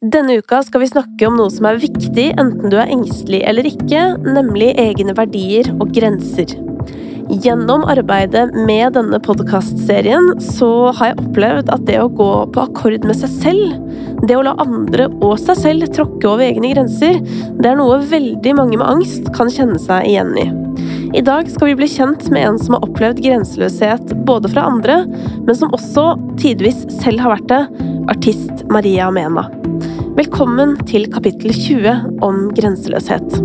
Denne 0.00 0.38
uka 0.38 0.62
skal 0.64 0.80
vi 0.80 0.86
snakke 0.88 1.26
om 1.28 1.34
noe 1.36 1.52
som 1.52 1.66
er 1.68 1.76
viktig 1.76 2.30
enten 2.40 2.72
du 2.72 2.76
er 2.80 2.88
engstelig 2.88 3.42
eller 3.44 3.66
ikke, 3.68 4.04
nemlig 4.24 4.70
egne 4.80 5.12
verdier 5.12 5.68
og 5.74 5.90
grenser. 5.92 6.54
Gjennom 7.44 7.84
arbeidet 7.84 8.46
med 8.56 8.94
denne 8.96 9.20
podkastserien 9.20 10.30
så 10.40 10.88
har 10.96 11.10
jeg 11.10 11.18
opplevd 11.20 11.68
at 11.76 11.84
det 11.84 11.98
å 12.00 12.08
gå 12.16 12.30
på 12.54 12.64
akkord 12.64 13.04
med 13.04 13.20
seg 13.20 13.34
selv, 13.42 13.76
det 14.24 14.38
å 14.40 14.46
la 14.48 14.56
andre 14.64 15.10
og 15.20 15.36
seg 15.42 15.60
selv 15.60 15.92
tråkke 15.92 16.32
over 16.32 16.46
egne 16.48 16.72
grenser, 16.72 17.20
det 17.60 17.68
er 17.68 17.76
noe 17.76 18.00
veldig 18.00 18.56
mange 18.56 18.80
med 18.80 18.88
angst 18.88 19.28
kan 19.36 19.52
kjenne 19.52 19.76
seg 19.84 20.08
igjen 20.08 20.32
i. 20.40 20.48
I 21.12 21.20
dag 21.26 21.52
skal 21.52 21.74
vi 21.74 21.76
bli 21.76 21.90
kjent 21.92 22.30
med 22.32 22.46
en 22.46 22.58
som 22.62 22.78
har 22.78 22.88
opplevd 22.88 23.20
grenseløshet 23.20 24.16
både 24.24 24.48
fra 24.48 24.64
andre, 24.72 25.02
men 25.44 25.52
som 25.58 25.76
også 25.76 26.14
tidvis 26.40 26.86
selv 27.02 27.20
har 27.20 27.36
vært 27.36 27.50
det, 27.52 27.62
artist 28.08 28.64
Maria 28.72 29.12
Mena. 29.12 29.50
Velkommen 30.20 30.74
til 30.84 31.06
kapittel 31.08 31.54
20 31.56 31.92
om 32.26 32.40
grenseløshet. 32.52 33.38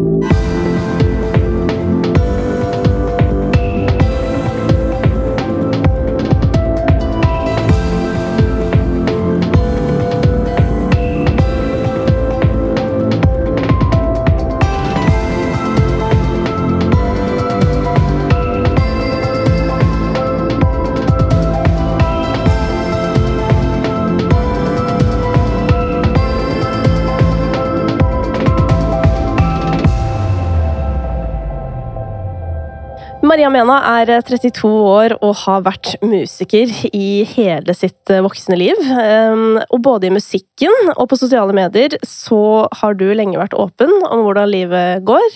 Maria 33.35 33.49
Mena 33.51 33.81
er 33.99 34.07
32 34.23 34.69
år 34.87 35.13
og 35.17 35.33
har 35.41 35.63
vært 35.65 35.89
musiker 35.99 36.69
i 36.95 37.25
hele 37.27 37.73
sitt 37.75 38.07
voksne 38.23 38.55
liv. 38.55 38.79
Ehm, 38.95 39.57
og 39.59 39.81
både 39.83 40.07
i 40.07 40.13
musikken 40.15 40.71
og 40.93 41.09
på 41.11 41.17
sosiale 41.19 41.51
medier 41.51 41.97
så 42.07 42.39
har 42.79 42.95
du 42.95 43.03
lenge 43.11 43.35
vært 43.35 43.57
åpen 43.59 43.91
om 44.07 44.23
hvordan 44.23 44.47
livet 44.53 45.03
går, 45.03 45.27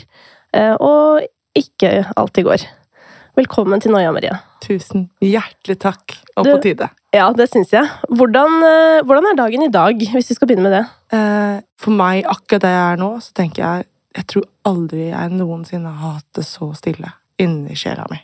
eh, 0.56 0.78
og 0.80 1.28
ikke 1.59 2.08
alltid 2.16 2.47
går. 2.47 2.66
Velkommen 3.36 3.83
til 3.83 3.91
Noia, 3.91 4.16
Maria. 4.16 4.39
Tusen 4.63 5.09
hjertelig 5.19 5.81
takk, 5.84 6.16
og 6.38 6.45
Du- 6.45 6.56
på 6.56 6.61
tide. 6.69 6.89
Ja, 7.11 7.34
det 7.34 7.52
syns 7.52 7.75
jeg. 7.75 7.84
Hvordan, 8.08 8.63
eh, 8.63 9.03
hvordan 9.03 9.28
er 9.34 9.36
dagen 9.36 9.63
i 9.63 9.67
dag, 9.67 10.00
hvis 10.00 10.30
vi 10.30 10.36
skal 10.36 10.47
begynne 10.47 10.69
med 10.69 10.72
det? 10.72 10.86
Eh, 11.11 11.61
For 11.78 11.91
meg, 11.91 12.23
akkurat 12.23 12.61
der 12.61 12.69
jeg 12.69 12.94
er 12.94 12.95
nå, 12.95 13.17
så 13.19 13.34
tenker 13.34 13.58
jeg 13.58 13.86
jeg 14.16 14.25
tror 14.25 14.44
aldri 14.66 15.09
jeg 15.11 15.31
noensinne 15.31 15.94
har 15.94 16.13
hatt 16.13 16.34
det 16.34 16.45
så 16.45 16.73
stille 16.75 17.11
inni 17.40 17.78
sjela 17.80 18.06
mi. 18.12 18.20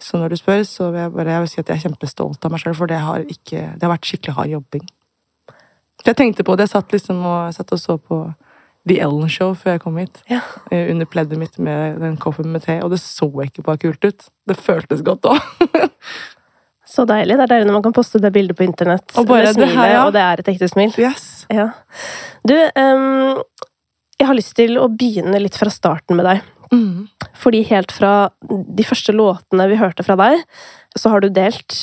Så 0.00 0.18
når 0.20 0.34
du 0.34 0.36
spør, 0.40 0.64
så 0.68 0.90
vil 0.92 1.04
jeg 1.04 1.12
bare 1.14 1.36
jeg 1.36 1.44
vil 1.44 1.50
si 1.52 1.60
at 1.62 1.70
jeg 1.70 1.78
er 1.78 1.84
kjempestolt 1.86 2.44
av 2.44 2.52
meg 2.52 2.60
sjøl, 2.60 2.74
for 2.76 2.90
det 2.90 2.98
har, 3.00 3.24
ikke, 3.30 3.60
det 3.78 3.86
har 3.86 3.92
vært 3.94 4.08
skikkelig 4.10 4.34
hard 4.36 4.52
jobbing. 4.52 4.88
Jeg 6.04 6.18
tenkte 6.18 6.44
på 6.44 6.56
det, 6.58 6.66
jeg 6.66 6.74
satt 6.74 6.92
liksom 6.92 7.22
og, 7.24 7.54
satt 7.56 7.72
og 7.72 7.80
så 7.80 7.96
på 7.96 8.18
The 8.84 8.98
Ellen 9.00 9.30
Show 9.32 9.54
før 9.56 9.78
jeg 9.78 9.80
kom 9.86 9.96
hit. 9.96 10.18
Ja. 10.28 10.42
eh, 10.68 10.90
Under 10.92 11.08
pleddet 11.08 11.40
mitt 11.40 11.56
med 11.56 12.02
den 12.02 12.18
koppen 12.20 12.50
med 12.52 12.66
te, 12.66 12.76
og 12.84 12.92
det 12.92 13.00
så 13.00 13.30
ikke 13.46 13.64
bare 13.64 13.80
kult 13.80 14.04
ut. 14.04 14.26
Det 14.50 14.58
føltes 14.60 15.04
godt 15.06 15.30
òg. 15.30 15.40
Så 16.94 17.06
deilig. 17.08 17.38
Det 17.38 17.46
er 17.46 17.50
deilig 17.54 17.66
når 17.66 17.78
man 17.78 17.84
kan 17.86 17.94
poste 17.96 18.20
det 18.22 18.30
bildet 18.34 18.54
på 18.58 18.62
internett 18.66 19.14
Og 19.18 19.24
bare 19.26 19.48
det 19.48 19.54
smilet, 19.56 19.72
her, 19.74 19.88
ja. 19.94 20.02
og 20.04 20.12
det 20.14 20.20
er 20.20 20.42
et 20.42 20.50
ekte 20.52 20.68
smil. 20.68 20.92
Yes. 21.00 21.24
Ja. 21.50 21.64
Du, 22.46 22.52
um, 22.54 23.40
jeg 24.20 24.28
har 24.28 24.36
lyst 24.36 24.52
til 24.58 24.76
å 24.78 24.84
begynne 24.92 25.40
litt 25.42 25.56
fra 25.58 25.72
starten 25.72 26.20
med 26.20 26.28
deg. 26.28 26.44
Mm. 26.74 27.28
Fordi 27.38 27.62
helt 27.68 27.92
fra 27.94 28.30
de 28.50 28.86
første 28.86 29.14
låtene 29.14 29.68
vi 29.70 29.78
hørte 29.80 30.06
fra 30.06 30.16
deg, 30.18 30.42
så 30.98 31.12
har 31.12 31.22
du 31.22 31.30
delt 31.34 31.76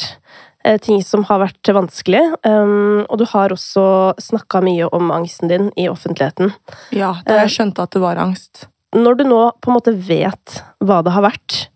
eh, 0.65 0.77
ting 0.81 1.01
som 1.05 1.25
har 1.29 1.41
vært 1.43 1.71
vanskelig. 1.75 2.21
ehm, 2.47 3.05
og 3.07 3.21
du 3.21 3.25
har 3.31 3.53
også 3.55 3.85
snakka 4.21 4.61
mye 4.65 4.89
om 4.91 5.11
angsten 5.11 5.51
din 5.51 5.71
i 5.77 5.87
offentligheten. 5.91 6.53
Ja, 6.91 7.15
da 7.25 7.41
jeg 7.43 7.55
skjønte 7.55 7.87
at 7.87 7.95
det 7.95 8.03
var 8.03 8.21
angst. 8.21 8.67
Når 8.95 9.21
du 9.21 9.23
nå 9.27 9.43
på 9.61 9.71
en 9.71 9.77
måte 9.77 9.95
vet 9.95 10.63
hva 10.83 10.99
det 11.05 11.15
har 11.15 11.23
vært, 11.23 11.67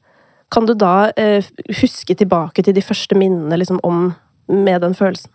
kan 0.52 0.68
du 0.68 0.76
da 0.78 1.12
eh, 1.18 1.44
huske 1.82 2.16
tilbake 2.16 2.64
til 2.64 2.76
de 2.76 2.84
første 2.86 3.16
minnene 3.18 3.58
liksom, 3.60 3.80
om 3.84 4.14
med 4.48 4.82
den 4.84 4.94
følelsen? 4.96 5.32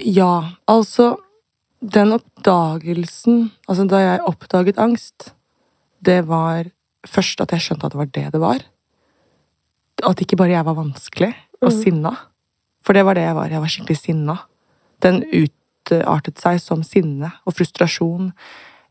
Ja, 0.00 0.56
altså 0.68 1.16
Den 1.80 2.12
oppdagelsen 2.12 3.50
Altså, 3.68 3.86
da 3.88 4.00
jeg 4.00 4.24
oppdaget 4.28 4.78
angst, 4.78 5.32
det 6.04 6.26
var 6.28 6.68
først 7.08 7.40
at 7.40 7.54
jeg 7.54 7.64
skjønte 7.64 7.88
at 7.88 7.94
det 7.94 8.00
var 8.00 8.10
det 8.14 8.26
det 8.34 8.40
var. 8.42 8.64
At 10.06 10.22
ikke 10.22 10.38
bare 10.40 10.54
jeg 10.54 10.66
var 10.66 10.78
vanskelig 10.78 11.32
og 11.60 11.70
mm. 11.70 11.76
sinna. 11.76 12.14
For 12.84 12.96
det 12.96 13.04
var 13.04 13.18
det 13.18 13.26
jeg 13.26 13.36
var. 13.36 13.52
Jeg 13.52 13.62
var 13.62 13.72
skikkelig 13.72 14.00
sinna. 14.00 14.36
Den 15.04 15.22
utartet 15.28 16.40
seg 16.40 16.60
som 16.62 16.84
sinne 16.86 17.32
og 17.44 17.56
frustrasjon. 17.56 18.30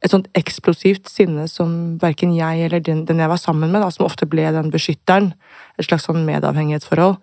Et 0.06 0.12
sånt 0.14 0.30
eksplosivt 0.38 1.10
sinne 1.12 1.48
som 1.52 1.98
verken 2.02 2.36
jeg 2.38 2.68
eller 2.68 2.84
den, 2.84 3.04
den 3.10 3.20
jeg 3.20 3.32
var 3.32 3.42
sammen 3.42 3.74
med, 3.74 3.82
da, 3.84 3.90
som 3.92 4.06
ofte 4.08 4.30
ble 4.30 4.46
den 4.56 4.70
beskytteren, 4.72 5.34
et 5.76 5.88
slags 5.90 6.06
sånn 6.08 6.22
medavhengighetsforhold, 6.28 7.18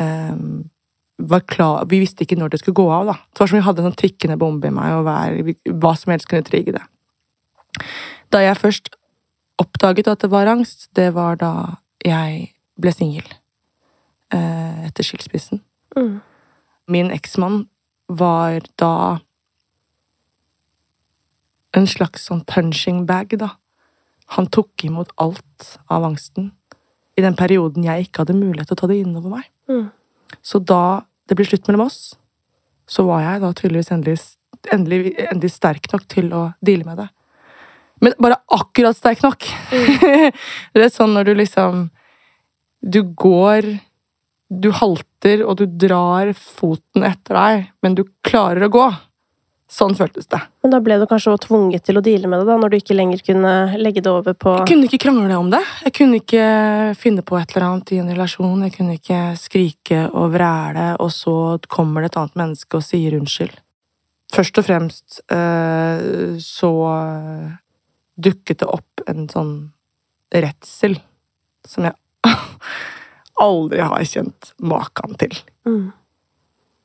um, 0.00 0.62
var 1.18 1.44
klar, 1.46 1.84
Vi 1.86 2.00
visste 2.02 2.24
ikke 2.24 2.38
når 2.38 2.54
det 2.54 2.58
skulle 2.60 2.80
gå 2.80 2.88
av. 2.90 3.06
da. 3.06 3.12
Det 3.12 3.40
var 3.40 3.46
som 3.46 3.58
vi 3.58 3.66
hadde 3.66 3.82
en 3.82 3.90
sånn 3.90 4.00
tikkende 4.00 4.38
bombe 4.38 4.66
i 4.66 4.74
meg, 4.74 4.94
og 4.96 5.04
hver, 5.04 5.76
hva 5.78 5.92
som 5.98 6.10
helst 6.10 6.28
kunne 6.30 6.46
trigge 6.46 6.74
det. 6.74 6.82
Da 8.32 8.40
jeg 8.42 8.58
først 8.58 8.90
oppdaget 9.60 10.10
at 10.10 10.24
det 10.24 10.30
var 10.32 10.50
angst, 10.50 10.88
det 10.96 11.12
var 11.14 11.38
da 11.40 11.52
jeg 12.04 12.50
ble 12.80 12.92
singel. 12.94 13.26
Eh, 14.34 14.86
etter 14.88 15.06
skilsmissen. 15.06 15.62
Mm. 15.96 16.18
Min 16.90 17.12
eksmann 17.14 17.64
var 18.08 18.64
da 18.80 19.20
en 21.74 21.86
slags 21.90 22.26
sånn 22.28 22.44
punching 22.46 23.04
bag, 23.06 23.34
da. 23.38 23.54
Han 24.36 24.48
tok 24.52 24.86
imot 24.86 25.12
alt 25.20 25.74
av 25.92 26.06
angsten 26.06 26.52
i 27.14 27.22
den 27.22 27.36
perioden 27.38 27.86
jeg 27.86 28.08
ikke 28.08 28.24
hadde 28.24 28.38
mulighet 28.38 28.70
til 28.70 28.76
å 28.78 28.80
ta 28.82 28.90
det 28.90 29.00
innover 29.02 29.36
meg. 29.36 29.48
Mm. 29.70 29.88
Så 30.42 30.60
da 30.60 31.04
det 31.28 31.36
ble 31.38 31.46
slutt 31.48 31.68
mellom 31.68 31.86
oss, 31.86 32.16
så 32.90 33.04
var 33.08 33.22
jeg 33.24 33.42
da 33.44 33.52
tydeligvis 33.56 33.92
endelig, 33.94 34.16
endelig, 34.72 35.14
endelig 35.24 35.52
sterk 35.54 35.86
nok 35.92 36.08
til 36.10 36.32
å 36.36 36.46
deale 36.64 36.88
med 36.88 37.00
det. 37.00 37.08
Men 38.04 38.14
bare 38.20 38.36
akkurat 38.52 38.96
sterk 38.96 39.24
nok. 39.24 39.48
Det 40.74 40.84
er 40.84 40.92
sånn 40.92 41.14
når 41.16 41.30
du 41.30 41.34
liksom 41.40 41.88
Du 42.84 43.00
går 43.16 43.70
Du 44.52 44.70
halter, 44.76 45.40
og 45.46 45.56
du 45.62 45.64
drar 45.66 46.34
foten 46.36 47.06
etter 47.08 47.40
deg, 47.40 47.66
men 47.82 47.96
du 47.96 48.04
klarer 48.26 48.66
å 48.68 48.72
gå. 48.72 48.86
Sånn 49.74 49.96
føltes 49.96 50.28
det. 50.30 50.38
Men 50.62 50.74
da 50.74 50.78
ble 50.84 50.98
du 51.00 51.06
kanskje 51.08 51.32
også 51.32 51.48
tvunget 51.48 51.86
til 51.88 51.98
å 51.98 52.02
deale 52.04 52.28
med 52.30 52.42
det, 52.42 52.46
da, 52.46 52.58
når 52.60 52.70
du 52.70 52.76
ikke 52.76 52.94
lenger 52.94 53.22
kunne 53.24 53.54
legge 53.80 54.04
det 54.04 54.12
over 54.12 54.36
på 54.36 54.52
Jeg 54.60 54.68
kunne 54.70 54.86
ikke 54.86 55.00
krangle 55.06 55.38
om 55.40 55.48
det. 55.50 55.62
Jeg 55.88 55.94
kunne 55.96 56.20
ikke 56.20 56.44
finne 57.00 57.24
på 57.26 57.40
et 57.40 57.54
eller 57.54 57.66
annet 57.70 57.94
i 57.96 57.98
en 58.02 58.12
relasjon. 58.12 58.62
Jeg 58.68 58.76
kunne 58.76 58.98
ikke 59.00 59.22
skrike 59.40 60.04
og 60.12 60.36
vræle, 60.36 60.92
og 61.00 61.10
så 61.16 61.36
kommer 61.72 62.04
det 62.04 62.12
et 62.12 62.20
annet 62.20 62.40
menneske 62.44 62.78
og 62.78 62.86
sier 62.86 63.16
unnskyld. 63.18 63.56
Først 64.34 64.60
og 64.60 64.68
fremst 64.68 65.20
eh, 65.32 66.38
så 66.42 66.72
dukket 68.16 68.62
det 68.62 68.68
opp 68.70 69.04
en 69.10 69.26
sånn 69.30 69.54
redsel 70.34 70.96
som 71.66 71.88
jeg 71.88 71.96
aldri 73.44 73.82
har 73.82 74.06
kjent 74.08 74.52
maken 74.62 75.18
til. 75.20 75.36
Mm. 75.66 75.92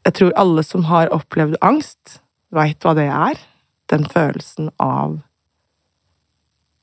Jeg 0.07 0.17
tror 0.17 0.38
alle 0.40 0.63
som 0.66 0.88
har 0.90 1.12
opplevd 1.13 1.59
angst, 1.66 2.19
veit 2.56 2.81
hva 2.84 2.95
det 2.97 3.09
er. 3.13 3.41
Den 3.90 4.06
følelsen 4.09 4.72
av 4.81 5.20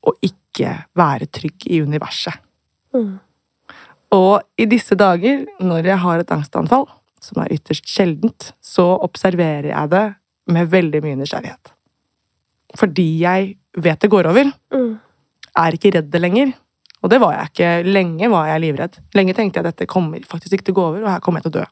å 0.07 0.13
ikke 0.23 0.73
være 0.99 1.29
trygg 1.35 1.67
i 1.71 1.81
universet. 1.83 2.39
Mm. 2.95 3.17
Og 4.15 4.61
i 4.61 4.69
disse 4.71 4.95
dager, 4.99 5.45
når 5.59 5.91
jeg 5.91 6.03
har 6.05 6.23
et 6.23 6.33
angstanfall, 6.35 6.87
som 7.23 7.43
er 7.43 7.57
ytterst 7.57 7.89
sjeldent, 7.91 8.53
så 8.63 8.87
observerer 9.03 9.73
jeg 9.73 9.93
det 9.93 10.07
med 10.53 10.71
veldig 10.71 11.03
mye 11.03 11.19
nysgjerrighet. 11.23 11.73
Fordi 12.79 13.07
jeg 13.23 13.57
vet 13.77 14.01
det 14.01 14.13
går 14.13 14.31
over. 14.31 14.51
Mm. 14.75 14.95
Er 15.57 15.77
ikke 15.77 15.93
redd 15.97 16.09
det 16.13 16.23
lenger. 16.23 16.53
Og 17.05 17.13
det 17.13 17.21
var 17.23 17.37
jeg 17.37 17.53
ikke. 17.53 17.71
Lenge 17.87 18.31
var 18.33 18.51
jeg 18.51 18.65
livredd. 18.65 19.01
Lenge 19.17 19.37
tenkte 19.37 19.61
jeg 19.61 19.67
at 19.67 19.75
dette 19.75 19.91
kommer 19.91 20.25
faktisk 20.27 20.57
ikke 20.57 20.69
til 20.69 20.77
å 20.77 20.81
gå 20.81 20.87
over, 20.91 21.05
og 21.05 21.13
her 21.13 21.25
kommer 21.25 21.43
jeg 21.43 21.49
til 21.49 21.55
å 21.55 21.61
dø. 21.61 21.67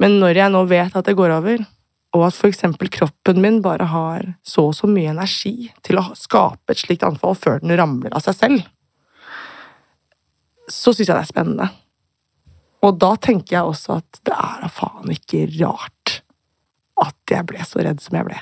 Men 0.00 0.16
når 0.22 0.38
jeg 0.38 0.54
nå 0.54 0.64
vet 0.70 0.96
at 0.96 1.08
det 1.08 1.16
går 1.18 1.34
over, 1.34 1.64
og 2.16 2.26
at 2.26 2.38
eksempel 2.48 2.90
kroppen 2.90 3.38
min 3.42 3.60
bare 3.62 3.86
har 3.90 4.24
så 4.46 4.66
og 4.70 4.74
så 4.74 4.88
mye 4.90 5.12
energi 5.12 5.70
til 5.86 6.00
å 6.00 6.08
skape 6.18 6.74
et 6.74 6.82
slikt 6.82 7.04
anfall 7.06 7.36
før 7.38 7.60
den 7.62 7.76
ramler 7.78 8.14
av 8.16 8.24
seg 8.24 8.38
selv, 8.38 8.64
så 10.70 10.94
syns 10.94 11.08
jeg 11.08 11.14
det 11.14 11.22
er 11.22 11.30
spennende. 11.30 11.68
Og 12.86 12.96
da 13.02 13.12
tenker 13.20 13.58
jeg 13.58 13.70
også 13.72 13.98
at 14.00 14.22
det 14.26 14.34
er 14.34 14.64
da 14.64 14.70
faen 14.72 15.12
ikke 15.12 15.44
rart 15.58 16.20
at 17.00 17.34
jeg 17.34 17.46
ble 17.48 17.66
så 17.66 17.82
redd 17.84 18.02
som 18.02 18.16
jeg 18.18 18.28
ble. 18.28 18.38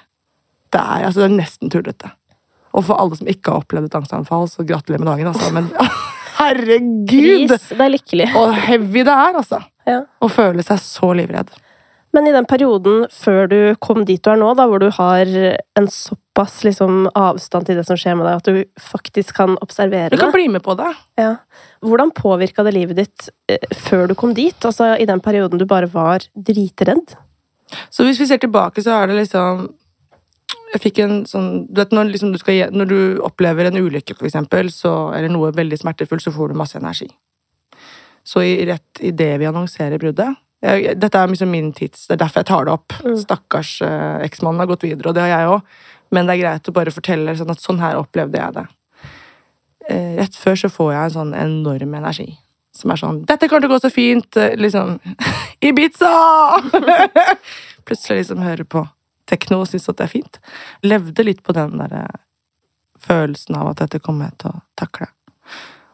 Det 0.68 0.80
er, 0.80 1.06
altså, 1.08 1.22
det 1.22 1.28
er 1.30 1.38
nesten 1.38 1.72
tullete. 1.72 2.12
Og 2.78 2.84
for 2.86 3.00
alle 3.02 3.18
som 3.18 3.28
ikke 3.30 3.50
har 3.52 3.64
opplevd 3.64 3.90
et 3.90 3.96
angstanfall, 3.98 4.46
så 4.50 4.64
gratulerer 4.66 5.02
med 5.02 5.10
dagen, 5.10 5.30
altså. 5.32 5.50
Men 5.54 5.70
herregud! 6.40 7.48
Pris, 7.50 7.70
det 7.74 7.84
er 7.84 7.94
lykkelig. 7.94 8.28
Og 8.38 8.52
heavy 8.68 9.02
det 9.06 9.14
er, 9.14 9.40
altså. 9.42 9.62
Ja. 9.88 10.02
Å 10.22 10.28
føle 10.30 10.62
seg 10.66 10.80
så 10.84 11.10
livredd. 11.16 11.50
Men 12.16 12.24
i 12.24 12.32
den 12.32 12.46
perioden 12.48 13.02
før 13.12 13.48
du 13.50 13.58
kom 13.84 14.00
dit 14.08 14.22
du 14.24 14.30
er 14.32 14.38
nå, 14.40 14.48
da, 14.56 14.64
hvor 14.70 14.80
du 14.80 14.86
har 14.96 15.28
en 15.28 15.88
såpass 15.92 16.62
liksom, 16.64 17.02
avstand 17.18 17.68
til 17.68 17.76
det 17.76 17.84
som 17.84 17.98
skjer 18.00 18.16
med 18.16 18.24
deg, 18.24 18.40
at 18.40 18.48
du 18.48 18.80
faktisk 18.80 19.34
kan 19.36 19.58
observere 19.60 20.08
det 20.08 20.16
Du 20.16 20.22
kan 20.22 20.32
det 20.32 20.38
bli 20.38 20.46
med 20.54 20.64
på 20.64 20.76
det. 20.78 20.88
ja. 21.20 21.34
Hvordan 21.84 22.10
påvirka 22.16 22.64
det 22.66 22.72
livet 22.74 22.96
ditt 22.98 23.28
eh, 23.52 23.60
før 23.76 24.08
du 24.10 24.16
kom 24.18 24.32
dit? 24.34 24.56
Altså 24.66 24.94
i 24.98 25.06
den 25.06 25.20
perioden 25.22 25.60
du 25.60 25.66
bare 25.68 25.86
var 25.92 26.24
dritredd? 26.34 27.12
Så 27.92 28.06
hvis 28.08 28.18
vi 28.18 28.26
ser 28.26 28.40
tilbake, 28.42 28.82
så 28.82 28.96
er 28.96 29.12
det 29.12 29.20
liksom 29.20 29.68
Jeg 30.74 30.82
fikk 30.82 30.98
en 31.04 31.22
sånn 31.28 31.66
Du 31.70 31.80
vet 31.80 31.94
når, 31.96 32.10
liksom 32.12 32.32
du, 32.34 32.38
skal, 32.40 32.68
når 32.74 32.90
du 32.90 32.98
opplever 33.24 33.68
en 33.68 33.78
ulykke, 33.78 34.16
for 34.18 34.28
eksempel, 34.28 34.72
så, 34.74 35.12
eller 35.16 35.32
noe 35.32 35.54
veldig 35.56 35.78
smertefullt, 35.80 36.24
så 36.24 36.34
får 36.34 36.52
du 36.52 36.60
masse 36.60 36.78
energi. 36.78 37.08
Så 38.28 38.42
i, 38.44 38.66
rett 38.68 39.00
idet 39.00 39.38
vi 39.40 39.48
annonserer 39.48 40.00
bruddet 40.00 40.36
jeg, 40.64 40.96
Dette 40.98 41.20
er 41.20 41.30
liksom 41.30 41.52
min 41.54 41.70
tids 41.72 42.08
Det 42.08 42.16
er 42.16 42.24
derfor 42.24 42.42
jeg 42.42 42.50
tar 42.50 42.66
det 42.66 42.74
opp. 42.74 42.96
Mm. 43.04 43.14
Stakkars 43.22 43.76
eh, 43.86 44.24
eksmannen 44.26 44.64
har 44.64 44.70
gått 44.70 44.88
videre, 44.88 45.10
og 45.10 45.16
det 45.16 45.24
har 45.24 45.32
jeg 45.32 45.54
òg. 45.54 45.78
Men 46.14 46.26
det 46.26 46.34
er 46.34 46.42
greit 46.42 46.68
å 46.70 46.74
bare 46.74 46.94
fortelle 46.94 47.36
sånn 47.38 47.52
at 47.52 47.62
sånn 47.62 47.80
her 47.82 48.00
opplevde 48.00 48.40
jeg 48.40 48.56
det. 48.56 48.66
Eh, 49.88 50.12
rett 50.18 50.36
før 50.36 50.58
så 50.64 50.70
får 50.72 50.92
jeg 50.92 51.02
en 51.04 51.16
sånn 51.16 51.34
enorm 51.38 51.96
energi. 52.00 52.28
Som 52.74 52.92
er 52.92 53.00
sånn 53.00 53.22
'Dette 53.26 53.48
kommer 53.48 53.64
til 53.64 53.70
å 53.70 53.74
gå 53.76 53.80
så 53.86 53.92
fint!' 53.92 54.36
eh, 54.36 54.56
Liksom 54.56 54.98
Ibiza! 55.68 56.12
Plutselig 57.86 58.24
liksom 58.24 58.42
hører 58.44 58.64
på 58.64 58.84
tekno 59.28 59.62
og 59.62 59.70
syns 59.70 59.88
at 59.90 60.00
det 60.00 60.08
er 60.08 60.14
fint. 60.16 60.40
Levde 60.86 61.26
litt 61.26 61.44
på 61.46 61.54
den 61.56 61.78
der 61.80 61.94
eh, 62.02 62.18
følelsen 62.98 63.58
av 63.58 63.72
at 63.72 63.84
dette 63.84 64.02
kommer 64.02 64.28
jeg 64.28 64.40
til 64.42 64.56
å 64.56 64.60
takle. 64.80 65.10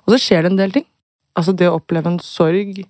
Og 0.04 0.14
så 0.14 0.20
skjer 0.20 0.44
det 0.44 0.52
en 0.52 0.60
del 0.60 0.74
ting. 0.74 0.88
Altså 1.34 1.54
det 1.56 1.68
å 1.68 1.78
oppleve 1.78 2.12
en 2.12 2.20
sorg, 2.22 2.84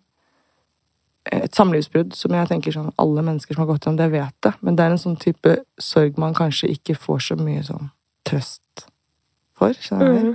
et 1.32 1.56
samlivsbrudd, 1.56 2.12
som 2.16 2.34
jeg 2.36 2.50
tenker 2.50 2.74
sånn 2.74 2.92
alle 3.00 3.24
mennesker 3.24 3.56
som 3.56 3.64
har 3.64 3.70
gått 3.72 3.86
gjennom 3.86 4.00
det, 4.02 4.10
vet 4.12 4.36
det. 4.44 4.52
Men 4.60 4.76
det 4.76 4.84
er 4.84 4.94
en 4.94 5.00
sånn 5.00 5.20
type 5.20 5.56
sorg 5.80 6.18
man 6.20 6.36
kanskje 6.36 6.72
ikke 6.74 6.98
får 6.98 7.30
så 7.30 7.38
mye 7.40 7.62
sånn 7.64 7.88
trøst 8.28 8.88
for. 9.56 9.72
skjønner 9.72 10.12
du? 10.12 10.34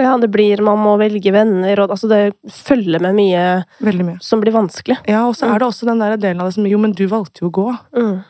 Ja, 0.00 0.14
det 0.16 0.30
blir 0.32 0.62
Man 0.64 0.80
må 0.80 0.94
velge 1.00 1.32
venner, 1.34 1.82
og 1.82 1.92
altså 1.92 2.08
det 2.08 2.20
følger 2.48 3.02
med 3.02 3.16
mye 3.18 3.42
mye. 3.84 4.18
som 4.24 4.40
blir 4.40 4.54
vanskelig. 4.54 4.96
Ja, 5.10 5.26
og 5.26 5.36
så 5.36 5.50
er 5.50 5.58
det 5.58 5.66
også 5.66 5.88
den 5.88 6.00
der 6.00 6.16
delen 6.16 6.40
av 6.40 6.48
det 6.48 6.56
som 6.56 6.66
Jo, 6.66 6.78
men 6.78 6.94
du 6.96 7.06
valgte 7.10 7.42
jo 7.42 7.50
å 7.50 7.56
gå. 7.58 7.66
Mm. 7.96 8.22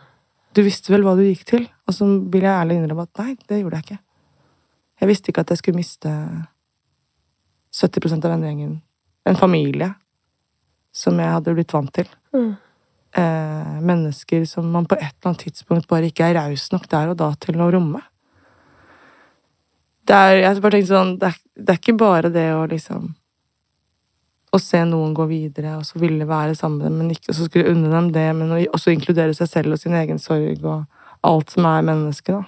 Du 0.55 0.62
visste 0.67 0.93
vel 0.93 1.05
hva 1.06 1.14
du 1.19 1.23
gikk 1.25 1.44
til? 1.47 1.67
Og 1.87 1.94
så 1.94 2.06
vil 2.06 2.47
jeg 2.47 2.52
ærlig 2.52 2.81
innrømme 2.81 3.06
at 3.06 3.23
nei, 3.23 3.35
det 3.49 3.61
gjorde 3.61 3.79
jeg 3.79 3.87
ikke. 3.87 4.00
Jeg 5.00 5.08
visste 5.11 5.32
ikke 5.32 5.44
at 5.44 5.52
jeg 5.52 5.61
skulle 5.61 5.81
miste 5.81 6.14
70% 7.76 8.26
av 8.26 8.35
vennegjengen. 8.35 8.75
En 9.31 9.38
familie 9.38 9.93
som 10.93 11.19
jeg 11.23 11.31
hadde 11.37 11.55
blitt 11.55 11.73
vant 11.75 11.93
til. 11.94 12.11
Mm. 12.35 12.50
Eh, 13.20 13.76
mennesker 13.87 14.44
som 14.47 14.69
man 14.70 14.87
på 14.91 14.99
et 14.99 15.08
eller 15.08 15.32
annet 15.32 15.47
tidspunkt 15.47 15.88
bare 15.91 16.11
ikke 16.11 16.29
er 16.29 16.37
raus 16.38 16.69
nok 16.75 16.88
der 16.91 17.12
og 17.12 17.19
da 17.23 17.31
til 17.43 17.62
å 17.62 17.70
romme. 17.73 18.02
Det 20.06 20.17
er, 20.17 20.37
jeg 20.43 20.62
bare 20.62 20.75
tenkte 20.75 20.91
sånn, 20.91 21.17
det 21.20 21.31
er, 21.31 21.41
det 21.55 21.73
er 21.73 21.81
ikke 21.81 21.99
bare 22.00 22.31
det 22.35 22.47
å 22.56 22.64
liksom 22.70 23.12
Å 24.50 24.58
se 24.58 24.81
noen 24.88 25.12
gå 25.14 25.26
videre, 25.31 25.76
og 25.79 25.85
så 25.87 26.00
ville 26.02 26.26
være 26.26 26.56
sammen 26.58 26.81
med 26.81 26.88
dem, 26.88 26.97
men 26.99 27.11
ikke, 27.14 27.29
og 27.31 27.37
så 27.38 27.47
skulle 27.47 27.70
unne 27.70 27.91
dem 27.93 28.08
det, 28.14 28.26
men 28.35 28.55
også 28.67 28.94
inkludere 28.94 29.35
seg 29.37 29.50
selv 29.50 29.76
og 29.76 29.82
sin 29.82 29.94
egen 29.94 30.19
sorg 30.19 30.64
og 30.67 30.88
alt 31.26 31.55
som 31.55 31.69
er 31.70 31.87
menneske, 31.87 32.35
da. 32.35 32.43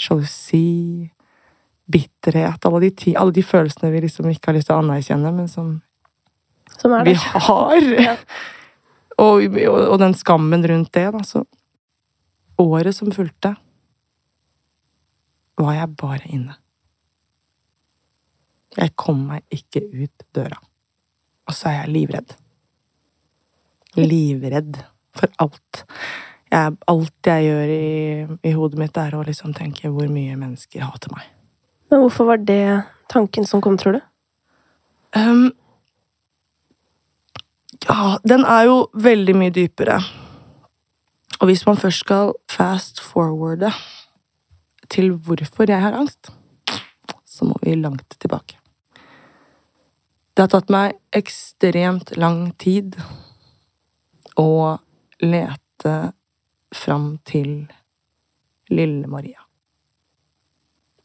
Sjalusi, 0.00 1.10
bitterhet, 1.84 2.64
alle 2.64 2.80
de, 2.86 2.90
ti, 2.96 3.12
alle 3.18 3.34
de 3.34 3.44
følelsene 3.44 3.92
vi 3.92 4.06
liksom 4.06 4.30
ikke 4.32 4.50
har 4.50 4.58
lyst 4.58 4.70
til 4.70 4.76
å 4.76 4.80
anerkjenne, 4.82 5.34
men 5.36 5.50
som 5.50 5.74
Som 6.74 6.96
vi 7.06 7.14
har. 7.14 7.90
Ja. 8.00 8.16
og, 9.24 9.44
og, 9.44 9.78
og 9.92 9.98
den 10.00 10.16
skammen 10.18 10.64
rundt 10.66 10.92
det, 10.96 11.06
da. 11.12 11.22
Så 11.22 11.44
året 12.58 12.96
som 12.96 13.12
fulgte, 13.12 13.54
var 15.60 15.76
jeg 15.76 15.96
bare 16.00 16.28
inne. 16.34 16.56
Jeg 18.74 18.94
kom 18.98 19.26
meg 19.28 19.44
ikke 19.54 19.84
ut 19.86 20.24
døra. 20.34 20.58
Og 21.48 21.56
så 21.56 21.70
er 21.70 21.78
jeg 21.82 21.94
livredd. 21.94 22.36
Livredd 24.00 24.80
for 25.14 25.30
alt. 25.42 25.84
Jeg, 26.50 26.76
alt 26.90 27.28
jeg 27.28 27.46
gjør 27.48 27.72
i, 27.74 28.38
i 28.46 28.54
hodet 28.54 28.80
mitt, 28.80 28.96
er 29.00 29.16
å 29.16 29.24
liksom 29.26 29.54
tenke 29.56 29.90
hvor 29.92 30.08
mye 30.10 30.36
mennesker 30.38 30.86
hater 30.86 31.12
meg. 31.14 31.28
Men 31.90 32.04
hvorfor 32.04 32.30
var 32.32 32.42
det 32.42 32.64
tanken 33.12 33.46
som 33.46 33.62
kom, 33.64 33.78
tror 33.78 33.98
du? 33.98 34.02
Um, 35.14 35.52
ja, 37.86 38.16
den 38.26 38.46
er 38.48 38.68
jo 38.70 38.78
veldig 38.94 39.36
mye 39.38 39.54
dypere. 39.54 40.00
Og 41.40 41.50
hvis 41.50 41.66
man 41.66 41.78
først 41.78 42.04
skal 42.06 42.32
fast 42.50 43.02
forwarde 43.02 43.70
til 44.90 45.12
hvorfor 45.12 45.68
jeg 45.68 45.80
har 45.82 45.96
angst, 45.98 46.32
så 47.26 47.44
må 47.44 47.58
vi 47.62 47.74
langt 47.74 48.16
tilbake. 48.20 48.56
Det 50.34 50.42
har 50.42 50.50
tatt 50.50 50.70
meg 50.74 50.96
ekstremt 51.14 52.16
lang 52.18 52.48
tid 52.58 52.96
å 54.34 54.74
lete 55.22 55.92
fram 56.74 57.04
til 57.22 57.68
lille 58.66 59.06
Maria. 59.06 59.44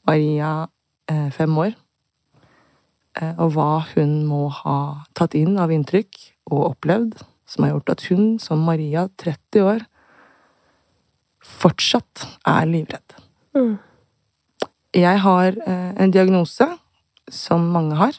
Maria, 0.10 0.54
er 1.10 1.30
fem 1.34 1.54
år, 1.62 1.76
eh, 3.22 3.36
og 3.38 3.54
hva 3.54 3.86
hun 3.92 4.26
må 4.26 4.48
ha 4.64 5.06
tatt 5.14 5.36
inn 5.38 5.60
av 5.62 5.70
inntrykk 5.74 6.18
og 6.50 6.64
opplevd, 6.72 7.22
som 7.46 7.66
har 7.66 7.76
gjort 7.76 7.92
at 7.94 8.06
hun, 8.10 8.24
som 8.42 8.66
Maria, 8.66 9.08
30 9.18 9.62
år, 9.62 9.86
fortsatt 11.46 12.26
er 12.50 12.66
livredd. 12.70 13.14
Mm. 13.54 13.78
Jeg 14.98 15.22
har 15.22 15.54
eh, 15.54 15.94
en 16.02 16.14
diagnose, 16.14 16.66
som 17.30 17.70
mange 17.70 17.98
har, 17.98 18.18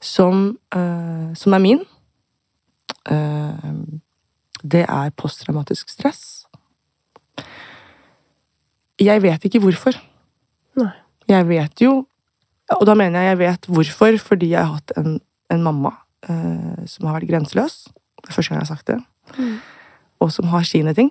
som, 0.00 0.58
uh, 0.74 1.34
som 1.34 1.56
er 1.56 1.62
min. 1.62 1.80
uh, 3.10 3.72
det 4.62 4.84
er 4.88 5.14
posttraumatisk 5.16 5.90
stress. 5.90 6.46
Jeg 8.98 9.22
vet 9.22 9.44
ikke 9.46 9.60
hvorfor. 9.62 9.94
Nei. 10.78 10.90
Jeg 11.28 11.48
vet 11.48 11.82
jo 11.82 12.06
Og 12.68 12.86
da 12.86 12.94
mener 12.94 13.20
jeg 13.20 13.28
jeg 13.30 13.38
vet 13.38 13.66
hvorfor, 13.66 14.16
fordi 14.20 14.50
jeg 14.50 14.60
har 14.60 14.74
hatt 14.74 14.92
en, 15.00 15.20
en 15.48 15.62
mamma 15.62 15.94
uh, 16.28 16.84
som 16.84 17.06
har 17.08 17.16
vært 17.16 17.30
grenseløs. 17.30 17.86
Det 18.20 18.28
er 18.28 18.34
første 18.34 18.52
gang 18.52 18.60
jeg 18.60 18.66
har 18.66 18.76
sagt 18.76 18.90
det. 18.90 18.98
Mm. 19.38 19.54
Og 20.20 20.32
som 20.32 20.50
har 20.52 20.66
sine 20.68 20.92
ting. 20.94 21.08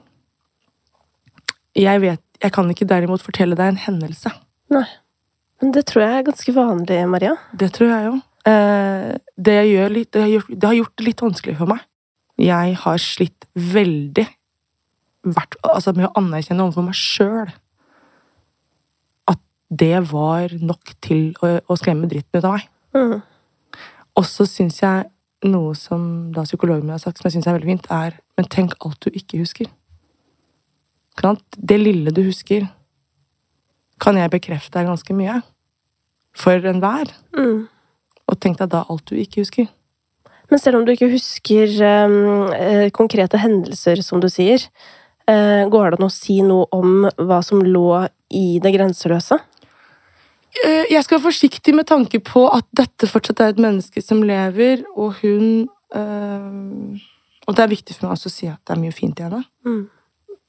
Jeg 1.76 2.02
vet 2.02 2.22
Jeg 2.44 2.54
kan 2.54 2.70
ikke 2.70 2.86
derimot 2.86 3.24
fortelle 3.26 3.58
deg 3.58 3.72
en 3.72 3.82
hendelse. 3.82 4.30
Nei. 4.70 4.86
Men 5.62 5.72
det 5.74 5.88
tror 5.90 6.04
jeg 6.04 6.18
er 6.20 6.26
ganske 6.28 6.54
vanlig, 6.54 6.98
Maria. 7.10 7.34
Det 7.58 7.72
tror 7.74 7.90
jeg 7.90 8.06
jo. 8.06 8.20
Eh, 8.48 9.14
det, 9.36 9.56
jeg 9.60 9.72
gjør 9.74 9.94
litt, 9.94 10.10
det, 10.14 10.24
har 10.24 10.32
gjort, 10.32 10.52
det 10.54 10.70
har 10.70 10.78
gjort 10.78 10.98
det 10.98 11.08
litt 11.08 11.24
vanskelig 11.24 11.56
for 11.60 11.72
meg. 11.74 11.86
Jeg 12.40 12.76
har 12.84 13.02
slitt 13.02 13.48
veldig 13.58 14.28
vært, 15.28 15.58
altså 15.66 15.94
med 15.98 16.08
å 16.08 16.14
anerkjenne 16.22 16.68
overfor 16.68 16.86
meg 16.86 17.00
sjøl 17.00 17.50
at 19.28 19.42
det 19.82 19.98
var 20.12 20.54
nok 20.62 20.94
til 21.04 21.32
å, 21.42 21.58
å 21.66 21.80
skremme 21.80 22.10
dritten 22.10 22.40
ut 22.40 22.48
av 22.48 22.56
meg. 22.56 22.70
Mm. 22.96 23.18
Og 24.18 24.26
så 24.26 24.48
syns 24.50 24.80
jeg 24.82 25.10
noe 25.46 25.74
som 25.78 26.32
da 26.34 26.46
psykologen 26.48 26.88
min 26.88 26.96
har 26.96 27.02
sagt, 27.04 27.20
som 27.20 27.28
jeg 27.28 27.38
syns 27.38 27.50
er 27.50 27.58
veldig 27.58 27.74
fint, 27.74 27.92
er 27.94 28.22
Men 28.38 28.50
tenk 28.54 28.76
alt 28.86 29.02
du 29.02 29.10
ikke 29.10 29.40
husker. 29.42 29.66
Det 31.58 31.78
lille 31.80 32.12
du 32.14 32.22
husker, 32.22 32.68
kan 33.98 34.18
jeg 34.18 34.30
bekrefte 34.30 34.78
er 34.78 34.86
ganske 34.86 35.14
mye. 35.18 35.40
For 36.38 36.62
enhver. 36.70 37.10
Mm. 37.34 37.66
Og 38.28 38.40
tenk 38.44 38.60
deg 38.60 38.72
da 38.74 38.86
alt 38.90 39.06
du 39.08 39.16
ikke 39.20 39.44
husker. 39.44 39.68
Men 40.52 40.62
selv 40.64 40.80
om 40.80 40.86
du 40.88 40.94
ikke 40.94 41.12
husker 41.12 41.72
um, 42.08 42.48
eh, 42.56 42.88
konkrete 42.96 43.40
hendelser, 43.42 44.00
som 44.04 44.22
du 44.24 44.30
sier, 44.32 44.64
eh, 45.28 45.64
går 45.68 45.92
det 45.92 46.00
an 46.00 46.08
å 46.08 46.14
si 46.14 46.40
noe 46.46 46.68
om 46.76 47.10
hva 47.20 47.42
som 47.44 47.64
lå 47.64 48.08
i 48.32 48.60
det 48.64 48.72
grenseløse? 48.76 49.40
Eh, 50.64 50.86
Jeg 50.92 51.04
skal 51.04 51.18
være 51.18 51.28
forsiktig 51.28 51.76
med 51.76 51.88
tanke 51.88 52.22
på 52.24 52.48
at 52.54 52.68
dette 52.76 53.10
fortsatt 53.12 53.44
er 53.44 53.54
et 53.54 53.62
menneske 53.62 54.02
som 54.04 54.24
lever, 54.24 54.86
og 54.96 55.20
hun 55.22 55.68
eh, 55.94 57.04
Og 57.48 57.56
det 57.56 57.64
er 57.64 57.72
viktig 57.72 57.96
for 57.96 58.08
meg 58.08 58.18
også 58.18 58.28
å 58.28 58.34
si 58.34 58.48
at 58.52 58.60
det 58.68 58.74
er 58.76 58.82
mye 58.82 58.96
fint 58.96 59.20
i 59.20 59.24
henne. 59.24 59.46
Mm. 59.64 59.86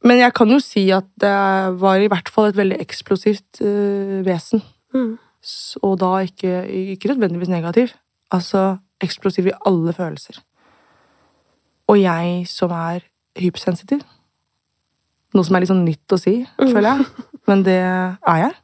Men 0.09 0.19
jeg 0.19 0.35
kan 0.35 0.51
jo 0.51 0.59
si 0.63 0.89
at 0.95 1.07
det 1.19 1.35
var 1.79 2.03
i 2.03 2.09
hvert 2.11 2.31
fall 2.31 2.49
et 2.49 2.59
veldig 2.59 2.79
eksplosivt 2.83 3.61
eh, 3.63 4.19
vesen. 4.27 4.63
Mm. 4.95 5.13
Og 5.83 5.99
da 6.01 6.13
ikke, 6.27 6.67
ikke 6.95 7.09
nødvendigvis 7.13 7.49
negativ. 7.53 7.93
Altså 8.35 8.79
eksplosiv 9.01 9.47
i 9.47 9.57
alle 9.67 9.93
følelser. 9.95 10.41
Og 11.89 12.01
jeg 12.03 12.47
som 12.51 12.71
er 12.75 13.01
hypersensitiv 13.39 14.03
Noe 15.37 15.45
som 15.45 15.57
er 15.57 15.61
litt 15.61 15.69
sånn 15.71 15.85
nytt 15.85 16.09
å 16.15 16.17
si, 16.19 16.47
Mm. 16.59 16.71
føler 16.73 16.97
jeg. 16.97 17.07
men 17.47 17.63
det 17.63 17.75
er 17.85 18.39
jeg. 18.41 18.55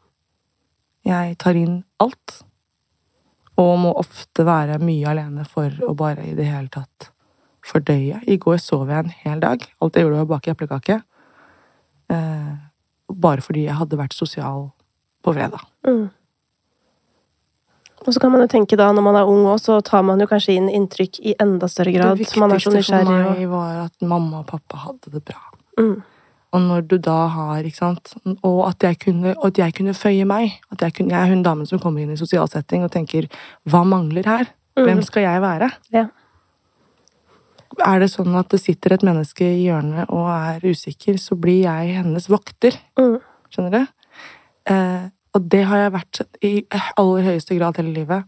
Jeg 1.04 1.36
tar 1.38 1.54
inn 1.60 1.84
alt. 2.00 2.38
Og 3.60 3.78
må 3.78 3.90
ofte 4.00 4.46
være 4.48 4.78
mye 4.80 5.06
alene 5.06 5.44
for 5.44 5.68
å 5.84 5.94
bare 5.94 6.24
i 6.24 6.32
det 6.34 6.46
hele 6.48 6.68
tatt 6.72 7.10
fordøye. 7.64 8.22
I 8.26 8.38
går 8.38 8.56
sov 8.58 8.88
jeg 8.88 9.04
en 9.04 9.10
hel 9.10 9.40
dag. 9.40 9.60
Alt 9.82 9.94
jeg 9.94 10.04
gjorde, 10.06 10.16
var 10.16 10.24
å 10.24 10.32
bake 10.32 10.54
eplekake. 10.56 11.02
Eh, 12.10 12.56
bare 13.12 13.40
fordi 13.44 13.66
jeg 13.68 13.76
hadde 13.76 13.98
vært 14.00 14.14
sosial 14.16 14.72
på 15.22 15.34
fredag. 15.36 15.60
Mm. 15.86 16.10
Og 18.06 18.12
så 18.12 18.20
kan 18.20 18.30
man 18.32 18.42
jo 18.44 18.46
tenke 18.52 18.76
da, 18.76 18.90
når 18.92 19.02
man 19.02 19.16
er 19.16 19.28
ung 19.30 19.46
òg, 19.48 19.58
så 19.62 19.78
tar 19.84 20.02
man 20.04 20.20
jo 20.20 20.26
kanskje 20.28 20.54
inn 20.58 20.68
inntrykk 20.68 21.20
i 21.24 21.34
enda 21.40 21.68
større 21.72 21.92
grad. 21.94 22.18
Det 22.18 22.26
viktigste 22.26 22.82
for 22.84 23.04
meg 23.08 23.46
var 23.48 23.84
at 23.86 24.02
mamma 24.04 24.42
og 24.42 24.46
pappa 24.50 24.76
hadde 24.88 25.12
det 25.14 25.24
bra. 25.24 25.40
mm. 25.78 26.02
Og 26.54 26.60
når 26.62 26.84
du 26.86 26.98
da 27.02 27.26
har, 27.26 27.64
ikke 27.66 27.76
sant 27.80 28.12
Og 28.44 28.60
at 28.68 28.78
jeg 28.86 28.98
kunne, 29.02 29.32
og 29.40 29.46
at 29.48 29.58
jeg 29.58 29.74
kunne 29.74 29.90
føye 29.94 30.24
meg. 30.24 30.52
At 30.70 30.82
jeg, 30.82 30.94
kunne, 30.94 31.10
jeg 31.10 31.18
er 31.18 31.32
hun 31.32 31.42
damen 31.42 31.66
som 31.66 31.80
kommer 31.82 32.00
inn 32.04 32.12
i 32.14 32.16
sosial 32.16 32.46
setting 32.48 32.84
og 32.84 32.92
tenker 32.94 33.26
Hva 33.66 33.80
mangler 33.84 34.22
her? 34.24 34.44
Hvem 34.76 34.98
Mm. 34.98 35.02
skal 35.02 35.22
jeg 35.22 35.40
være? 35.42 35.70
Ja. 35.92 36.04
Er 37.84 37.98
det 37.98 38.10
sånn 38.12 38.36
at 38.38 38.48
det 38.50 38.60
sitter 38.62 38.92
et 38.94 39.02
menneske 39.02 39.42
i 39.42 39.64
hjørnet 39.66 40.06
og 40.14 40.28
er 40.30 40.60
usikker, 40.62 41.18
så 41.18 41.34
blir 41.34 41.64
jeg 41.64 41.96
hennes 41.96 42.28
vokter. 42.30 42.76
Mm. 42.98 43.18
Skjønner 43.50 43.70
du? 43.70 43.86
Eh, 44.70 45.08
og 45.34 45.48
det 45.50 45.64
har 45.66 45.76
jeg 45.82 45.92
vært 45.92 46.20
i 46.46 46.52
aller 46.96 47.22
høyeste 47.26 47.56
grad 47.58 47.76
hele 47.80 47.94
livet. 47.94 48.24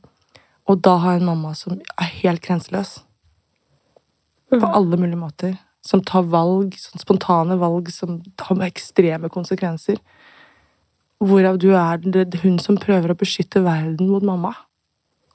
Og 0.66 0.80
da 0.82 0.96
har 0.98 1.12
jeg 1.14 1.22
en 1.22 1.28
mamma 1.30 1.52
som 1.54 1.78
er 1.78 2.08
helt 2.22 2.42
grenseløs. 2.42 3.00
På 4.50 4.66
Mm. 4.66 4.74
alle 4.74 4.96
mulige 4.96 5.16
måter. 5.16 5.58
Som 5.82 6.02
tar 6.02 6.22
valg, 6.22 6.74
sånn 6.74 6.98
spontane 6.98 7.58
valg 7.58 7.90
som 7.90 8.22
har 8.38 8.56
med 8.56 8.72
ekstreme 8.72 9.28
konsekvenser. 9.28 9.98
Hvorav 11.20 11.58
du 11.58 11.70
er 11.74 11.98
hun 12.42 12.58
som 12.58 12.76
prøver 12.76 13.10
å 13.10 13.16
beskytte 13.16 13.62
verden 13.62 14.08
mot 14.08 14.22
mamma. 14.22 14.54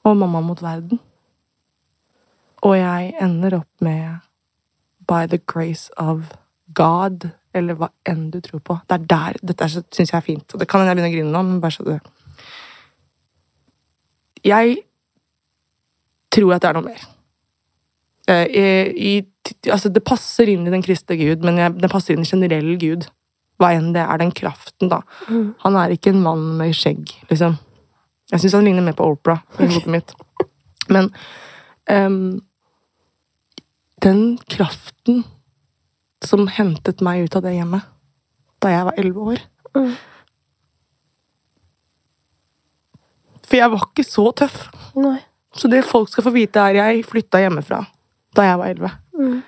Og 0.04 0.16
mamma 0.16 0.40
mot 0.40 0.60
verden. 0.60 1.00
Og 2.62 2.76
jeg 2.76 3.14
ender 3.20 3.54
opp 3.54 3.80
med 3.80 4.20
By 5.06 5.26
the 5.26 5.38
grace 5.38 5.90
of 5.96 6.32
God, 6.74 7.28
eller 7.54 7.76
hva 7.78 7.88
enn 8.08 8.30
du 8.32 8.40
tror 8.44 8.62
på. 8.64 8.78
Det 8.88 8.96
er 8.96 9.08
der 9.12 9.40
Dette 9.52 9.68
syns 9.72 10.00
jeg 10.00 10.18
er 10.18 10.24
fint. 10.24 10.54
Og 10.54 10.60
det 10.60 10.68
kan 10.68 10.80
hende 10.80 10.92
jeg 10.92 10.98
begynner 10.98 11.12
å 11.12 11.16
grine 11.16 11.34
nå, 11.34 11.42
men 11.48 11.62
bare 11.62 11.76
så 11.76 11.86
du 11.86 11.98
Jeg 14.42 14.78
tror 16.32 16.54
at 16.54 16.64
det 16.64 16.70
er 16.70 16.78
noe 16.78 16.88
mer. 16.88 17.02
Eh, 18.32 18.46
I, 18.46 18.64
i, 18.96 19.12
altså, 19.70 19.90
det 19.92 20.04
passer 20.06 20.50
inn 20.50 20.66
i 20.66 20.72
den 20.72 20.84
kristne 20.84 21.18
Gud, 21.20 21.44
men 21.46 21.60
jeg, 21.60 21.74
det 21.82 21.90
passer 21.92 22.16
inn 22.16 22.24
i 22.24 22.30
generell 22.30 22.72
Gud. 22.80 23.06
Hva 23.60 23.74
enn 23.76 23.92
det 23.94 24.02
er, 24.02 24.18
den 24.22 24.32
kraften, 24.34 24.90
da. 24.90 25.02
Mm. 25.28 25.52
Han 25.62 25.78
er 25.78 25.94
ikke 25.94 26.10
en 26.14 26.24
mann 26.24 26.46
med 26.58 26.74
skjegg, 26.74 27.12
liksom. 27.30 27.58
Jeg 28.32 28.42
syns 28.42 28.56
han 28.56 28.66
ligner 28.66 28.86
mer 28.86 28.96
på 28.96 29.06
Opera 29.12 29.36
i 29.60 29.68
hodet 29.68 29.92
mitt. 29.92 30.14
Men 30.90 31.10
um, 31.90 32.40
den 34.02 34.22
kraften 34.50 35.22
som 36.24 36.46
hentet 36.48 37.00
meg 37.04 37.24
ut 37.26 37.36
av 37.36 37.42
det 37.42 37.54
hjemmet 37.56 37.82
da 38.62 38.68
jeg 38.68 38.84
var 38.88 38.98
elleve 39.00 39.28
år 39.34 39.42
Mm. 39.72 39.94
For 43.46 43.56
jeg 43.58 43.70
var 43.72 43.84
ikke 43.86 44.04
så 44.06 44.24
tøff. 44.36 44.58
Nei. 44.96 45.18
Så 45.56 45.68
det 45.68 45.82
folk 45.84 46.08
skal 46.12 46.24
få 46.26 46.32
vite, 46.34 46.60
er 46.60 46.78
jeg 46.78 47.04
flytta 47.08 47.40
hjemmefra 47.42 47.82
da 48.36 48.44
jeg 48.46 48.60
var 48.60 48.70
elleve. 48.72 48.90
Mm. 49.18 49.42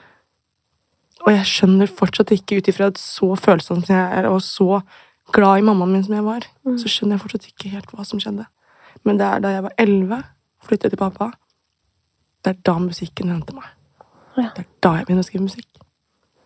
Og 1.25 1.31
jeg 1.33 1.47
skjønner 1.49 1.89
fortsatt 2.01 2.33
ikke, 2.37 2.59
ut 2.61 2.69
ifra 2.69 2.91
så 3.01 3.31
følsom 3.41 3.81
som 3.85 3.95
jeg 3.97 4.19
er, 4.19 4.29
og 4.29 4.43
så 4.45 4.83
glad 5.33 5.63
i 5.63 5.65
mammaen 5.65 5.93
min 5.95 6.05
som 6.05 6.15
jeg 6.19 6.25
var, 6.27 6.45
Mm. 6.65 6.77
så 6.79 6.89
skjønner 6.89 7.17
jeg 7.17 7.23
fortsatt 7.23 7.47
ikke 7.49 7.71
helt 7.73 7.91
hva 7.93 8.05
som 8.05 8.21
skjedde. 8.21 8.47
Men 9.05 9.17
det 9.19 9.27
er 9.27 9.41
da 9.41 9.49
jeg 9.49 9.63
var 9.63 9.73
elleve, 9.79 10.25
flyttet 10.65 10.91
til 10.91 10.99
pappa, 10.99 11.33
det 12.45 12.57
er 12.57 12.61
da 12.65 12.79
musikken 12.79 13.29
henter 13.33 13.55
meg. 13.55 13.65
Ja. 14.37 14.51
Det 14.57 14.65
er 14.67 14.71
da 14.83 14.93
jeg 14.97 15.07
begynner 15.07 15.25
å 15.25 15.29
skrive 15.29 15.49
musikk. 15.49 15.74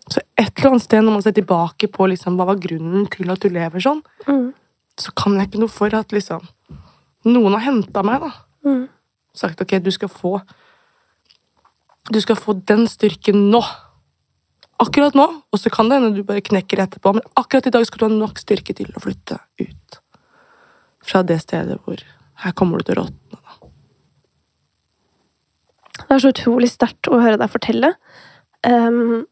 Så 0.08 0.20
et 0.38 0.52
eller 0.58 0.70
annet 0.70 0.82
sted, 0.86 1.02
når 1.04 1.12
man 1.18 1.22
ser 1.22 1.34
tilbake 1.36 1.88
på 1.92 2.06
liksom, 2.08 2.36
hva 2.38 2.46
var 2.48 2.56
grunnen 2.62 3.08
til 3.12 3.30
at 3.30 3.40
du 3.44 3.48
lever 3.52 3.80
sånn, 3.84 4.02
Mm. 4.26 4.54
så 4.96 5.12
kan 5.14 5.34
jeg 5.36 5.48
ikke 5.50 5.60
noe 5.60 5.68
for 5.68 5.94
at 5.94 6.08
liksom 6.12 6.46
Noen 7.26 7.52
har 7.52 7.60
henta 7.60 8.02
meg, 8.06 8.20
da. 8.22 8.30
Mm. 8.64 8.88
Sagt 9.34 9.60
ok, 9.60 9.78
du 9.82 9.90
skal 9.90 10.08
få 10.08 10.40
Du 12.10 12.20
skal 12.20 12.36
få 12.36 12.54
den 12.64 12.86
styrken 12.88 13.50
nå. 13.50 13.60
Akkurat 14.80 15.12
nå. 15.14 15.26
Og 15.52 15.58
så 15.60 15.68
kan 15.70 15.88
det 15.90 15.98
hende 16.00 16.14
du 16.16 16.22
bare 16.24 16.40
knekker 16.40 16.78
etterpå, 16.78 17.12
men 17.12 17.22
akkurat 17.36 17.66
i 17.66 17.70
dag 17.74 17.84
skal 17.84 17.98
du 17.98 18.04
ha 18.06 18.18
nok 18.20 18.38
styrke 18.38 18.72
til 18.74 18.86
å 18.96 19.00
flytte 19.02 19.36
ut. 19.60 19.98
Fra 21.04 21.22
det 21.22 21.40
stedet 21.42 21.76
hvor 21.84 21.98
Her 22.38 22.52
kommer 22.52 22.78
du 22.78 22.84
til 22.84 22.94
å 22.94 23.02
råtne. 23.04 23.42
da. 23.42 23.68
Det 25.98 26.14
er 26.14 26.18
så 26.22 26.30
utrolig 26.32 26.70
sterkt 26.70 27.08
å 27.10 27.18
høre 27.20 27.36
deg 27.40 27.50
fortelle. 27.50 27.90
Ehm, 28.64 29.26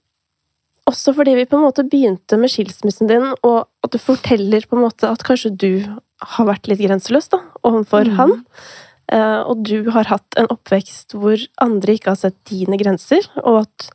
også 0.87 1.15
fordi 1.17 1.35
vi 1.39 1.47
på 1.49 1.59
en 1.59 1.67
måte 1.67 1.85
begynte 1.87 2.39
med 2.41 2.53
skilsmissen 2.53 3.11
din, 3.11 3.29
og 3.43 3.67
at 3.85 3.93
du 3.95 3.99
forteller 4.03 4.67
på 4.67 4.79
en 4.79 4.85
måte 4.87 5.11
at 5.11 5.25
kanskje 5.27 5.53
du 5.53 5.71
har 6.23 6.49
vært 6.49 6.69
litt 6.71 6.83
grenseløs 6.83 7.31
da, 7.33 7.43
overfor 7.67 8.09
mm. 8.09 8.19
han. 8.21 8.37
Eh, 9.13 9.41
og 9.47 9.63
du 9.67 9.91
har 9.95 10.09
hatt 10.11 10.39
en 10.39 10.49
oppvekst 10.51 11.15
hvor 11.19 11.41
andre 11.63 11.97
ikke 11.97 12.15
har 12.15 12.21
sett 12.21 12.39
dine 12.51 12.79
grenser, 12.81 13.27
og 13.43 13.65
at 13.67 13.91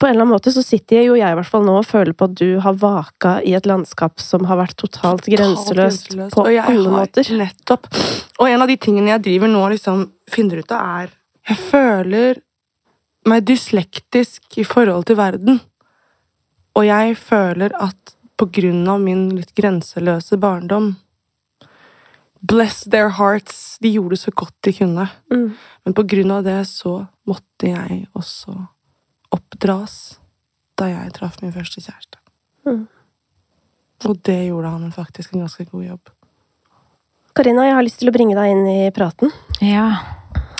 på 0.00 0.08
en 0.08 0.16
eller 0.16 0.24
annen 0.24 0.34
måte 0.34 0.52
så 0.52 0.64
sitter 0.64 1.04
jo 1.06 1.14
jeg 1.16 1.32
i 1.32 1.36
hvert 1.38 1.48
fall 1.48 1.62
nå 1.64 1.76
og 1.78 1.86
føler 1.86 2.16
på 2.18 2.26
at 2.26 2.34
du 2.36 2.58
har 2.64 2.74
vaka 2.80 3.36
i 3.46 3.54
et 3.56 3.68
landskap 3.68 4.18
som 4.20 4.44
har 4.50 4.58
vært 4.58 4.74
totalt 4.80 5.28
grenseløst 5.30 6.10
grenseløst, 6.10 6.34
på 6.34 6.48
jeg 6.50 6.64
alle 6.64 6.90
måter. 6.92 7.30
Nettopp. 7.38 7.86
Og 8.40 8.50
en 8.50 8.64
av 8.64 8.68
de 8.68 8.76
tingene 8.80 9.14
jeg 9.14 9.24
driver 9.28 9.52
nå 9.52 9.62
liksom 9.76 10.08
finner 10.30 10.64
ut 10.64 10.74
av, 10.74 11.04
er 11.04 11.14
Jeg 11.52 11.60
føler 11.70 12.42
meg 13.28 13.46
dyslektisk 13.48 14.58
i 14.60 14.66
forhold 14.66 15.06
til 15.08 15.16
verden. 15.20 15.62
Og 16.74 16.86
jeg 16.86 17.16
føler 17.18 17.74
at 17.78 18.14
på 18.34 18.48
grunn 18.50 18.82
av 18.90 19.02
min 19.02 19.28
litt 19.36 19.54
grenseløse 19.54 20.38
barndom 20.42 20.94
Bless 22.44 22.82
their 22.92 23.08
hearts. 23.16 23.78
De 23.80 23.88
gjorde 23.88 24.18
så 24.20 24.28
godt 24.36 24.52
de 24.66 24.74
kunne. 24.76 25.06
Mm. 25.32 25.54
Men 25.84 25.94
på 25.96 26.02
grunn 26.04 26.32
av 26.34 26.42
det 26.44 26.58
så 26.68 27.06
måtte 27.24 27.70
jeg 27.70 28.02
også 28.12 28.52
oppdras 29.32 29.94
da 30.76 30.90
jeg 30.90 31.14
traff 31.16 31.38
min 31.40 31.54
første 31.54 31.80
kjæreste. 31.80 32.20
Mm. 32.68 32.82
Og 34.04 34.20
det 34.28 34.36
gjorde 34.50 34.74
han 34.74 34.92
faktisk 34.92 35.32
en 35.32 35.46
ganske 35.46 35.64
god 35.70 35.86
jobb. 35.86 36.12
Karina, 37.34 37.64
jeg 37.64 37.78
har 37.78 37.86
lyst 37.86 38.02
til 38.02 38.12
å 38.12 38.14
bringe 38.14 38.36
deg 38.36 38.52
inn 38.52 38.68
i 38.68 38.92
praten. 38.94 39.32
Ja. 39.64 39.88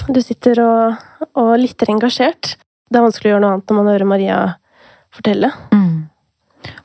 Du 0.08 0.22
sitter 0.24 0.62
og, 0.64 1.04
og 1.36 1.52
lytter 1.60 1.92
engasjert. 1.92 2.54
Det 2.88 2.98
er 2.98 3.04
vanskelig 3.04 3.30
å 3.30 3.34
gjøre 3.34 3.44
noe 3.44 3.58
annet 3.58 3.68
når 3.68 3.78
man 3.78 3.92
hører 3.92 4.08
Maria 4.08 4.38
fortelle. 5.14 5.52
Mm. 5.74 5.83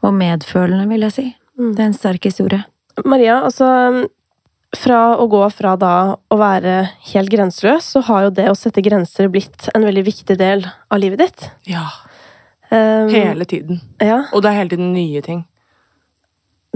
Og 0.02 0.14
medfølende, 0.16 0.88
vil 0.92 1.06
jeg 1.08 1.16
si. 1.16 1.26
Mm. 1.60 1.74
Det 1.76 1.84
er 1.84 1.90
en 1.90 1.98
sterk 1.98 2.30
historie. 2.30 2.64
Maria, 3.06 3.42
altså 3.46 4.08
Fra 4.76 5.16
å 5.18 5.26
gå 5.26 5.42
fra 5.50 5.74
da 5.82 5.94
å 6.30 6.36
være 6.38 6.74
helt 7.10 7.32
grenseløs, 7.34 7.88
så 7.96 8.04
har 8.06 8.28
jo 8.28 8.34
det 8.38 8.52
å 8.52 8.58
sette 8.58 8.84
grenser 8.86 9.26
blitt 9.34 9.66
en 9.74 9.82
veldig 9.82 10.04
viktig 10.06 10.36
del 10.38 10.62
av 10.62 11.02
livet 11.02 11.24
ditt. 11.24 11.48
Ja. 11.66 11.88
Um, 12.70 13.10
Hele 13.10 13.48
tiden. 13.50 13.80
Ja. 13.98 14.28
Og 14.30 14.44
det 14.46 14.52
er 14.52 14.60
hele 14.60 14.70
tiden 14.76 14.92
nye 14.94 15.24
ting. 15.26 15.48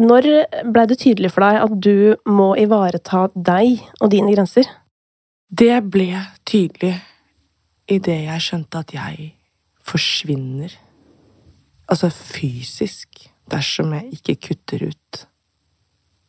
Når 0.01 0.25
blei 0.74 0.88
det 0.89 0.98
tydelig 1.03 1.29
for 1.36 1.45
deg 1.45 1.60
at 1.62 1.75
du 1.86 2.15
må 2.25 2.55
ivareta 2.57 3.27
deg 3.36 3.83
og 4.01 4.10
dine 4.10 4.33
grenser? 4.33 4.65
Det 5.53 5.75
ble 5.93 6.24
tydelig 6.50 6.95
idet 7.93 8.24
jeg 8.25 8.41
skjønte 8.41 8.81
at 8.81 8.93
jeg 8.95 9.33
forsvinner. 9.86 10.74
Altså 11.91 12.09
fysisk, 12.13 13.27
dersom 13.51 13.91
jeg 13.97 14.19
ikke 14.19 14.37
kutter 14.47 14.87
ut 14.87 15.23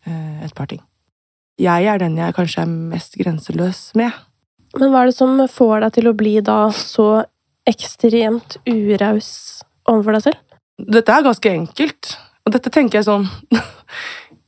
eh, 0.06 0.44
et 0.44 0.54
par 0.56 0.70
ting. 0.70 0.82
Jeg 1.60 1.86
er 1.86 2.00
den 2.02 2.18
jeg 2.18 2.34
kanskje 2.34 2.64
er 2.64 2.72
mest 2.94 3.14
grenseløs 3.20 3.92
med. 3.98 4.10
Men 4.74 4.90
hva 4.90 5.04
er 5.04 5.12
det 5.12 5.16
som 5.16 5.38
får 5.50 5.84
deg 5.84 5.94
til 5.94 6.10
å 6.10 6.16
bli 6.18 6.34
da 6.42 6.58
så 6.74 7.08
ekstremt 7.68 8.58
uraus 8.66 9.30
overfor 9.86 10.16
deg 10.16 10.24
selv? 10.26 10.58
Dette 10.82 11.14
er 11.14 11.26
ganske 11.28 11.52
enkelt. 11.52 12.16
Og 12.44 12.52
dette 12.52 12.72
tenker 12.72 12.98
jeg 12.98 13.06
sånn 13.06 13.28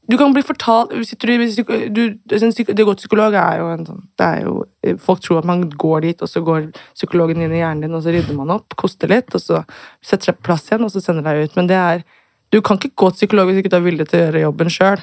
Du 0.07 0.15
kan 0.19 0.35
bli 0.35 0.43
fortalt 0.47 0.93
sitter 1.07 1.33
du, 1.91 2.05
Det 2.29 2.39
å 2.39 2.87
gå 2.87 2.95
til 2.95 3.03
psykolog 3.03 3.35
er 3.35 3.59
jo 3.59 3.71
en 3.73 3.87
sånn 3.89 4.05
det 4.19 4.27
er 4.27 4.45
jo, 4.47 4.61
Folk 5.03 5.25
tror 5.25 5.41
at 5.41 5.49
man 5.49 5.65
går 5.71 6.07
dit, 6.07 6.23
og 6.23 6.31
så 6.31 6.43
går 6.47 6.69
psykologen 6.95 7.43
inn 7.43 7.55
i 7.55 7.61
hjernen 7.63 7.87
din, 7.87 7.97
og 7.97 8.05
så 8.05 8.15
rydder 8.15 8.39
man 8.39 8.55
opp, 8.55 8.77
koster 8.79 9.11
litt, 9.11 9.35
og 9.35 9.43
så 9.43 9.65
setter 10.05 10.31
seg 10.31 10.39
på 10.39 10.49
plass 10.51 10.69
igjen, 10.71 10.87
og 10.87 10.93
så 10.95 11.03
sender 11.03 11.27
deg 11.27 11.47
ut. 11.47 11.59
Men 11.59 11.71
det 11.73 11.81
er 11.83 12.07
Du 12.55 12.61
kan 12.63 12.79
ikke 12.79 12.95
gå 12.95 13.09
til 13.11 13.25
psykolog 13.25 13.49
hvis 13.49 13.59
ikke 13.59 13.73
du 13.73 13.81
er 13.81 13.87
villig 13.89 14.05
til 14.07 14.21
å 14.21 14.25
gjøre 14.25 14.43
jobben 14.45 14.69
sjøl. 14.71 15.01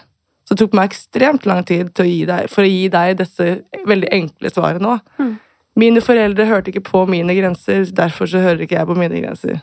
Så 0.48 0.56
det 0.56 0.62
tok 0.62 0.76
meg 0.78 0.92
ekstremt 0.92 1.46
lang 1.48 1.66
tid 1.68 1.90
å 2.00 2.06
deg, 2.30 2.48
for 2.52 2.64
å 2.64 2.70
gi 2.70 2.88
deg 2.92 3.18
disse 3.20 3.48
veldig 3.88 4.12
enkle 4.16 4.52
svarene 4.52 4.94
òg. 4.94 5.12
Mm. 5.20 5.34
Mine 5.84 6.04
foreldre 6.06 6.46
hørte 6.48 6.72
ikke 6.72 6.86
på 6.88 7.04
mine 7.10 7.36
grenser, 7.36 7.84
derfor 7.92 8.30
så 8.30 8.44
hører 8.44 8.64
ikke 8.64 8.78
jeg 8.78 8.88
på 8.88 8.98
mine 8.98 9.20
grenser. 9.24 9.60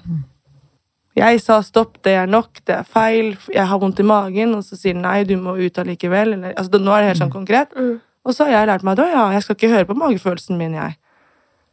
Jeg 1.19 1.41
sa 1.43 1.59
stopp, 1.67 1.99
det 2.07 2.15
er 2.21 2.29
nok, 2.31 2.63
det 2.69 2.77
er 2.77 2.87
feil, 2.87 3.33
jeg 3.51 3.67
har 3.67 3.81
vondt 3.83 3.99
i 3.99 4.07
magen, 4.07 4.55
og 4.55 4.63
så 4.63 4.79
sier 4.79 4.95
den 4.95 5.03
nei, 5.03 5.25
du 5.27 5.35
må 5.41 5.57
ut 5.59 5.81
allikevel. 5.83 6.37
Eller, 6.37 6.55
altså, 6.55 6.79
nå 6.79 6.95
er 6.95 7.03
det 7.03 7.11
helt 7.11 7.23
sånn 7.25 7.35
konkret. 7.35 7.75
Mm. 7.75 7.99
Og 8.25 8.37
så 8.37 8.47
har 8.47 8.61
jeg 8.61 8.71
lært 8.71 8.87
meg 8.87 9.01
at 9.01 9.15
ja, 9.15 9.25
jeg 9.35 9.45
skal 9.45 9.59
ikke 9.59 9.73
høre 9.75 9.89
på 9.89 9.99
magefølelsen 9.99 10.61
min, 10.61 10.77
jeg. 10.79 10.97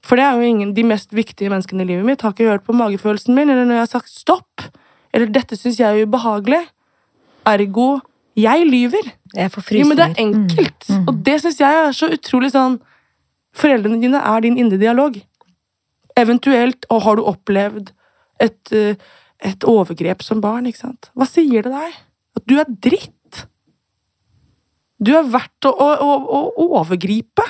For 0.08 0.20
det 0.20 0.26
er 0.26 0.40
jo 0.40 0.50
ingen, 0.50 0.74
de 0.74 0.86
mest 0.88 1.14
viktige 1.16 1.52
menneskene 1.52 1.84
i 1.84 1.90
livet 1.92 2.08
mitt 2.08 2.24
har 2.24 2.34
ikke 2.34 2.50
hørt 2.50 2.66
på 2.66 2.76
magefølelsen 2.78 3.36
min, 3.36 3.52
eller 3.52 3.68
når 3.68 3.80
jeg 3.80 3.86
har 3.86 3.94
sagt 3.94 4.14
stopp. 4.14 4.68
Eller 5.14 5.30
dette 5.34 5.58
syns 5.60 5.80
jeg 5.82 5.88
er 5.90 6.08
ubehagelig. 6.08 6.64
Ergo 7.48 7.98
jeg 8.38 8.68
lyver. 8.70 9.14
Jeg 9.36 9.52
får 9.52 9.74
Jo, 9.74 9.88
men 9.88 9.98
det 9.98 10.06
er 10.06 10.22
enkelt. 10.22 10.90
Mm, 10.90 10.96
mm. 10.96 11.08
Og 11.08 11.26
det 11.26 11.42
syns 11.42 11.60
jeg 11.60 11.82
er 11.86 11.92
så 11.92 12.10
utrolig 12.14 12.54
sånn 12.54 12.80
Foreldrene 13.58 13.98
dine 13.98 14.20
er 14.22 14.44
din 14.46 14.58
indre 14.62 14.78
dialog. 14.78 15.16
Eventuelt 16.18 16.86
og 16.94 17.00
har 17.02 17.18
du 17.18 17.24
opplevd 17.26 17.88
et, 18.40 18.72
eh, 18.72 18.94
et 19.46 19.68
overgrep 19.68 20.24
som 20.26 20.42
barn, 20.42 20.68
ikke 20.70 20.86
sant. 20.86 21.10
Hva 21.18 21.28
sier 21.30 21.66
det 21.66 21.74
deg? 21.74 21.96
At 22.38 22.46
du 22.50 22.58
er 22.62 22.70
dritt. 22.70 23.14
Du 24.98 25.14
er 25.14 25.28
verdt 25.30 25.68
å, 25.70 25.74
å, 25.74 26.14
å, 26.26 26.68
overgripe. 26.82 27.46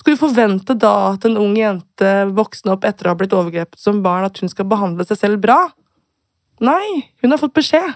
Skal 0.00 0.16
du 0.16 0.20
forvente 0.20 0.76
da 0.80 1.12
at 1.12 1.26
en 1.28 1.36
ung 1.40 1.52
jente 1.58 2.12
voksen 2.32 2.72
opp 2.72 2.86
etter 2.88 3.06
å 3.06 3.12
ha 3.12 3.20
blitt 3.20 3.36
overgrepet 3.36 3.80
som 3.80 4.00
barn, 4.04 4.24
at 4.24 4.40
hun 4.40 4.52
skal 4.52 4.68
behandle 4.68 5.04
seg 5.08 5.20
selv 5.20 5.42
bra? 5.44 5.58
Nei, 6.64 7.10
hun 7.20 7.32
har 7.32 7.40
fått 7.40 7.56
beskjed. 7.56 7.92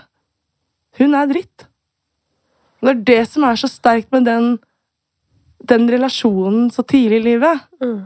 Hun 1.00 1.16
er 1.16 1.30
dritt. 1.30 1.66
Det 2.84 2.92
er 2.92 3.04
det 3.08 3.22
som 3.30 3.46
er 3.48 3.56
så 3.56 3.68
sterkt 3.70 4.12
med 4.12 4.26
den, 4.28 4.58
den 5.64 5.88
relasjonen 5.88 6.68
så 6.72 6.84
tidlig 6.84 7.22
i 7.22 7.26
livet. 7.30 7.64
Mm. 7.80 8.02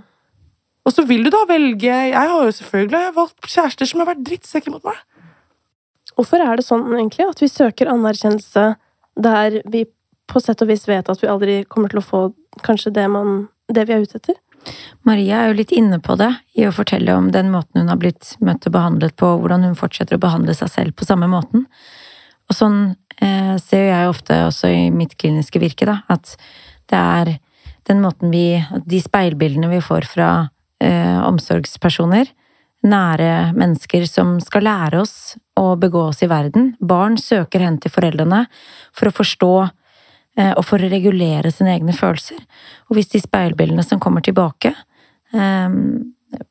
Og 0.88 0.95
så 0.97 1.04
vil 1.04 1.26
du 1.26 1.28
da 1.33 1.45
velge 1.49 1.85
Jeg 1.92 2.16
har 2.16 2.33
jo 2.33 2.57
selvfølgelig 2.57 3.14
valgt 3.18 3.52
kjærester 3.52 3.88
som 3.90 4.00
har 4.00 4.09
vært 4.14 4.25
drittsekker 4.25 4.73
mot 4.73 4.85
meg. 4.88 4.97
Hvorfor 6.16 6.40
er 6.42 6.59
det 6.59 6.64
sånn 6.66 6.87
egentlig 6.97 7.28
at 7.28 7.42
vi 7.45 7.50
søker 7.52 7.92
anerkjennelse 7.92 8.64
der 9.21 9.61
vi 9.68 9.85
på 10.28 10.40
sett 10.42 10.62
og 10.64 10.71
vis 10.71 10.87
vet 10.88 11.09
at 11.09 11.21
vi 11.23 11.30
aldri 11.30 11.61
kommer 11.68 11.92
til 11.92 12.00
å 12.00 12.07
få 12.07 12.21
kanskje 12.64 12.92
det, 12.97 13.04
man, 13.12 13.47
det 13.68 13.85
vi 13.88 13.95
er 13.95 14.07
ute 14.07 14.18
etter? 14.18 14.38
Maria 15.07 15.42
er 15.42 15.52
jo 15.52 15.59
litt 15.61 15.73
inne 15.76 16.00
på 16.02 16.16
det 16.18 16.30
i 16.59 16.66
å 16.66 16.75
fortelle 16.75 17.14
om 17.14 17.30
den 17.33 17.52
måten 17.52 17.83
hun 17.83 17.92
har 17.92 18.00
blitt 18.00 18.35
møtt 18.45 18.66
og 18.68 18.75
behandlet 18.75 19.14
på, 19.21 19.28
og 19.28 19.45
hvordan 19.45 19.68
hun 19.68 19.78
fortsetter 19.78 20.18
å 20.18 20.23
behandle 20.23 20.57
seg 20.57 20.73
selv 20.73 20.97
på 20.99 21.07
samme 21.09 21.28
måten. 21.30 21.68
Og 22.49 22.57
sånn 22.57 22.80
eh, 23.23 23.54
ser 23.62 23.85
jo 23.85 23.92
jeg 23.92 24.11
ofte 24.11 24.40
også 24.49 24.73
i 24.73 24.88
mitt 24.95 25.14
kliniske 25.21 25.62
virke, 25.62 25.88
da, 25.88 26.00
at 26.11 26.35
det 26.90 26.99
er 26.99 27.35
den 27.88 28.02
måten 28.04 28.33
vi 28.33 28.59
De 28.85 28.99
speilbildene 29.00 29.71
vi 29.71 29.80
får 29.85 30.09
fra 30.11 30.28
eh, 30.85 31.18
omsorgspersoner, 31.26 32.30
nære 32.87 33.52
mennesker 33.58 34.06
som 34.06 34.37
skal 34.42 34.66
lære 34.68 35.00
oss 35.02 35.37
å 35.58 35.73
begå 35.80 36.08
oss 36.12 36.23
i 36.23 36.30
verden. 36.30 36.73
Barn 36.78 37.18
søker 37.18 37.64
hen 37.64 37.80
til 37.82 37.92
foreldrene 37.92 38.44
for 38.94 39.11
å 39.11 39.16
forstå 39.16 39.54
eh, 39.64 40.52
og 40.52 40.62
for 40.66 40.78
å 40.78 40.90
regulere 40.90 41.50
sine 41.54 41.75
egne 41.75 41.97
følelser. 41.97 42.38
Og 42.88 42.99
hvis 42.99 43.11
de 43.14 43.23
speilbildene 43.25 43.82
som 43.87 44.02
kommer 44.02 44.23
tilbake, 44.25 44.75
eh, 45.35 45.68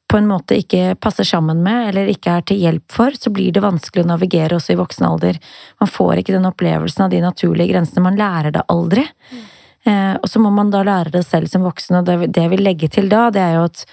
på 0.07 0.17
en 0.17 0.29
måte 0.29 0.57
ikke 0.57 0.95
passer 0.99 1.27
sammen 1.27 1.59
med, 1.63 1.89
eller 1.89 2.09
ikke 2.09 2.37
er 2.39 2.45
til 2.47 2.61
hjelp 2.63 2.91
for, 2.91 3.13
så 3.13 3.31
blir 3.33 3.51
det 3.53 3.63
vanskelig 3.63 4.05
å 4.05 4.09
navigere 4.09 4.57
også 4.57 4.73
i 4.73 4.79
voksen 4.79 5.05
alder. 5.05 5.37
Man 5.81 5.91
får 5.91 6.21
ikke 6.21 6.33
den 6.33 6.47
opplevelsen 6.49 7.05
av 7.05 7.13
de 7.13 7.21
naturlige 7.21 7.73
grensene. 7.73 8.05
Man 8.07 8.17
lærer 8.19 8.55
det 8.55 8.65
aldri. 8.73 9.03
Eh, 9.05 9.56
og 9.87 10.27
så 10.29 10.41
må 10.43 10.51
man 10.53 10.71
da 10.73 10.83
lære 10.83 11.13
det 11.13 11.23
selv 11.27 11.49
som 11.51 11.65
voksen, 11.65 11.99
og 11.99 12.07
det, 12.07 12.31
jeg 12.35 12.51
vil 12.51 12.63
legge 12.65 12.89
til 12.91 13.09
da, 13.11 13.27
det 13.33 13.43
er 13.43 13.57
jo 13.57 13.67
at 13.69 13.83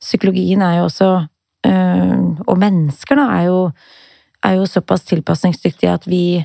psykologien 0.00 0.62
er 0.64 0.78
jo 0.78 0.86
også 0.88 1.08
eh, 1.66 2.20
Og 2.46 2.56
mennesker, 2.58 3.18
da, 3.18 3.26
er 3.38 3.48
jo, 3.50 3.58
er 4.46 4.56
jo 4.56 4.68
såpass 4.68 5.04
tilpasningsdyktige 5.08 5.92
at 5.92 6.06
vi, 6.08 6.40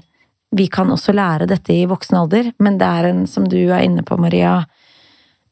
vi 0.55 0.67
kan 0.67 0.91
også 0.91 1.15
lære 1.15 1.47
dette 1.49 1.73
i 1.73 1.85
voksen 1.89 2.17
alder, 2.19 2.51
men 2.59 2.79
det 2.81 2.89
er 2.89 3.09
en, 3.11 3.23
som 3.27 3.47
du 3.47 3.59
er 3.61 3.85
inne 3.85 4.03
på, 4.03 4.17
Maria, 4.21 4.57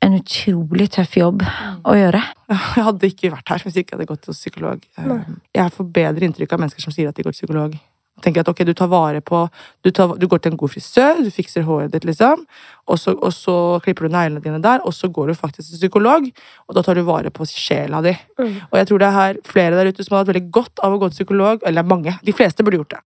en 0.04 0.18
utrolig 0.18 0.90
tøff 0.92 1.16
jobb 1.16 1.46
å 1.46 1.96
gjøre. 1.96 2.22
Jeg 2.76 2.88
hadde 2.90 3.10
ikke 3.14 3.32
vært 3.32 3.54
her 3.54 3.64
hvis 3.64 3.78
jeg 3.78 3.86
ikke 3.86 3.96
hadde 3.96 4.10
gått 4.10 4.26
til 4.28 4.36
psykolog. 4.36 4.84
Nei. 5.00 5.22
Jeg 5.56 5.74
får 5.78 5.88
bedre 5.96 6.28
inntrykk 6.28 6.56
av 6.56 6.66
mennesker 6.66 6.84
som 6.84 6.94
sier 6.94 7.10
at 7.10 7.18
de 7.18 7.24
går 7.26 7.36
til 7.36 7.46
psykolog. 7.46 7.78
Tenker 8.22 8.44
at 8.44 8.50
ok, 8.52 8.62
du 8.68 8.74
tar 8.78 8.92
vare 8.92 9.24
på 9.26 9.48
Du, 9.82 9.90
tar, 9.92 10.14
du 10.20 10.28
går 10.30 10.44
til 10.44 10.54
en 10.54 10.58
god 10.60 10.70
frisør, 10.70 11.24
du 11.26 11.32
fikser 11.34 11.66
håret 11.66 11.92
ditt, 11.92 12.06
liksom. 12.06 12.44
Og 12.88 13.00
så, 13.00 13.16
og 13.18 13.34
så 13.34 13.56
klipper 13.84 14.06
du 14.08 14.14
neglene 14.14 14.44
dine 14.44 14.62
der, 14.64 14.84
og 14.86 14.94
så 14.94 15.10
går 15.10 15.32
du 15.32 15.40
faktisk 15.40 15.72
til 15.72 15.82
psykolog. 15.82 16.30
Og 16.68 16.78
da 16.78 16.84
tar 16.86 17.00
du 17.00 17.04
vare 17.08 17.34
på 17.34 17.48
sjela 17.50 18.04
di. 18.06 18.14
Mm. 18.40 18.54
Og 18.70 18.78
jeg 18.80 18.90
tror 18.90 19.02
det 19.02 19.10
er 19.24 19.42
flere 19.48 19.80
der 19.80 19.90
ute 19.92 20.06
som 20.06 20.16
har 20.16 20.24
hatt 20.24 20.32
veldig 20.34 20.46
godt 20.54 20.84
av 20.86 20.94
å 20.94 21.02
gå 21.02 21.10
til 21.10 21.24
psykolog. 21.24 21.66
Eller 21.68 21.88
mange. 21.88 22.16
De 22.24 22.36
fleste 22.36 22.64
burde 22.64 22.80
gjort 22.84 22.96
det. 22.96 23.04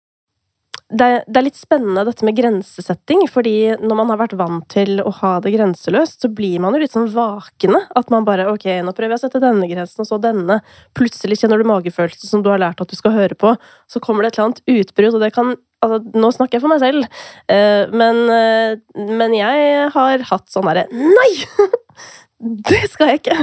Det, 0.86 1.06
det 1.26 1.40
er 1.40 1.44
litt 1.48 1.58
spennende 1.58 2.04
dette 2.06 2.26
med 2.26 2.36
grensesetting, 2.38 3.24
fordi 3.30 3.74
når 3.82 3.98
man 3.98 4.12
har 4.12 4.20
vært 4.20 4.36
vant 4.38 4.66
til 4.70 5.00
å 5.02 5.10
ha 5.18 5.32
det 5.42 5.54
grenseløst, 5.56 6.22
så 6.22 6.30
blir 6.30 6.62
man 6.62 6.76
jo 6.76 6.82
litt 6.82 6.94
sånn 6.94 7.10
vakne. 7.14 7.82
At 7.98 8.12
man 8.14 8.26
bare 8.28 8.48
ok, 8.52 8.68
nå 8.86 8.94
prøver 8.94 9.16
jeg 9.16 9.20
å 9.20 9.24
sette 9.26 9.42
denne 9.42 9.68
grensen, 9.70 10.04
og 10.04 10.10
så 10.10 10.20
denne. 10.22 10.60
Plutselig 10.96 11.40
kjenner 11.42 11.62
du 11.62 11.68
magefølelse 11.68 12.30
som 12.30 12.44
du 12.44 12.52
har 12.52 12.62
lært 12.62 12.82
at 12.82 12.92
du 12.92 12.98
skal 12.98 13.16
høre 13.16 13.38
på. 13.38 13.56
Så 13.90 14.02
kommer 14.04 14.22
det 14.22 14.34
et 14.34 14.38
eller 14.38 14.52
annet 14.52 14.76
utbrudd, 14.78 15.18
og 15.18 15.26
det 15.26 15.34
kan 15.36 15.56
Altså, 15.84 15.98
nå 16.16 16.30
snakker 16.32 16.56
jeg 16.56 16.62
for 16.64 16.72
meg 16.72 16.80
selv, 16.80 17.04
eh, 17.52 17.84
men, 17.92 18.22
eh, 18.32 18.78
men 19.12 19.34
jeg 19.36 19.90
har 19.92 20.24
hatt 20.30 20.48
sånn 20.48 20.64
derre 20.64 20.86
Nei! 20.88 21.32
Det 22.36 22.82
skal 22.92 23.14
jeg 23.14 23.22
ikke! 23.22 23.36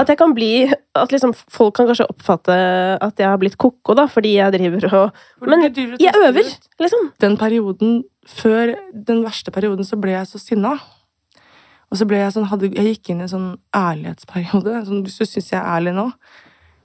At 0.00 0.08
jeg 0.08 0.16
kan 0.16 0.32
bli 0.32 0.64
At 0.96 1.12
liksom 1.12 1.34
folk 1.36 1.74
kan 1.76 1.88
kanskje 1.90 2.06
oppfatte 2.08 2.54
at 3.04 3.20
jeg 3.20 3.28
har 3.28 3.40
blitt 3.40 3.58
ko-ko, 3.60 3.94
da, 3.98 4.06
fordi 4.08 4.38
jeg 4.38 4.54
driver 4.54 4.86
og 4.96 5.48
Men 5.48 5.66
jeg 5.68 6.14
øver, 6.16 6.48
liksom. 6.80 7.10
den 7.20 7.36
perioden 7.36 8.00
før 8.26 8.74
den 8.94 9.24
verste 9.24 9.52
perioden 9.52 9.84
så 9.84 9.98
ble 10.00 10.14
jeg 10.14 10.28
så 10.30 10.40
sinna. 10.40 10.78
Og 11.90 11.98
så 11.98 12.06
ble 12.06 12.20
jeg 12.20 12.32
sånn, 12.36 12.46
hadde, 12.46 12.70
jeg 12.70 12.94
gikk 12.94 13.10
inn 13.10 13.22
i 13.22 13.26
en 13.26 13.32
sånn 13.32 13.48
ærlighetsperiode, 13.74 14.76
sånn, 14.86 15.02
hvis 15.04 15.18
du 15.18 15.26
syns 15.26 15.50
jeg 15.50 15.58
er 15.58 15.66
ærlig 15.66 15.96
nå, 15.96 16.06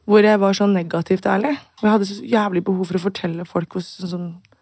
hvor 0.09 0.25
jeg 0.25 0.41
var 0.41 0.57
sånn 0.57 0.73
negativt 0.73 1.27
ærlig. 1.29 1.53
Og 1.77 1.85
jeg 1.85 1.93
hadde 1.93 2.09
så 2.09 2.17
jævlig 2.31 2.63
behov 2.65 2.89
for 2.89 2.97
å 2.97 3.03
fortelle 3.05 3.45
folk 3.47 3.77
hvordan 3.77 4.09
sånn, 4.09 4.13
sånn 4.15 4.54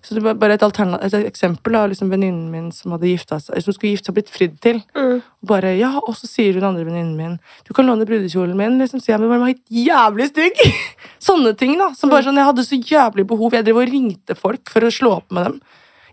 så 0.00 0.16
det 0.16 0.22
var 0.24 0.36
bare 0.40 0.56
et, 0.56 0.62
et 0.64 1.14
eksempel 1.28 1.74
av 1.76 1.90
liksom 1.90 2.08
venninnen 2.08 2.48
min 2.48 2.70
som 2.72 2.94
hadde 2.94 3.10
gifta 3.10 3.36
seg, 3.42 3.60
som 3.60 3.74
skulle 3.76 3.92
gifte 3.92 4.08
seg 4.08 4.14
og 4.14 4.16
blitt 4.16 4.32
fridd 4.32 4.54
til. 4.64 4.78
Mm. 4.96 5.18
Bare, 5.50 5.74
ja, 5.76 5.90
og 6.00 6.14
så 6.16 6.28
sier 6.30 6.56
hun 6.56 6.64
andre 6.70 6.86
venninnen 6.86 7.18
min 7.18 7.34
Du 7.68 7.74
kan 7.76 7.88
låne 7.88 8.06
brudekjolen 8.08 8.56
min. 8.56 8.78
liksom, 8.80 9.02
sier 9.02 9.18
jeg, 9.18 9.20
men 9.20 9.34
den 9.34 9.44
var 9.44 9.52
helt 9.52 9.76
jævlig 9.90 10.30
stygg! 10.30 10.62
Sånne 11.28 11.52
ting, 11.60 11.76
da. 11.80 11.90
Som 11.98 12.12
bare 12.12 12.24
sånn, 12.24 12.40
Jeg 12.40 12.48
hadde 12.48 12.64
så 12.64 12.80
jævlig 12.80 13.26
behov. 13.28 13.52
Jeg 13.52 13.66
drev 13.66 13.82
og 13.82 13.92
ringte 13.92 14.36
folk 14.38 14.72
for 14.72 14.88
å 14.88 14.92
slå 14.94 15.18
opp 15.18 15.36
med 15.36 15.50
dem. 15.50 15.60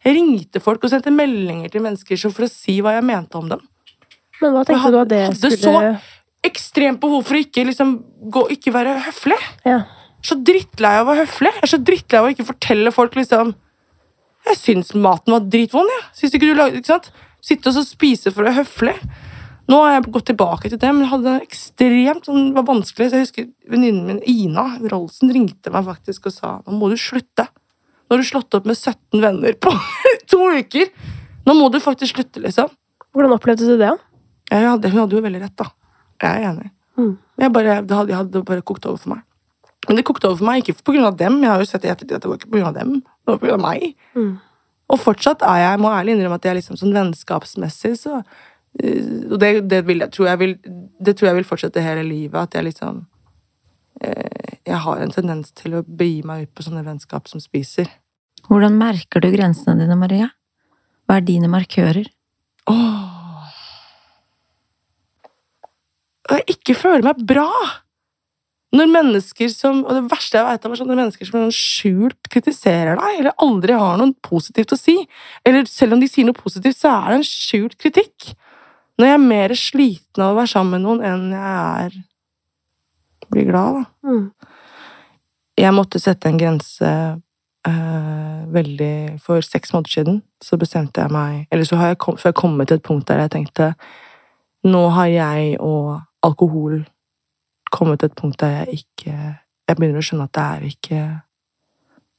Jeg 0.04 0.17
ringte 0.17 0.62
folk 0.63 0.84
og 0.84 0.91
sendte 0.91 1.13
meldinger 1.15 1.71
til 1.71 1.84
mennesker 1.86 2.19
så 2.19 2.32
for 2.34 2.45
å 2.45 2.52
si 2.52 2.78
hva 2.84 2.97
jeg 2.97 3.06
mente 3.08 3.39
om 3.39 3.47
dem. 3.54 3.63
Men 4.41 4.52
hva 4.52 4.65
Jeg 4.65 4.73
tenkte 4.73 4.91
du 4.93 5.00
at 5.00 5.13
det 5.13 5.21
hadde 5.30 5.52
skulle 5.56 5.95
Ekstremt 6.47 7.00
behov 7.02 7.23
for 7.26 7.36
å 7.36 7.39
ikke 7.41 7.63
liksom 7.65 7.95
gå, 8.32 8.43
ikke 8.54 8.71
være 8.71 8.93
høflig. 9.08 9.39
Ja. 9.67 9.80
Så 10.23 10.38
drittlei 10.47 10.93
av 11.00 11.08
å 11.08 11.10
være 11.10 11.26
høflig. 11.26 11.54
Jeg 11.56 11.65
er 11.65 11.71
så 11.71 11.80
drittlei 11.82 12.19
av 12.19 12.28
å 12.28 12.34
ikke 12.36 12.45
fortelle 12.47 12.93
folk 12.93 13.17
liksom 13.17 13.56
Jeg 14.47 14.60
syns 14.60 14.93
maten 14.95 15.33
var 15.36 15.47
dritvond, 15.47 15.89
jeg. 15.91 16.03
Syns 16.19 16.36
ikke 16.38 16.49
du 16.49 16.57
lagde 16.57 16.79
Ikke 16.79 16.93
sant? 16.93 17.10
Sitte 17.43 17.71
og 17.71 17.86
spise 17.86 18.31
for 18.33 18.47
være 18.47 18.62
høflig. 18.62 18.95
Nå 19.67 19.77
har 19.83 19.97
jeg 19.97 20.12
gått 20.15 20.29
tilbake 20.29 20.71
til 20.71 20.79
det, 20.79 20.89
men 20.93 21.03
jeg 21.03 21.12
hadde 21.12 21.33
det 21.33 21.47
ekstremt 21.47 22.27
sånn, 22.27 22.49
det 22.49 22.55
var 22.55 22.67
vanskelig. 22.69 23.10
Så 23.10 23.19
jeg 23.19 23.25
husker 23.25 23.47
venninnen 23.71 24.07
min 24.07 24.21
Ina 24.23 24.65
Rolsen 24.93 25.31
ringte 25.36 25.71
meg 25.73 25.88
faktisk 25.88 26.29
og 26.29 26.36
sa 26.36 26.53
nå 26.63 26.75
må 26.79 26.89
du 26.91 26.95
slutte. 26.99 27.49
Nå 28.07 28.15
har 28.15 28.23
du 28.23 28.27
slått 28.27 28.55
opp 28.55 28.67
med 28.69 28.79
17 28.79 29.19
venner 29.23 29.57
på 29.60 29.73
to 30.31 30.41
uker. 30.55 30.91
Nå 31.47 31.55
må 31.55 31.67
du 31.71 31.81
faktisk 31.83 32.15
slutte, 32.15 32.43
liksom. 32.43 32.71
Hvordan 33.15 33.36
opplevde 33.36 33.67
du 33.67 33.75
det? 33.79 33.93
Jeg 34.51 34.63
hadde, 34.63 34.91
hun 34.93 35.03
hadde 35.03 35.17
jo 35.17 35.23
veldig 35.25 35.43
rett, 35.43 35.55
da. 35.60 35.71
Jeg 36.23 36.31
er 36.31 36.49
enig. 36.53 36.69
Mm. 36.97 37.13
Jeg, 37.43 37.53
bare, 37.53 37.79
det 37.83 37.97
hadde, 37.97 38.13
jeg 38.13 38.19
hadde 38.21 38.43
bare 38.47 38.63
kokt 38.65 38.88
over 38.88 39.01
for 39.01 39.13
meg. 39.17 39.23
Men 39.88 39.99
det 39.99 40.03
kokte 40.07 40.27
over 40.27 40.39
for 40.39 40.47
meg, 40.49 40.63
ikke 40.63 41.03
av 41.05 41.17
dem. 41.19 41.41
Jeg 41.43 41.51
har 41.51 41.62
jo 41.63 41.67
sett 41.69 41.86
i 41.86 41.91
ettertid 41.91 42.17
at 42.17 42.23
det 42.23 42.31
var 42.31 42.39
ikke 42.39 42.51
pga. 42.51 42.71
dem. 42.75 42.97
Det 43.28 43.34
var 43.36 43.42
pga. 43.42 43.58
meg. 43.60 43.96
Mm. 44.16 44.38
Og 44.88 45.00
fortsatt 45.04 45.44
er 45.44 45.60
jeg, 45.66 45.80
må 45.84 45.92
ærlig 45.92 46.16
innrømme 46.16 46.38
at 46.40 46.48
jeg 46.48 46.62
liksom 46.62 46.80
sånn 46.80 46.96
vennskapsmessig, 46.96 47.98
så 48.00 48.22
øh, 48.22 49.34
Og 49.34 49.38
det, 49.42 49.52
det, 49.68 49.82
vil 49.88 50.00
jeg, 50.06 50.13
tror 50.16 50.30
jeg 50.30 50.40
vil, 50.40 50.54
det 51.04 51.18
tror 51.18 51.32
jeg 51.32 51.40
vil 51.42 51.50
fortsette 51.50 51.84
hele 51.84 52.06
livet. 52.08 52.40
At 52.40 52.56
jeg 52.56 52.70
liksom 52.70 53.04
øh, 54.06 54.54
Jeg 54.63 54.80
har 54.86 55.04
en 55.04 55.12
tendens 55.12 55.52
til 55.52 55.76
å 55.76 55.84
begi 55.84 56.22
meg 56.24 56.48
ut 56.48 56.54
på 56.56 56.63
sånne 56.63 56.86
vennskap 56.88 57.28
som 57.28 57.44
spiser. 57.44 57.92
Hvordan 58.48 58.80
merker 58.80 59.20
du 59.20 59.28
grensene 59.34 59.82
dine, 59.82 60.00
Maria? 60.00 60.30
Hva 61.08 61.20
er 61.20 61.28
dine 61.28 61.52
markører? 61.52 62.08
Åh. 62.72 63.04
Jeg 66.32 66.44
ikke 66.58 66.76
føler 66.76 67.04
meg 67.08 67.28
bra! 67.28 67.50
Når 68.75 68.89
mennesker 68.91 69.47
som 69.53 69.77
Og 69.86 69.93
det 69.95 70.01
verste 70.12 70.36
jeg 70.36 70.43
vet, 70.43 70.65
er 70.65 70.80
sånne 70.82 70.97
mennesker 70.99 71.30
som 71.30 71.38
sånn 71.38 71.56
skjult 71.56 72.27
kritiserer 72.32 72.99
deg, 72.99 73.21
eller 73.21 73.38
aldri 73.43 73.77
har 73.80 73.95
noe 73.99 74.12
positivt 74.25 74.75
å 74.75 74.80
si. 74.80 74.97
Eller 75.47 75.69
selv 75.71 75.95
om 75.95 76.03
de 76.03 76.10
sier 76.12 76.27
noe 76.27 76.36
positivt, 76.36 76.82
så 76.82 76.91
er 76.97 77.13
det 77.13 77.21
en 77.21 77.27
skjult 77.27 77.77
kritikk. 77.80 78.34
Når 78.97 79.08
jeg 79.08 79.15
er 79.15 79.23
mer 79.23 79.56
sliten 79.56 80.25
av 80.25 80.34
å 80.34 80.39
være 80.41 80.51
sammen 80.51 80.75
med 80.75 80.86
noen 80.88 81.06
enn 81.06 81.25
jeg 81.32 81.88
er 81.88 81.97
blir 83.30 83.47
glad, 83.49 83.75
da. 83.75 84.10
Mm. 84.10 84.32
Jeg 85.58 85.73
måtte 85.73 85.99
sette 85.99 86.30
en 86.30 86.38
grense 86.39 86.89
eh, 87.67 88.41
veldig 88.53 89.17
For 89.23 89.41
seks 89.41 89.73
måneder 89.73 89.93
siden 89.93 90.19
så 90.43 90.60
bestemte 90.62 91.01
jeg 91.01 91.13
meg 91.13 91.47
Eller 91.51 91.65
så 91.65 91.80
har 91.80 91.91
jeg, 91.91 91.97
kom, 92.03 92.17
så 92.17 92.30
jeg 92.30 92.38
kommet 92.38 92.69
til 92.69 92.77
et 92.77 92.86
punkt 92.86 93.08
der 93.10 93.23
jeg 93.23 93.34
tenkte 93.34 93.71
Nå 94.67 94.84
har 94.93 95.10
jeg 95.10 95.58
og 95.63 95.97
alkohol 96.25 96.84
kommet 97.73 97.99
til 98.01 98.10
et 98.12 98.17
punkt 98.17 98.39
der 98.41 98.60
jeg 98.62 98.82
ikke 98.82 99.13
Jeg 99.67 99.75
begynner 99.77 99.99
å 99.99 100.06
skjønne 100.08 100.27
at 100.30 100.36
det 100.38 100.43
er 100.43 100.67
ikke 100.71 100.99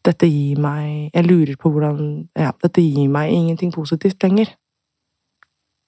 Dette 0.08 0.28
gir 0.30 0.60
meg 0.62 1.10
Jeg 1.14 1.26
lurer 1.26 1.56
på 1.60 1.72
hvordan 1.72 2.00
Ja, 2.38 2.52
dette 2.62 2.84
gir 2.84 3.08
meg 3.12 3.32
ingenting 3.32 3.72
positivt 3.74 4.22
lenger. 4.22 4.54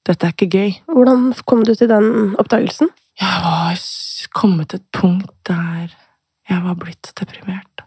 Dette 0.07 0.27
er 0.27 0.33
ikke 0.33 0.51
gøy. 0.51 0.71
Hvordan 0.89 1.33
kom 1.47 1.65
du 1.65 1.75
til 1.75 1.89
den 1.91 2.35
oppdagelsen? 2.41 2.89
Jeg 3.21 3.43
var 3.45 3.81
kommet 4.35 4.71
til 4.73 4.81
et 4.81 4.87
punkt 4.97 5.35
der 5.47 5.93
jeg 6.51 6.63
var 6.65 6.75
blitt 6.81 7.13
deprimert. 7.21 7.85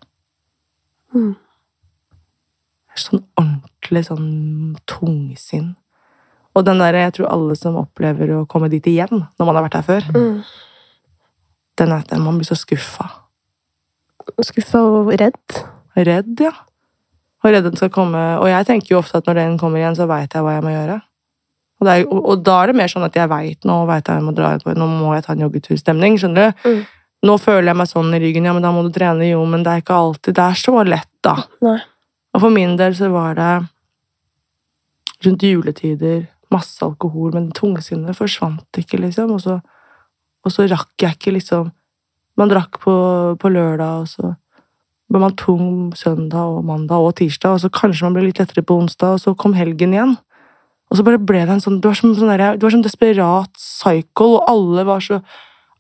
Mm. 1.14 1.34
Sånn 2.96 3.24
ordentlig 3.40 4.06
sånn 4.08 4.30
tungsinn. 4.88 5.74
Og 6.54 6.66
den 6.68 6.80
der, 6.80 6.96
jeg 7.02 7.16
tror 7.18 7.32
alle 7.34 7.56
som 7.58 7.80
opplever 7.82 8.30
å 8.38 8.44
komme 8.50 8.70
dit 8.70 8.86
igjen 8.88 9.10
når 9.26 9.48
man 9.48 9.58
har 9.58 9.66
vært 9.66 9.80
her 9.82 9.88
før, 9.90 10.12
Mm. 10.14 10.44
Den 11.80 11.94
at 11.96 12.12
man 12.22 12.38
blir 12.40 12.48
så 12.48 12.58
skuffa. 12.58 13.08
Skuffa 14.44 14.82
og 14.82 15.12
redd? 15.20 15.58
Redd, 15.98 16.36
ja. 16.42 16.54
Og 17.44 17.52
redd 17.52 17.68
den 17.68 17.80
skal 17.80 17.92
komme. 17.94 18.22
Og 18.40 18.48
jeg 18.50 18.68
tenker 18.70 18.94
jo 18.94 19.02
ofte 19.02 19.20
at 19.20 19.28
når 19.28 19.42
den 19.42 19.58
kommer 19.62 19.82
igjen, 19.82 19.98
så 19.98 20.08
veit 20.10 20.34
jeg 20.34 20.46
hva 20.46 20.58
jeg 20.58 20.66
må 20.66 20.74
gjøre. 20.74 21.00
Og, 21.82 21.88
det 21.88 21.94
er, 21.94 22.06
og, 22.08 22.20
og 22.32 22.44
da 22.46 22.58
er 22.62 22.72
det 22.72 22.80
mer 22.80 22.92
sånn 22.92 23.06
at 23.06 23.18
jeg 23.18 23.30
veit 23.32 23.66
nå 23.68 23.82
vet 23.90 24.08
jeg, 24.08 24.20
jeg 24.22 24.24
må 24.26 24.34
dra 24.38 24.54
ut, 24.56 24.68
nå 24.80 24.88
må 24.88 25.16
jeg 25.18 25.26
ta 25.26 25.34
en 25.36 25.44
joggeturstemning. 25.44 26.20
skjønner 26.22 26.52
du? 26.52 26.70
Mm. 26.70 26.84
Nå 27.24 27.38
føler 27.40 27.72
jeg 27.72 27.80
meg 27.80 27.90
sånn 27.90 28.16
i 28.16 28.20
ryggen, 28.20 28.48
ja, 28.48 28.54
men 28.56 28.64
da 28.64 28.72
må 28.76 28.84
du 28.84 28.92
trene. 28.96 29.28
Jo, 29.30 29.44
men 29.48 29.64
det 29.64 29.72
er 29.72 29.84
ikke 29.84 29.96
alltid 29.96 30.36
Det 30.36 30.44
er 30.44 30.60
så 30.60 30.84
lett, 30.88 31.12
da. 31.24 31.38
Nei. 31.64 31.78
Og 32.34 32.42
for 32.42 32.54
min 32.54 32.76
del 32.80 32.96
så 32.98 33.10
var 33.14 33.38
det 33.38 33.52
rundt 35.24 35.46
juletider 35.48 36.26
masse 36.54 36.84
alkohol, 36.86 37.32
men 37.34 37.52
tungsinnet 37.56 38.18
forsvant 38.18 38.80
ikke, 38.80 39.00
liksom. 39.02 39.32
Og 39.38 39.44
så, 39.44 39.60
og 40.44 40.52
så 40.52 40.68
rakk 40.68 40.94
jeg 41.02 41.18
ikke, 41.18 41.38
liksom 41.40 41.72
Man 42.34 42.50
drakk 42.50 42.80
på, 42.82 42.94
på 43.38 43.50
lørdag, 43.54 44.02
og 44.02 44.08
så 44.10 44.32
ble 45.14 45.20
man 45.22 45.36
tung 45.38 45.92
søndag 45.94 46.56
og 46.56 46.64
mandag 46.66 47.04
og 47.06 47.12
tirsdag, 47.20 47.54
og 47.54 47.62
så 47.62 47.70
kanskje 47.70 48.08
man 48.08 48.16
ble 48.16 48.24
litt 48.26 48.40
lettere 48.42 48.64
på 48.66 48.80
onsdag, 48.82 49.14
og 49.14 49.22
så 49.22 49.36
kom 49.38 49.54
helgen 49.54 49.94
igjen. 49.94 50.16
Og 50.90 50.98
så 50.98 51.06
bare 51.06 51.22
ble 51.22 51.44
det 51.44 51.54
en 51.54 51.62
sånn 51.62 51.78
Det 51.82 51.90
var 51.90 52.00
som 52.00 52.16
sånn 52.18 52.32
der, 52.34 52.58
sånn 52.58 52.86
desperat 52.86 53.54
cycle, 53.62 54.40
og 54.40 54.50
alle 54.50 54.86
var 54.90 55.06
så 55.06 55.22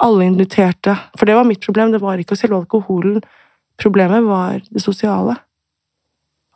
Alle 0.04 0.26
inviterte. 0.26 0.98
For 1.16 1.30
det 1.30 1.36
var 1.38 1.46
mitt 1.48 1.64
problem, 1.64 1.94
det 1.94 2.02
var 2.02 2.20
ikke 2.20 2.36
selve 2.36 2.58
alkoholen. 2.58 3.22
Problemet 3.80 4.26
var 4.26 4.62
det 4.68 4.82
sosiale. 4.82 5.38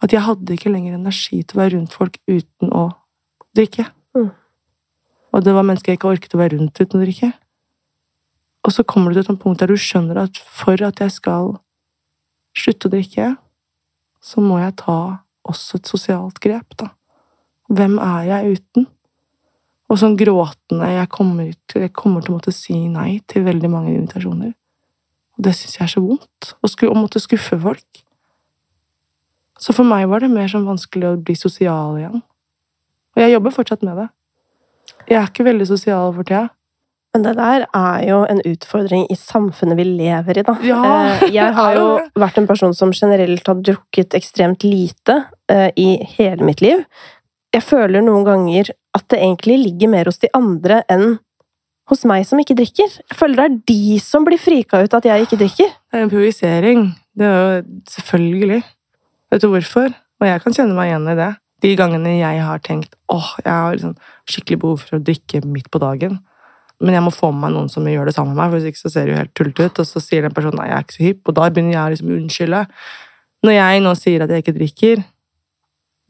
At 0.03 0.11
jeg 0.11 0.25
hadde 0.25 0.57
ikke 0.57 0.71
lenger 0.73 0.97
energi 0.97 1.43
til 1.43 1.55
å 1.55 1.61
være 1.61 1.77
rundt 1.77 1.93
folk 1.95 2.17
uten 2.27 2.73
å 2.75 2.89
drikke. 3.55 3.85
Mm. 4.17 4.33
Og 5.31 5.45
det 5.45 5.53
var 5.53 5.65
mennesker 5.69 5.93
jeg 5.93 6.01
ikke 6.01 6.11
orket 6.11 6.35
å 6.35 6.41
være 6.41 6.57
rundt 6.57 6.81
uten 6.81 6.99
å 6.99 7.05
drikke. 7.05 7.31
Og 8.67 8.75
så 8.75 8.83
kommer 8.83 9.13
du 9.13 9.21
til 9.21 9.31
et 9.31 9.39
punkt 9.39 9.61
der 9.61 9.71
du 9.71 9.79
skjønner 9.79 10.25
at 10.25 10.39
for 10.51 10.75
at 10.83 10.99
jeg 10.99 11.13
skal 11.15 11.55
slutte 12.57 12.89
å 12.89 12.91
drikke, 12.91 13.31
så 14.19 14.43
må 14.43 14.59
jeg 14.59 14.75
ta 14.81 14.99
også 15.47 15.79
et 15.79 15.89
sosialt 15.89 16.41
grep, 16.43 16.75
da. 16.79 16.91
Hvem 17.71 17.97
er 18.03 18.27
jeg 18.27 18.57
uten? 18.57 18.87
Og 19.87 19.99
sånn 20.01 20.17
gråtende 20.19 20.89
jeg 20.91 21.09
kommer, 21.13 21.53
til, 21.69 21.85
jeg 21.85 21.93
kommer 21.95 22.23
til 22.23 22.33
å 22.33 22.37
måtte 22.39 22.53
si 22.55 22.75
nei 22.91 23.21
til 23.31 23.45
veldig 23.47 23.69
mange 23.71 23.93
invitasjoner. 23.93 24.51
Og 25.37 25.45
det 25.47 25.53
syns 25.55 25.77
jeg 25.77 25.85
er 25.85 25.93
så 25.93 26.03
vondt. 26.03 26.51
Å, 26.59 26.71
å 26.89 26.97
måtte 26.97 27.23
skuffe 27.23 27.59
folk. 27.61 28.03
Så 29.61 29.73
for 29.73 29.87
meg 29.87 30.09
var 30.11 30.23
det 30.23 30.31
mer 30.33 30.49
sånn 30.51 30.67
vanskelig 30.67 31.13
å 31.13 31.21
bli 31.21 31.37
sosial 31.39 32.01
igjen. 32.01 32.19
Og 33.15 33.23
jeg 33.23 33.33
jobber 33.33 33.55
fortsatt 33.55 33.85
med 33.87 34.01
det. 34.01 34.07
Jeg 35.07 35.21
er 35.21 35.31
ikke 35.31 35.47
veldig 35.47 35.69
sosial 35.69 36.11
for 36.15 36.27
tida. 36.27 36.49
Men 37.15 37.23
det 37.23 37.33
der 37.39 37.63
er 37.73 38.01
jo 38.05 38.17
en 38.29 38.41
utfordring 38.45 39.05
i 39.11 39.15
samfunnet 39.17 39.77
vi 39.79 39.85
lever 39.87 40.41
i, 40.41 40.43
da. 40.45 40.57
Ja, 40.67 40.81
Eh, 41.23 41.29
Jeg 41.33 41.53
har 41.55 41.73
jo 41.75 41.85
jo 41.97 42.21
vært 42.21 42.37
en 42.37 42.47
person 42.49 42.73
som 42.77 42.91
generelt 42.93 43.47
har 43.47 43.55
drukket 43.63 44.13
ekstremt 44.17 44.63
lite 44.67 45.15
eh, 45.49 45.69
i 45.75 45.87
hele 46.17 46.43
mitt 46.45 46.61
liv. 46.61 46.83
Jeg 47.55 47.63
føler 47.63 48.03
noen 48.03 48.25
ganger 48.27 48.69
at 48.93 49.07
det 49.09 49.21
egentlig 49.23 49.57
ligger 49.63 49.89
mer 49.89 50.05
hos 50.11 50.19
de 50.19 50.29
andre 50.35 50.81
enn 50.91 51.17
hos 51.87 52.03
meg 52.05 52.25
som 52.27 52.39
ikke 52.43 52.57
drikker. 52.59 52.91
Jeg 53.07 53.15
føler 53.17 53.39
det 53.39 53.45
er 53.47 53.59
de 53.71 53.99
som 54.03 54.25
blir 54.27 54.37
frika 54.41 54.81
ut 54.83 54.93
at 54.93 55.05
jeg 55.07 55.23
ikke 55.23 55.39
drikker. 55.39 55.69
Det 55.71 55.97
er 55.97 56.03
en 56.03 56.11
provisering. 56.11 56.81
Det 57.17 57.25
er 57.25 57.37
jo 57.37 57.61
selvfølgelig. 57.95 58.61
Vet 59.31 59.41
du 59.41 59.47
hvorfor? 59.53 59.93
Og 60.19 60.27
jeg 60.27 60.41
kan 60.43 60.53
kjenne 60.57 60.75
meg 60.75 60.91
igjen 60.91 61.07
i 61.13 61.15
det. 61.17 61.29
De 61.63 61.71
gangene 61.79 62.17
jeg 62.19 62.41
har 62.43 62.59
tenkt 62.61 62.93
åh, 63.09 63.31
jeg 63.39 63.53
har 63.53 63.73
liksom 63.77 63.95
skikkelig 64.29 64.59
behov 64.61 64.83
for 64.83 64.99
å 64.99 65.03
drikke 65.07 65.41
midt 65.47 65.71
på 65.73 65.79
dagen, 65.81 66.19
men 66.83 66.93
jeg 66.93 67.03
må 67.07 67.11
få 67.13 67.31
med 67.33 67.41
meg 67.47 67.53
noen 67.55 67.69
som 67.73 67.85
gjør 67.89 68.09
det 68.09 68.13
sammen 68.13 68.35
med 68.35 68.41
meg, 68.43 68.51
for 68.51 68.59
hvis 68.59 68.71
ikke 68.71 68.83
så 68.83 68.93
ser 68.93 69.07
det 69.07 69.13
jo 69.13 69.19
helt 69.21 69.35
tullete 69.37 69.65
ut, 69.65 69.79
og 69.81 69.89
så 69.89 70.01
sier 70.03 70.25
den 70.27 70.33
personen 70.35 70.59
nei, 70.61 70.67
jeg 70.69 70.77
er 70.77 70.85
ikke 70.85 70.97
så 70.97 71.05
hypp, 71.07 71.21
og 71.23 71.37
da 71.39 71.47
begynner 71.49 71.73
jeg 71.73 71.83
å 71.83 71.93
liksom 71.93 72.11
unnskylde. 72.17 72.63
Når 73.47 73.55
jeg 73.57 73.85
nå 73.85 73.93
sier 73.97 74.25
at 74.25 74.33
jeg 74.33 74.43
ikke 74.43 74.57
drikker, 74.57 75.01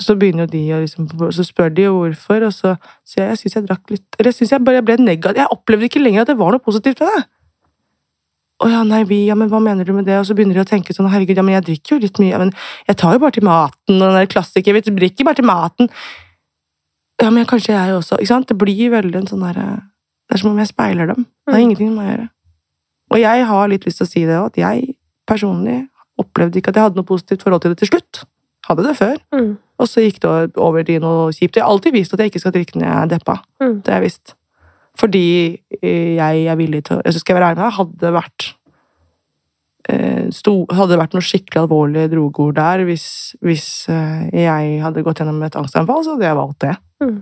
så 0.04 0.14
begynner 0.20 0.46
jo 0.46 0.52
de 0.52 0.62
å 0.76 0.82
liksom 0.84 1.08
Så 1.34 1.44
spør 1.48 1.72
de 1.74 1.88
jo 1.88 1.96
hvorfor, 1.96 2.44
og 2.46 2.54
så 2.54 2.76
sier 3.08 3.24
jeg 3.24 3.32
jeg 3.32 3.40
syns 3.42 3.56
jeg 3.56 3.66
drakk 3.66 3.90
litt 3.90 4.20
Eller 4.20 4.30
jeg 4.30 4.38
syns 4.38 4.52
jeg 4.54 4.66
bare 4.68 4.84
ble 4.86 4.98
negativ. 5.02 5.40
Jeg 5.42 5.50
opplevde 5.56 5.90
ikke 5.90 6.04
lenger 6.04 6.22
at 6.22 6.30
det 6.30 6.38
var 6.38 6.54
noe 6.54 6.62
positivt 6.62 7.02
ved 7.02 7.16
det. 7.16 7.24
Å 8.58 8.70
ja, 8.70 8.84
nei, 8.86 9.04
vi, 9.10 9.24
ja, 9.30 9.36
men 9.38 9.50
hva 9.52 9.60
mener 9.62 9.86
du 9.86 9.94
med 9.94 10.08
det? 10.10 10.16
Og 10.18 10.26
så 10.30 10.34
begynner 10.38 10.58
de 10.58 10.64
å 10.64 10.70
tenke 10.70 10.94
sånn, 10.94 11.10
herregud, 11.14 11.38
ja, 11.38 11.46
men 11.46 11.60
jeg 11.60 11.66
drikker 11.68 11.96
jo 11.96 12.04
litt 12.06 12.22
mye, 12.22 12.32
ja, 12.32 12.40
men 12.42 12.54
jeg 12.88 12.98
tar 12.98 13.14
jo 13.14 13.22
bare 13.22 13.36
til 13.36 13.46
maten, 13.46 14.00
og 14.00 14.02
den 14.02 14.18
der 14.18 14.30
klassiker, 14.32 14.74
vi 14.74 14.82
drikker 14.88 15.28
bare 15.28 15.38
til 15.38 15.46
maten. 15.46 15.92
Ja, 17.22 17.30
men 17.34 17.46
kanskje 17.50 17.76
jeg 17.76 17.94
også, 17.94 18.18
ikke 18.18 18.32
sant? 18.32 18.50
Det 18.50 18.58
blir 18.58 18.90
veldig 18.96 19.22
en 19.22 19.30
sånn 19.30 19.46
der, 19.46 19.60
det 20.28 20.36
er 20.36 20.42
som 20.42 20.52
om 20.52 20.58
jeg 20.60 20.68
speiler 20.72 21.08
dem. 21.08 21.26
Det 21.48 21.54
har 21.54 21.60
Mm. 21.62 21.66
ingenting 21.70 21.90
med 21.94 21.98
meg 21.98 22.08
å 22.08 22.12
gjøre. 22.18 22.30
Og 23.12 23.20
jeg 23.20 23.46
har 23.46 23.68
litt 23.72 23.86
lyst 23.86 23.98
til 23.98 24.06
å 24.06 24.10
si 24.10 24.26
det 24.26 24.36
òg, 24.36 24.46
at 24.48 24.58
jeg 24.58 24.96
personlig 25.28 25.88
opplevde 26.20 26.58
ikke 26.60 26.70
at 26.70 26.76
jeg 26.76 26.84
hadde 26.84 26.96
noe 27.00 27.08
positivt 27.08 27.44
forhold 27.44 27.62
til 27.62 27.72
det 27.72 27.78
til 27.78 27.88
slutt. 27.94 28.24
Hadde 28.68 28.84
det 28.84 28.98
før. 28.98 29.16
Mm. 29.34 29.58
Og 29.80 29.88
så 29.88 30.02
gikk 30.04 30.20
det 30.20 30.58
over 30.58 30.84
til 30.84 31.00
noe 31.00 31.30
kjipt. 31.32 31.56
Jeg 31.56 31.64
har 31.64 31.70
alltid 31.72 31.94
visst 31.94 32.14
at 32.14 32.20
jeg 32.20 32.32
ikke 32.32 32.40
skal 32.42 32.52
drikke 32.52 32.76
når 32.76 32.88
jeg 32.88 32.98
er 33.04 33.08
deppa. 33.14 33.36
Mm. 33.62 33.82
Det 33.84 33.94
har 33.94 34.02
jeg 34.02 34.08
visst. 34.12 34.34
Fordi 34.98 35.24
eh, 35.84 36.16
jeg 36.18 36.46
er 36.48 36.56
villig 36.58 36.84
til 36.84 36.98
å 36.98 37.02
Jeg 37.06 37.14
skal 37.22 37.36
være 37.38 37.52
ærlig 37.52 37.58
med 37.58 37.66
deg, 37.66 37.78
hadde 37.78 37.98
det 38.02 38.14
vært 38.18 38.48
eh, 39.90 40.28
sto, 40.36 40.66
Hadde 40.74 40.90
det 40.96 41.00
vært 41.00 41.14
noe 41.16 41.26
skikkelig 41.26 41.62
alvorlige 41.64 42.12
drogord 42.12 42.56
der 42.58 42.84
hvis, 42.90 43.08
hvis 43.46 43.68
eh, 43.94 44.28
jeg 44.34 44.82
hadde 44.84 45.04
gått 45.06 45.22
gjennom 45.22 45.42
et 45.46 45.56
angstanfall, 45.60 46.04
så 46.04 46.16
hadde 46.16 46.28
jeg 46.28 46.40
valgt 46.42 46.60
det. 46.66 46.76
Mm. 47.04 47.18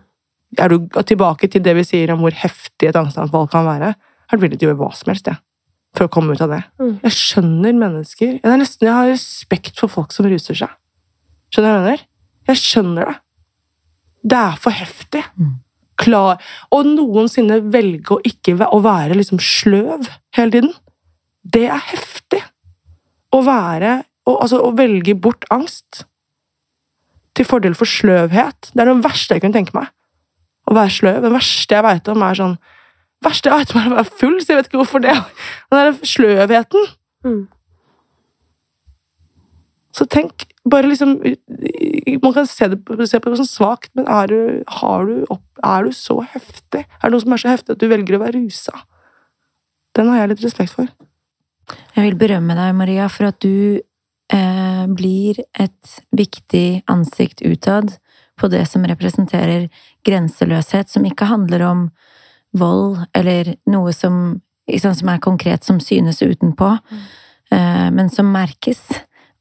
Er 0.62 0.72
du 0.72 0.88
tilbake 1.08 1.50
til 1.52 1.64
det 1.66 1.76
vi 1.78 1.86
sier 1.88 2.14
om 2.14 2.24
hvor 2.24 2.36
heftig 2.36 2.90
et 2.90 3.00
angstanfall 3.00 3.50
kan 3.52 3.68
være, 3.68 3.94
er 3.96 4.38
du 4.38 4.44
villig 4.44 4.60
til 4.60 4.70
å 4.70 4.74
gjøre 4.74 4.82
hva 4.84 4.94
som 4.98 5.12
helst, 5.12 5.30
jeg. 5.30 5.42
For 5.96 6.08
å 6.08 6.12
komme 6.12 6.36
ut 6.36 6.42
av 6.44 6.52
det. 6.52 6.62
Mm. 6.82 6.96
Jeg 7.06 7.16
skjønner 7.16 7.78
mennesker 7.80 8.34
Jeg, 8.34 8.42
er 8.44 8.58
nesten, 8.60 8.90
jeg 8.90 8.96
har 8.98 9.12
respekt 9.14 9.80
for 9.80 9.92
folk 9.92 10.16
som 10.16 10.28
ruser 10.28 10.58
seg. 10.60 10.74
Skjønner 11.54 11.70
du 11.70 11.72
hva 11.72 11.78
jeg 11.78 11.86
mener? 11.86 12.08
Jeg 12.50 12.62
skjønner 12.62 13.12
det. 13.12 13.16
Det 14.26 14.40
er 14.42 14.58
for 14.62 14.76
heftig. 14.76 15.22
Mm. 15.40 15.54
Klar. 16.02 16.42
Og 16.76 16.90
noensinne 16.90 17.62
velge 17.72 18.18
å 18.18 18.24
ikke 18.28 18.58
å 18.68 18.82
være 18.84 19.16
liksom 19.16 19.40
sløv 19.40 20.10
hele 20.36 20.52
tiden. 20.58 20.74
Det 21.46 21.68
er 21.70 21.88
heftig. 21.94 22.42
Å 23.32 23.42
være 23.46 24.02
å, 24.26 24.36
Altså, 24.42 24.60
å 24.66 24.74
velge 24.76 25.14
bort 25.16 25.46
angst 25.54 26.04
til 27.38 27.46
fordel 27.48 27.76
for 27.78 27.90
sløvhet. 27.90 28.72
Det 28.74 28.82
er 28.82 28.90
det 28.90 29.04
verste 29.06 29.38
jeg 29.38 29.44
kunne 29.44 29.58
tenke 29.58 29.76
meg. 29.78 29.92
Å 30.66 30.76
være 30.76 30.94
sløv. 30.94 31.22
Det 31.24 31.34
verste 31.34 31.78
jeg 31.78 31.86
veit 31.86 32.10
om, 32.12 32.24
er 32.26 32.40
sånn 32.40 32.58
verste 33.26 33.52
jeg 33.52 33.64
vet 33.64 33.74
om, 33.74 33.82
er 33.82 33.94
å 33.94 34.00
være 34.00 34.18
full, 34.22 34.40
så 34.42 34.54
jeg 34.54 34.60
vet 34.60 34.70
ikke 34.70 34.82
hvorfor 34.82 35.04
det. 35.04 35.16
Den 35.72 35.82
der 35.82 36.10
sløvheten. 36.10 36.90
Mm. 37.26 37.44
Så 39.96 40.06
tenk, 40.12 40.44
bare 40.68 40.90
liksom 40.92 41.16
Man 42.22 42.34
kan 42.36 42.48
se, 42.50 42.68
det, 42.68 42.80
se 43.08 43.20
på 43.22 43.32
det 43.32 43.40
som 43.40 43.48
svakt, 43.48 43.92
men 43.96 44.08
er 44.12 44.28
du, 44.28 44.40
har 44.82 45.08
du 45.08 45.24
opp, 45.32 45.46
er 45.64 45.88
du 45.88 45.96
så 45.96 46.20
heftig? 46.26 46.84
Er 46.84 47.06
det 47.06 47.14
noe 47.14 47.24
som 47.24 47.36
er 47.36 47.42
så 47.42 47.52
heftig 47.54 47.76
at 47.76 47.82
du 47.82 47.88
velger 47.92 48.18
å 48.18 48.22
være 48.24 48.42
rusa? 48.42 48.84
Den 49.96 50.10
har 50.12 50.24
jeg 50.24 50.34
litt 50.34 50.46
respekt 50.46 50.76
for. 50.76 50.90
Jeg 51.96 52.08
vil 52.10 52.18
berømme 52.20 52.58
deg, 52.58 52.74
Maria, 52.78 53.08
for 53.10 53.30
at 53.30 53.40
du 53.46 53.80
eh, 53.80 54.86
blir 54.98 55.40
et 55.54 55.96
viktig 56.18 56.68
ansikt 56.92 57.46
utad 57.46 57.96
på 58.40 58.50
det 58.52 58.66
som 58.70 58.86
representerer 58.88 59.68
grenseløshet, 60.06 60.90
som 60.92 61.06
ikke 61.08 61.28
handler 61.30 61.64
om 61.66 61.86
vold 62.56 63.06
eller 63.16 63.56
noe 63.72 63.94
som, 63.96 64.40
liksom, 64.72 64.96
som 64.96 65.12
er 65.12 65.22
konkret, 65.24 65.64
som 65.64 65.80
synes 65.84 66.22
utenpå, 66.22 66.72
eh, 67.52 67.90
men 67.92 68.10
som 68.10 68.32
merkes, 68.32 68.84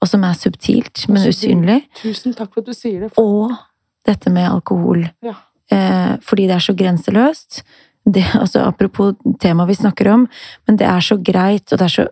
og 0.02 0.10
som 0.10 0.24
er 0.26 0.36
subtilt, 0.36 1.06
men 1.08 1.22
Og 1.22 1.32
usynlig. 1.32 1.80
Tusen 2.02 2.34
takk 2.36 2.52
for 2.52 2.62
at 2.64 2.68
du 2.68 2.76
sier 2.76 3.06
det. 3.06 3.12
Og 3.18 3.54
dette 4.04 4.30
med 4.30 4.50
alkohol. 4.50 5.06
Ja. 5.24 5.38
Eh, 5.72 6.16
fordi 6.20 6.46
det 6.50 6.58
er 6.58 6.66
så 6.66 6.74
grenseløst. 6.76 7.62
Det, 8.04 8.24
altså, 8.36 8.66
apropos 8.68 9.14
temaet 9.40 9.70
vi 9.70 9.80
snakker 9.80 10.10
om, 10.12 10.28
men 10.66 10.76
det 10.76 10.86
er 10.86 11.00
så 11.00 11.16
greit, 11.16 11.72
og 11.72 11.78
det 11.78 11.88
er 11.88 11.96
så 12.00 12.10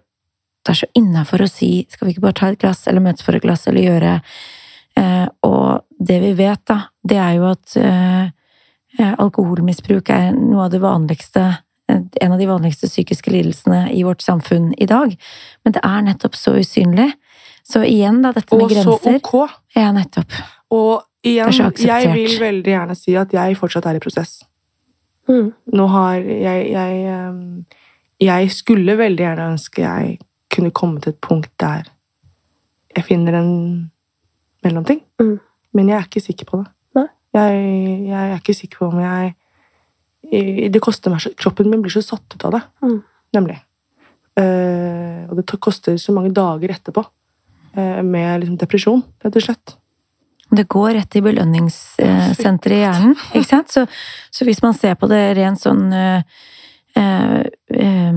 det 0.63 0.71
er 0.71 0.79
så 0.79 0.87
innafor 0.95 1.43
å 1.43 1.51
si 1.51 1.87
'skal 1.91 2.07
vi 2.07 2.15
ikke 2.15 2.23
bare 2.23 2.39
ta 2.39 2.47
et 2.47 2.59
glass', 2.59 2.87
eller 2.87 3.01
møtes 3.01 3.23
for 3.23 3.35
et 3.35 3.43
glass, 3.43 3.67
eller 3.67 3.83
gjøre 3.83 4.23
Og 5.43 5.83
det 5.99 6.21
vi 6.21 6.33
vet, 6.39 6.63
da, 6.69 6.79
det 7.03 7.19
er 7.19 7.37
jo 7.39 7.51
at 7.51 7.77
eh, 7.81 8.25
eh 8.99 9.13
alkoholmisbruk 9.25 10.11
er 10.13 10.33
noe 10.37 10.67
av 10.67 10.73
det 10.75 10.83
vanligste 10.83 11.47
en 11.93 12.33
av 12.33 12.39
de 12.39 12.47
vanligste 12.47 12.89
psykiske 12.89 13.31
lidelsene 13.31 13.91
i 13.93 14.03
vårt 14.07 14.23
samfunn 14.23 14.71
i 14.81 14.87
dag. 14.89 15.13
Men 15.65 15.75
det 15.75 15.83
er 15.85 16.05
nettopp 16.07 16.37
så 16.39 16.55
usynlig. 16.57 17.11
Så 17.69 17.83
igjen, 17.85 18.23
da, 18.25 18.31
dette 18.33 18.57
med 18.57 18.71
grenser. 18.71 18.93
Og 18.95 19.03
så 19.03 19.17
ok. 19.19 19.59
Ja, 19.77 19.91
nettopp. 19.93 20.33
Og 20.73 21.03
igjen, 21.27 21.53
jeg 21.77 22.15
vil 22.15 22.39
veldig 22.41 22.73
gjerne 22.75 22.97
si 22.97 23.17
at 23.19 23.35
jeg 23.35 23.59
fortsatt 23.61 23.91
er 23.91 23.99
i 23.99 24.03
prosess. 24.03 24.39
Mm. 25.29 25.53
Nå 25.77 25.89
har 25.93 26.23
jeg, 26.25 26.71
jeg, 26.73 27.67
jeg 28.25 28.55
skulle 28.57 28.97
veldig 28.99 29.27
gjerne 29.27 29.51
ønske 29.53 29.85
jeg 29.85 30.17
kunne 30.53 30.73
komme 30.75 31.03
til 31.03 31.13
et 31.13 31.21
punkt 31.23 31.53
der 31.61 31.91
jeg 32.97 33.07
finner 33.07 33.39
en 33.39 33.53
mellomting. 34.65 35.03
Mm. 35.21 35.37
Men 35.77 35.91
jeg 35.91 35.99
er 35.99 36.09
ikke 36.09 36.25
sikker 36.25 36.49
på 36.49 36.63
det. 36.63 36.71
Jeg, 37.33 37.61
jeg, 38.11 38.23
er 38.29 38.37
ikke 38.37 38.55
sikker 38.57 38.83
på 38.83 38.91
om 38.93 38.99
jeg 39.01 39.31
Det 40.75 40.81
koster 40.85 41.13
meg 41.13 41.25
Kroppen 41.41 41.71
min 41.73 41.81
blir 41.81 41.95
så 41.95 42.03
satt 42.05 42.37
ut 42.37 42.45
av 42.45 42.59
det, 42.59 42.61
mm. 42.85 42.99
nemlig. 43.39 43.57
Uh, 44.39 45.29
og 45.29 45.37
det 45.37 45.59
koster 45.61 45.99
så 46.01 46.13
mange 46.17 46.33
dager 46.33 46.73
etterpå 46.73 47.03
uh, 47.05 48.01
med 48.05 48.41
liksom, 48.41 48.57
depresjon, 48.61 49.03
rett 49.25 49.37
og 49.37 49.45
slett. 49.45 49.75
Det 50.53 50.65
går 50.73 50.95
rett 50.99 51.17
i 51.17 51.25
belønningssenteret 51.25 52.77
i 52.77 52.81
hjernen, 52.81 53.17
ikke 53.33 53.49
sant? 53.49 53.73
Så, 53.73 53.85
så, 54.33 54.47
hvis 54.49 54.63
man 54.65 54.77
ser 54.77 54.97
på 55.01 55.09
det 55.11 55.21
rent 55.37 55.61
sånn 55.61 55.85
uh, 55.93 56.25
eh, 56.99 58.13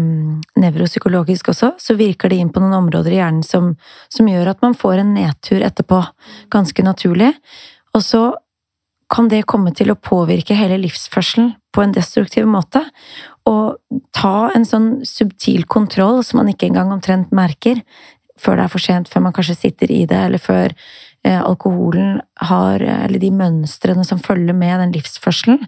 nevropsykologisk 0.56 1.52
også, 1.54 1.74
så 1.80 1.98
virker 2.00 2.32
det 2.32 2.40
inn 2.40 2.52
på 2.54 2.64
noen 2.64 2.78
områder 2.80 3.14
i 3.14 3.20
hjernen 3.20 3.44
som, 3.46 3.74
som, 4.12 4.28
gjør 4.30 4.54
at 4.54 4.64
man 4.66 4.76
får 4.78 5.02
en 5.02 5.14
nedtur 5.18 5.64
etterpå, 5.66 6.02
ganske 6.54 6.86
naturlig. 6.86 7.34
Og 7.96 8.04
så 8.04 8.24
kan 9.12 9.30
det 9.30 9.46
komme 9.50 9.72
til 9.76 9.92
å 9.94 10.00
påvirke 10.00 10.58
hele 10.58 10.80
livsførselen 10.82 11.54
på 11.76 11.84
en 11.84 11.94
destruktiv 11.96 12.48
måte. 12.50 12.82
Og 13.46 13.78
ta 14.16 14.50
en 14.56 14.66
sånn 14.66 14.90
subtil 15.06 15.68
kontroll 15.70 16.24
som 16.26 16.42
man 16.42 16.50
ikke 16.52 16.72
engang 16.72 16.94
omtrent 16.96 17.36
merker, 17.36 17.84
før 18.42 18.58
det 18.58 18.66
er 18.66 18.72
for 18.74 18.84
sent, 18.84 19.12
før 19.12 19.28
man 19.28 19.36
kanskje 19.36 19.60
sitter 19.60 19.92
i 19.94 20.02
det, 20.10 20.18
eller 20.28 20.42
før 20.42 20.74
eh, 20.74 21.40
alkoholen 21.40 22.18
har 22.50 22.82
Eller 22.82 23.20
de 23.20 23.32
mønstrene 23.32 24.04
som 24.04 24.20
følger 24.20 24.54
med 24.54 24.80
den 24.82 24.96
livsførselen, 24.98 25.68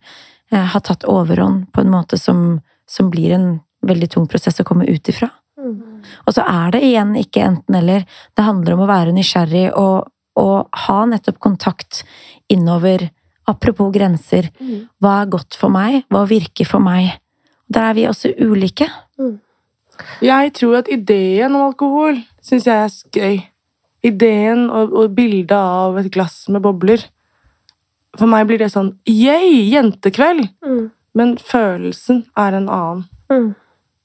eh, 0.51 0.65
har 0.73 0.83
tatt 0.83 1.05
overhånd 1.07 1.69
på 1.71 1.81
en 1.83 1.93
måte 1.93 2.19
som 2.19 2.59
som 2.89 3.11
blir 3.13 3.35
en 3.35 3.47
veldig 3.87 4.09
tung 4.13 4.27
prosess 4.29 4.59
å 4.61 4.65
komme 4.67 4.87
ut 4.87 5.11
ifra. 5.11 5.29
Mm. 5.57 6.03
Og 6.25 6.35
så 6.35 6.45
er 6.45 6.75
det 6.75 6.83
igjen 6.85 7.15
ikke 7.19 7.45
enten-eller. 7.45 8.05
Det 8.35 8.45
handler 8.45 8.75
om 8.75 8.85
å 8.85 8.89
være 8.89 9.15
nysgjerrig 9.15 9.67
og, 9.77 10.09
og 10.39 10.79
ha 10.85 10.99
nettopp 11.09 11.39
kontakt 11.43 12.03
innover. 12.51 13.09
Apropos 13.47 13.93
grenser. 13.95 14.49
Mm. 14.59 14.87
Hva 14.99 15.21
er 15.21 15.33
godt 15.33 15.55
for 15.55 15.71
meg? 15.73 16.01
Hva 16.11 16.25
virker 16.27 16.67
for 16.67 16.83
meg? 16.83 17.13
Der 17.71 17.89
er 17.89 17.97
vi 17.97 18.07
også 18.09 18.33
ulike. 18.43 18.89
Mm. 19.19 19.37
Jeg 20.21 20.53
tror 20.59 20.81
at 20.81 20.89
ideen 20.93 21.55
om 21.55 21.69
alkohol 21.69 22.19
syns 22.43 22.67
jeg 22.67 22.75
er 22.75 23.21
gøy. 23.21 23.39
Ideen 24.07 24.67
og, 24.69 24.93
og 24.93 25.15
bildet 25.17 25.55
av 25.57 25.97
et 25.99 26.11
glass 26.13 26.45
med 26.53 26.63
bobler. 26.63 27.01
For 28.17 28.29
meg 28.29 28.47
blir 28.49 28.61
det 28.61 28.71
sånn 28.73 28.93
yeah, 29.09 29.43
jentekveld! 29.45 30.47
Mm. 30.65 30.85
Men 31.17 31.37
følelsen 31.41 32.25
er 32.37 32.57
en 32.57 32.69
annen. 32.69 33.07
Mm. 33.31 33.49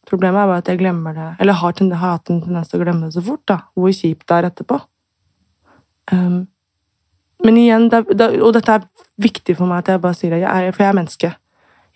Problemet 0.08 0.42
er 0.42 0.48
bare 0.50 0.62
at 0.64 0.70
jeg 0.70 0.80
glemmer 0.80 1.14
det, 1.14 1.28
eller 1.40 1.60
har, 1.60 1.76
har 1.92 2.16
hatt 2.16 2.30
en 2.32 2.40
tendens 2.42 2.70
til 2.70 2.80
å 2.80 2.84
glemme 2.84 3.06
det 3.06 3.16
så 3.16 3.22
fort. 3.24 3.44
da, 3.48 3.58
Hvor 3.78 3.92
kjipt 3.94 4.26
det 4.28 4.38
er 4.38 4.48
etterpå. 4.48 4.80
Um, 6.12 6.40
men 7.44 7.58
igjen, 7.58 7.88
det, 7.90 8.04
det, 8.18 8.28
og 8.42 8.54
dette 8.56 8.78
er 8.78 8.88
viktig 9.22 9.56
for 9.58 9.70
meg 9.70 9.82
at 9.82 9.92
jeg 9.92 10.02
bare 10.02 10.18
sier 10.18 10.34
det, 10.34 10.42
jeg 10.42 10.50
er, 10.50 10.74
for 10.74 10.84
jeg 10.84 10.90
er 10.90 10.98
menneske. 10.98 11.32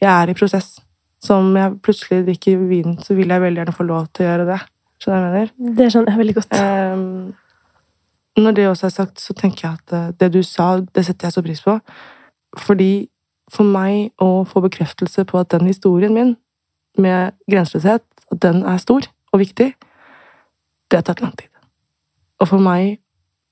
Jeg 0.02 0.10
er 0.12 0.30
i 0.30 0.36
prosess. 0.38 0.76
Så 1.22 1.40
om 1.40 1.50
jeg 1.58 1.78
plutselig 1.82 2.22
drikker 2.26 2.62
vin, 2.68 2.96
så 3.02 3.16
vil 3.18 3.32
jeg 3.32 3.42
veldig 3.42 3.62
gjerne 3.62 3.74
få 3.74 3.86
lov 3.88 4.06
til 4.14 4.26
å 4.26 4.30
gjøre 4.30 4.48
det. 4.52 4.60
Skjønner 5.02 5.18
du 5.18 5.26
hva 5.26 5.42
jeg 5.42 5.50
mener? 5.50 5.76
Det 5.80 5.90
skjønner 5.92 6.12
jeg 6.12 6.22
veldig 6.22 6.36
godt. 6.36 6.56
Um, 6.60 7.34
når 8.36 8.56
det 8.56 8.68
også 8.68 8.86
er 8.86 8.94
sagt, 8.94 9.20
så 9.20 9.34
tenker 9.36 9.66
jeg 9.66 9.78
at 9.78 9.96
eh, 9.96 10.08
det 10.20 10.28
du 10.34 10.42
sa, 10.44 10.76
det 10.80 11.06
setter 11.06 11.28
jeg 11.28 11.36
så 11.36 11.42
pris 11.44 11.62
på. 11.64 11.76
Fordi 12.60 12.90
for 13.52 13.68
meg 13.68 14.10
å 14.22 14.44
få 14.48 14.62
bekreftelse 14.64 15.24
på 15.28 15.38
at 15.38 15.52
den 15.54 15.68
historien 15.68 16.14
min 16.14 16.34
med 16.98 17.36
grenseløshet, 17.50 18.02
at 18.32 18.42
den 18.42 18.62
er 18.66 18.80
stor 18.82 19.06
og 19.32 19.42
viktig, 19.42 19.74
det 20.90 20.98
har 20.98 21.04
tatt 21.06 21.22
lang 21.22 21.34
tid. 21.38 21.50
Og 22.40 22.50
for 22.50 22.62
meg 22.62 22.98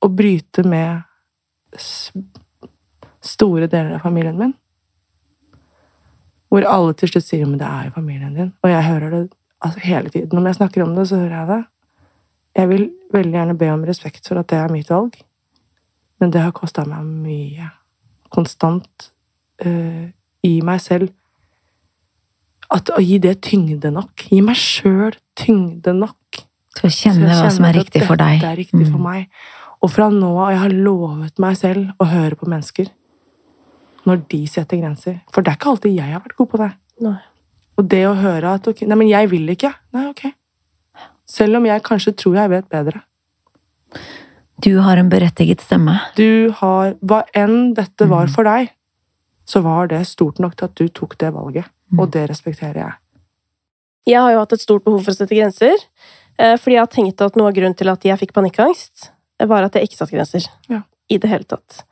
å 0.05 0.11
bryte 0.13 0.65
med 0.67 1.05
store 3.25 3.69
deler 3.71 3.97
av 3.97 4.05
familien 4.05 4.39
min, 4.39 4.55
hvor 6.53 6.67
alle 6.71 6.95
til 6.95 7.09
slutt 7.11 7.27
sier 7.27 7.47
'men 7.47 7.59
det 7.59 7.67
er 7.67 7.85
jo 7.85 7.91
familien 7.91 8.35
din', 8.35 8.53
og 8.63 8.71
jeg 8.71 8.85
hører 8.85 9.11
det 9.11 9.33
altså, 9.61 9.81
hele 9.81 10.11
tiden. 10.11 10.39
Når 10.39 10.47
jeg 10.47 10.55
snakker 10.55 10.83
om 10.83 10.95
det, 10.95 11.09
så 11.09 11.17
hører 11.17 11.39
jeg 11.39 11.49
det. 11.49 11.65
Jeg 12.55 12.69
vil 12.69 12.93
veldig 13.13 13.33
gjerne 13.33 13.59
be 13.59 13.71
om 13.71 13.85
respekt 13.85 14.29
for 14.29 14.39
at 14.39 14.49
det 14.49 14.59
er 14.59 14.69
mitt 14.69 14.91
valg, 14.91 15.25
men 16.21 16.31
det 16.31 16.41
har 16.41 16.53
kosta 16.53 16.85
meg 16.85 17.05
mye. 17.05 17.71
Konstant 18.31 19.14
uh, 19.63 20.09
i 20.45 20.55
meg 20.67 20.83
selv 20.83 21.13
at 22.75 22.91
Å 22.91 23.01
gi 23.05 23.21
det 23.23 23.37
tyngde 23.45 23.91
nok. 23.93 24.25
Gi 24.33 24.41
meg 24.43 24.57
sjøl 24.59 25.13
tyngde 25.39 25.93
nok. 25.95 26.41
Til 26.75 26.89
å 26.89 26.91
kjenne 26.91 27.37
hva 27.37 27.51
som 27.53 27.67
er 27.69 27.77
riktig 27.77 28.03
for 28.03 28.19
deg. 28.19 28.41
Det 28.43 28.49
er 28.49 28.59
riktig 28.59 28.81
mm. 28.81 28.89
for 28.91 29.05
meg. 29.05 29.29
Og 29.85 29.93
fra 29.93 30.09
nå 30.11 30.31
av 30.41 30.55
jeg 30.55 30.63
har 30.63 30.75
lovet 30.75 31.43
meg 31.45 31.59
selv 31.61 31.93
å 32.03 32.09
høre 32.09 32.39
på 32.41 32.49
mennesker 32.51 32.89
når 34.09 34.25
de 34.33 34.41
setter 34.51 34.81
grenser. 34.81 35.21
For 35.33 35.45
det 35.45 35.53
er 35.53 35.61
ikke 35.61 35.71
alltid 35.75 35.95
jeg 35.97 36.13
har 36.13 36.25
vært 36.25 36.37
god 36.41 36.51
på 36.51 36.61
det. 36.61 36.71
Nei. 37.05 37.17
Og 37.75 37.87
det 37.91 38.03
å 38.07 38.17
høre 38.19 38.57
at 38.59 38.69
okay, 38.71 38.89
Nei, 38.89 38.99
men 39.01 39.11
jeg 39.11 39.31
vil 39.33 39.49
ikke. 39.55 39.71
Nei, 39.97 40.09
ok. 40.11 40.25
Selv 41.31 41.59
om 41.59 41.67
jeg 41.69 41.85
kanskje 41.87 42.15
tror 42.21 42.39
jeg 42.43 42.53
vet 42.53 42.69
bedre. 42.71 43.03
Du 44.65 44.71
har 44.85 45.01
en 45.01 45.11
berettiget 45.11 45.65
stemme. 45.65 45.97
Du 46.19 46.53
har 46.61 46.95
Hva 47.03 47.25
enn 47.37 47.75
dette 47.77 48.07
var 48.11 48.29
mm. 48.29 48.35
for 48.35 48.49
deg, 48.49 48.71
så 49.45 49.61
var 49.65 49.89
det 49.93 50.03
stort 50.09 50.41
nok 50.43 50.57
til 50.57 50.69
at 50.69 50.77
du 50.81 50.89
tok 50.89 51.17
det 51.21 51.33
valget. 51.35 51.71
Mm. 51.93 52.01
Og 52.01 52.13
det 52.15 52.27
respekterer 52.31 52.81
jeg. 52.81 52.99
Jeg 54.09 54.21
har 54.21 54.35
jo 54.35 54.43
hatt 54.43 54.57
et 54.57 54.65
stort 54.65 54.85
behov 54.85 55.05
for 55.05 55.15
å 55.15 55.17
sette 55.17 55.37
grenser. 55.37 55.87
Eh, 56.39 56.57
fordi 56.61 56.77
jeg 56.77 56.83
har 56.83 56.93
tenkt 56.93 57.23
at 57.25 57.39
noe 57.39 57.53
av 57.53 57.57
grunnen 57.57 57.77
til 57.79 57.93
at 57.93 58.05
jeg 58.05 58.21
fikk 58.21 58.35
panikkangst, 58.37 59.11
var 59.49 59.67
at 59.67 59.77
jeg 59.77 59.89
ikke 59.89 60.01
satte 60.01 60.17
grenser. 60.17 60.51
Ja. 60.73 60.83
I 61.13 61.21
det 61.21 61.31
hele 61.31 61.49
tatt. 61.49 61.85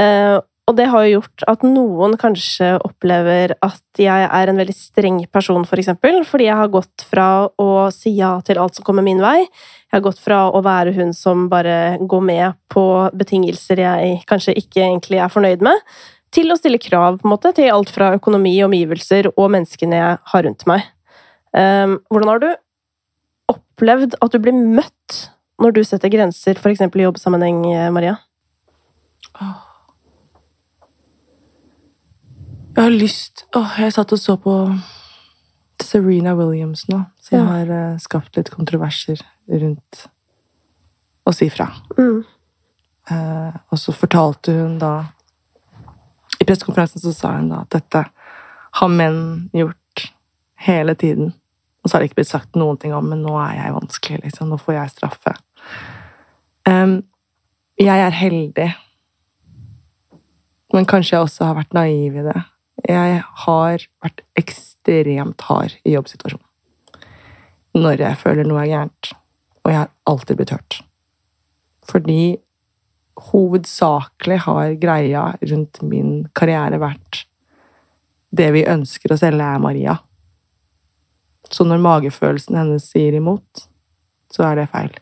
Eh, 0.00 0.38
og 0.70 0.76
det 0.78 0.86
har 0.92 1.02
jo 1.04 1.16
gjort 1.18 1.44
at 1.50 1.64
noen 1.66 2.14
kanskje 2.20 2.68
opplever 2.86 3.56
at 3.66 3.98
jeg 3.98 4.26
er 4.28 4.50
en 4.50 4.60
veldig 4.60 4.76
streng 4.76 5.18
person, 5.34 5.64
for 5.66 5.80
eksempel, 5.82 6.20
fordi 6.28 6.46
jeg 6.46 6.58
har 6.60 6.70
gått 6.70 7.04
fra 7.08 7.26
å 7.60 7.68
si 7.94 8.14
ja 8.14 8.36
til 8.46 8.60
alt 8.62 8.78
som 8.78 8.86
kommer 8.86 9.04
min 9.04 9.20
vei. 9.22 9.40
Jeg 9.42 9.96
har 9.96 10.04
gått 10.04 10.22
fra 10.22 10.44
å 10.54 10.62
være 10.62 10.94
hun 10.94 11.10
som 11.16 11.48
bare 11.52 11.98
går 11.98 12.24
med 12.28 12.60
på 12.72 12.84
betingelser 13.10 13.82
jeg 13.82 14.20
kanskje 14.30 14.54
ikke 14.62 14.84
egentlig 14.84 15.18
er 15.20 15.34
fornøyd 15.34 15.66
med, 15.66 15.82
til 16.32 16.52
å 16.52 16.56
stille 16.58 16.80
krav 16.80 17.20
på 17.20 17.28
en 17.28 17.34
måte, 17.34 17.52
til 17.56 17.70
alt 17.72 17.92
fra 17.92 18.12
økonomi, 18.16 18.54
omgivelser 18.64 19.30
og 19.34 19.50
menneskene 19.52 19.98
jeg 19.98 20.20
har 20.32 20.46
rundt 20.46 20.64
meg. 20.70 20.86
Um, 21.52 21.98
hvordan 22.08 22.30
har 22.32 22.42
du 22.42 22.48
opplevd 23.52 24.16
at 24.24 24.32
du 24.32 24.40
blir 24.40 24.56
møtt 24.56 25.18
når 25.62 25.76
du 25.76 25.82
setter 25.84 26.10
grenser, 26.12 26.56
f.eks. 26.56 26.80
i 26.80 27.04
jobbsammenheng, 27.04 27.60
Maria? 27.94 28.16
Jeg 32.72 32.80
har 32.80 32.92
lyst 32.92 33.44
Åh, 33.56 33.78
Jeg 33.80 33.94
satt 33.94 34.12
og 34.14 34.20
så 34.20 34.36
på 34.40 34.54
Serena 35.82 36.34
Williams 36.38 36.86
nå, 36.88 37.02
som 37.20 37.38
ja. 37.38 37.44
har 37.48 37.70
uh, 37.72 38.00
skapt 38.00 38.36
litt 38.38 38.52
kontroverser 38.52 39.20
rundt 39.50 40.04
å 41.26 41.32
si 41.34 41.48
fra. 41.52 41.66
Mm. 41.98 42.22
Uh, 43.10 43.50
og 43.72 43.80
så 43.82 43.94
fortalte 43.96 44.54
hun 44.54 44.76
da 44.80 44.92
i 46.42 46.48
pressekonferansen 46.48 47.02
så 47.02 47.14
sa 47.14 47.36
hun 47.36 47.52
da 47.52 47.62
at 47.62 47.72
dette 47.74 48.02
har 48.80 48.90
menn 48.90 49.48
gjort 49.54 50.08
hele 50.66 50.94
tiden. 50.98 51.32
Og 51.82 51.90
så 51.90 51.96
har 51.96 52.02
det 52.02 52.10
ikke 52.10 52.22
blitt 52.22 52.32
sagt 52.32 52.58
noen 52.58 52.78
ting 52.80 52.94
om, 52.94 53.08
men 53.10 53.24
nå 53.24 53.34
er 53.42 53.56
jeg 53.58 53.76
vanskelig, 53.76 54.20
liksom. 54.26 54.50
Nå 54.50 54.58
får 54.60 54.78
jeg 54.78 54.94
straffe. 54.94 55.34
Um, 56.68 57.00
jeg 57.80 58.04
er 58.04 58.14
heldig, 58.14 58.68
men 60.72 60.86
kanskje 60.88 61.16
jeg 61.16 61.26
også 61.26 61.48
har 61.48 61.58
vært 61.58 61.74
naiv 61.76 62.16
i 62.16 62.24
det. 62.26 62.38
Jeg 62.88 63.18
har 63.44 63.84
vært 64.02 64.22
ekstremt 64.38 65.44
hard 65.48 65.74
i 65.84 65.94
jobbsituasjonen. 65.94 66.46
Når 67.76 68.04
jeg 68.04 68.20
føler 68.20 68.48
noe 68.48 68.62
er 68.62 68.70
gærent. 68.70 69.12
Og 69.62 69.70
jeg 69.70 69.78
har 69.78 69.92
alltid 70.10 70.38
blitt 70.38 70.52
hørt. 70.52 70.78
Fordi 71.88 72.22
hovedsakelig 73.20 74.38
har 74.46 74.74
greia 74.80 75.26
rundt 75.40 75.82
min 75.84 76.22
karriere 76.36 76.80
vært 76.80 77.24
det 78.32 78.48
vi 78.54 78.64
ønsker 78.68 79.12
å 79.12 79.18
selge, 79.20 79.44
er 79.44 79.60
Maria. 79.60 79.98
Så 81.52 81.66
når 81.68 81.82
magefølelsen 81.84 82.56
hennes 82.56 82.86
sier 82.88 83.16
imot, 83.18 83.66
så 84.32 84.46
er 84.48 84.62
det 84.62 84.70
feil. 84.72 84.94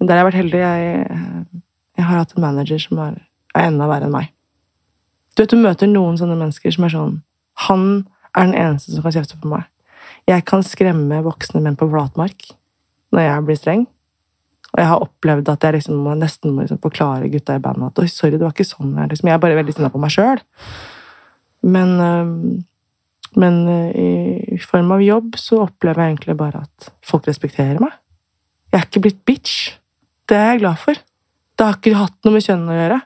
Men 0.00 0.08
der 0.08 0.16
har 0.16 0.22
jeg 0.22 0.28
vært 0.30 0.40
heldig. 0.40 0.62
Jeg, 0.62 1.64
jeg 1.98 2.06
har 2.08 2.22
hatt 2.22 2.32
en 2.32 2.46
manager 2.46 2.80
som 2.80 3.02
er, 3.04 3.18
er 3.52 3.68
enda 3.68 3.88
verre 3.90 4.08
enn 4.08 4.14
meg. 4.14 4.30
Du 5.36 5.42
vet, 5.42 5.52
du 5.52 5.60
møter 5.60 5.90
noen 5.90 6.16
sånne 6.20 6.38
mennesker 6.38 6.72
som 6.74 6.86
er 6.86 6.92
sånn 6.92 7.14
Han 7.68 7.84
er 8.32 8.48
den 8.48 8.56
eneste 8.56 8.92
som 8.92 9.04
kan 9.04 9.14
kjefte 9.14 9.38
på 9.40 9.50
meg. 9.52 9.68
Jeg 10.28 10.44
kan 10.48 10.64
skremme 10.64 11.20
voksne 11.24 11.60
menn 11.60 11.76
på 11.76 11.88
flatmark 11.92 12.48
når 13.12 13.26
jeg 13.26 13.44
blir 13.48 13.60
streng. 13.60 13.84
Og 14.72 14.80
jeg 14.80 14.88
har 14.88 15.02
opplevd 15.04 15.48
at 15.52 15.60
jeg 15.66 15.74
liksom 15.76 16.04
nesten 16.18 16.54
må 16.56 16.62
liksom 16.64 16.78
forklare 16.80 17.28
gutta 17.32 17.58
i 17.58 17.60
bandet 17.60 17.90
at 17.92 17.98
oi, 18.00 18.06
sorry, 18.08 18.38
det 18.38 18.40
var 18.46 18.54
ikke 18.54 18.64
sånn. 18.64 18.94
Jeg, 18.96 19.10
liksom, 19.12 19.28
jeg 19.28 19.34
er 19.36 19.42
bare 19.42 19.58
veldig 19.58 19.74
sinna 19.76 19.90
på 19.92 20.00
meg 20.00 20.14
sjøl. 20.14 20.40
Men, 21.62 21.92
men 23.36 23.58
øh, 23.68 23.92
i 24.56 24.58
form 24.64 24.90
av 24.96 25.04
jobb 25.04 25.36
så 25.40 25.60
opplever 25.66 26.02
jeg 26.06 26.14
egentlig 26.16 26.36
bare 26.40 26.64
at 26.64 26.88
folk 27.06 27.28
respekterer 27.28 27.78
meg. 27.84 27.92
Jeg 28.72 28.80
er 28.80 28.88
ikke 28.88 29.02
blitt 29.04 29.22
bitch. 29.28 29.54
Det 30.28 30.36
er 30.38 30.54
jeg 30.54 30.62
glad 30.64 30.80
for. 30.80 30.96
Det 31.58 31.66
har 31.68 31.76
ikke 31.78 31.94
hatt 32.00 32.16
noe 32.24 32.32
med 32.38 32.44
kjønn 32.46 32.64
å 32.72 32.76
gjøre. 32.78 32.98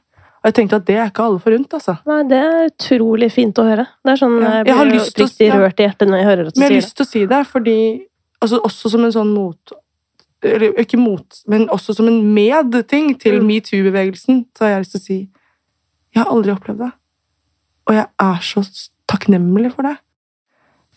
Og 0.47 0.49
jeg 0.53 0.55
tenkte 0.61 0.79
at 0.79 0.85
det 0.87 0.97
er 1.03 1.09
ikke 1.11 1.25
alle 1.27 1.41
forunt, 1.43 1.73
altså. 1.75 1.97
Nei, 2.07 2.21
det 2.31 2.39
er 2.39 2.69
utrolig 2.71 3.29
fint 3.35 3.59
å 3.59 3.65
høre. 3.67 3.89
Det 4.07 4.13
er 4.15 4.21
sånn, 4.21 4.37
Ja, 4.39 4.53
Jeg 4.61 4.67
jeg 4.71 4.77
har 4.79 4.87
blir 4.87 5.01
lyst 5.01 5.17
til 5.19 5.51
å- 5.51 5.59
rørt 5.65 5.81
i 5.83 5.87
hjertet 5.89 6.09
når 6.13 6.19
jeg 6.23 6.29
hører 6.31 6.47
at 6.47 6.55
du 6.55 6.61
Men 6.61 6.69
jeg 6.71 6.77
har 6.77 6.83
lyst 6.87 6.95
til 6.97 7.05
å 7.07 7.11
si 7.11 7.25
det, 7.27 7.41
fordi 7.51 7.79
altså, 8.41 8.61
Også 8.63 8.91
som 8.93 9.05
en 9.05 9.11
sånn 9.17 9.35
mot 9.35 9.73
Eller 10.43 10.77
ikke 10.79 10.99
mot, 11.01 11.39
men 11.49 11.69
også 11.71 11.95
som 11.97 12.09
en 12.09 12.35
medting 12.35 13.21
til 13.21 13.41
Mm. 13.41 13.47
metoo-bevegelsen, 13.47 14.47
så 14.57 14.65
har 14.65 14.69
jeg 14.71 14.81
lyst 14.81 14.91
til 14.91 15.01
å 15.01 15.05
si 15.05 15.29
Jeg 16.15 16.23
har 16.25 16.33
aldri 16.33 16.53
opplevd 16.53 16.79
det. 16.79 16.93
Og 17.87 17.95
jeg 17.95 18.07
er 18.19 18.39
så 18.41 18.89
takknemlig 19.09 19.73
for 19.75 19.83
det. 19.83 19.97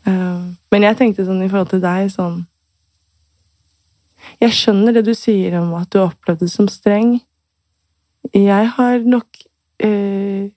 Uh, 0.07 0.55
men 0.71 0.83
jeg 0.83 0.97
tenkte 0.97 1.25
sånn 1.25 1.43
i 1.43 1.49
forhold 1.49 1.69
til 1.69 1.81
deg 1.81 2.07
sånn 2.11 2.45
Jeg 4.39 4.51
skjønner 4.55 4.93
det 4.93 5.05
du 5.05 5.13
sier 5.13 5.59
om 5.59 5.73
at 5.73 5.89
du 5.91 5.99
har 5.99 6.13
opplevd 6.13 6.39
det 6.39 6.51
som 6.51 6.67
streng. 6.67 7.21
Jeg 8.33 8.67
har 8.77 8.99
nok 8.99 9.27
uh, 9.83 10.49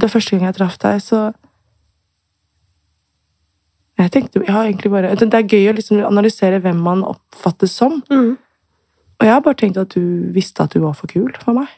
Det 0.00 0.10
første 0.10 0.36
gang 0.36 0.46
jeg 0.46 0.54
traff 0.54 0.78
deg, 0.78 1.00
så 1.02 1.32
jeg 3.96 4.12
tenkte, 4.12 4.42
jeg 4.44 4.52
har 4.52 4.66
egentlig 4.66 4.90
bare, 4.92 5.14
Det 5.16 5.34
er 5.34 5.48
gøy 5.48 5.70
å 5.70 5.76
liksom 5.76 6.02
analysere 6.04 6.60
hvem 6.60 6.80
man 6.84 7.04
oppfattes 7.04 7.72
som. 7.72 8.02
Mm. 8.12 8.36
Og 9.16 9.24
jeg 9.24 9.32
har 9.32 9.40
bare 9.40 9.56
tenkt 9.56 9.78
at 9.80 9.94
du 9.94 10.30
visste 10.34 10.62
at 10.62 10.74
du 10.74 10.80
var 10.82 10.92
for 10.98 11.08
kul 11.08 11.32
for 11.42 11.56
meg. 11.56 11.68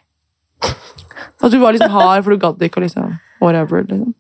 At 1.43 1.53
du 1.53 1.59
var 1.63 1.73
liksom 1.73 1.91
hard, 1.95 2.25
for 2.25 2.35
du 2.35 2.41
gadd 2.43 2.63
ikke 2.63 2.81
å 2.81 2.87
liksom 2.87 3.13
Whatever. 3.39 3.85
liksom. 3.87 4.15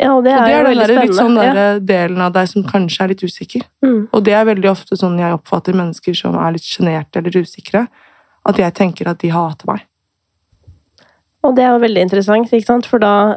Ja, 0.00 0.10
og 0.16 0.24
det 0.24 0.32
Og 0.34 0.40
er, 0.40 0.44
det 0.44 0.52
jo 0.52 0.58
er 0.58 0.64
den 0.64 0.78
der, 0.80 1.04
litt 1.06 1.14
sånn 1.14 1.36
der, 1.38 1.54
der 1.54 1.78
delen 1.86 2.22
av 2.24 2.32
deg 2.34 2.48
som 2.50 2.64
kanskje 2.66 3.04
er 3.04 3.12
litt 3.12 3.22
usikker. 3.22 3.62
Mm. 3.84 4.08
Og 4.10 4.24
det 4.26 4.34
er 4.34 4.48
veldig 4.48 4.70
ofte 4.72 4.98
sånn 4.98 5.20
jeg 5.22 5.36
oppfatter 5.36 5.76
mennesker 5.78 6.16
som 6.18 6.34
er 6.34 6.56
litt 6.56 6.66
sjenerte 6.66 7.22
eller 7.22 7.38
usikre. 7.38 7.86
At 8.44 8.58
jeg 8.58 8.74
tenker 8.74 9.08
at 9.08 9.22
de 9.22 9.30
hater 9.30 9.70
meg. 9.70 9.86
Og 11.46 11.54
det 11.54 11.62
er 11.62 11.76
jo 11.76 11.82
veldig 11.84 12.02
interessant, 12.08 12.50
ikke 12.50 12.66
sant? 12.66 12.88
For 12.90 12.98
da, 12.98 13.36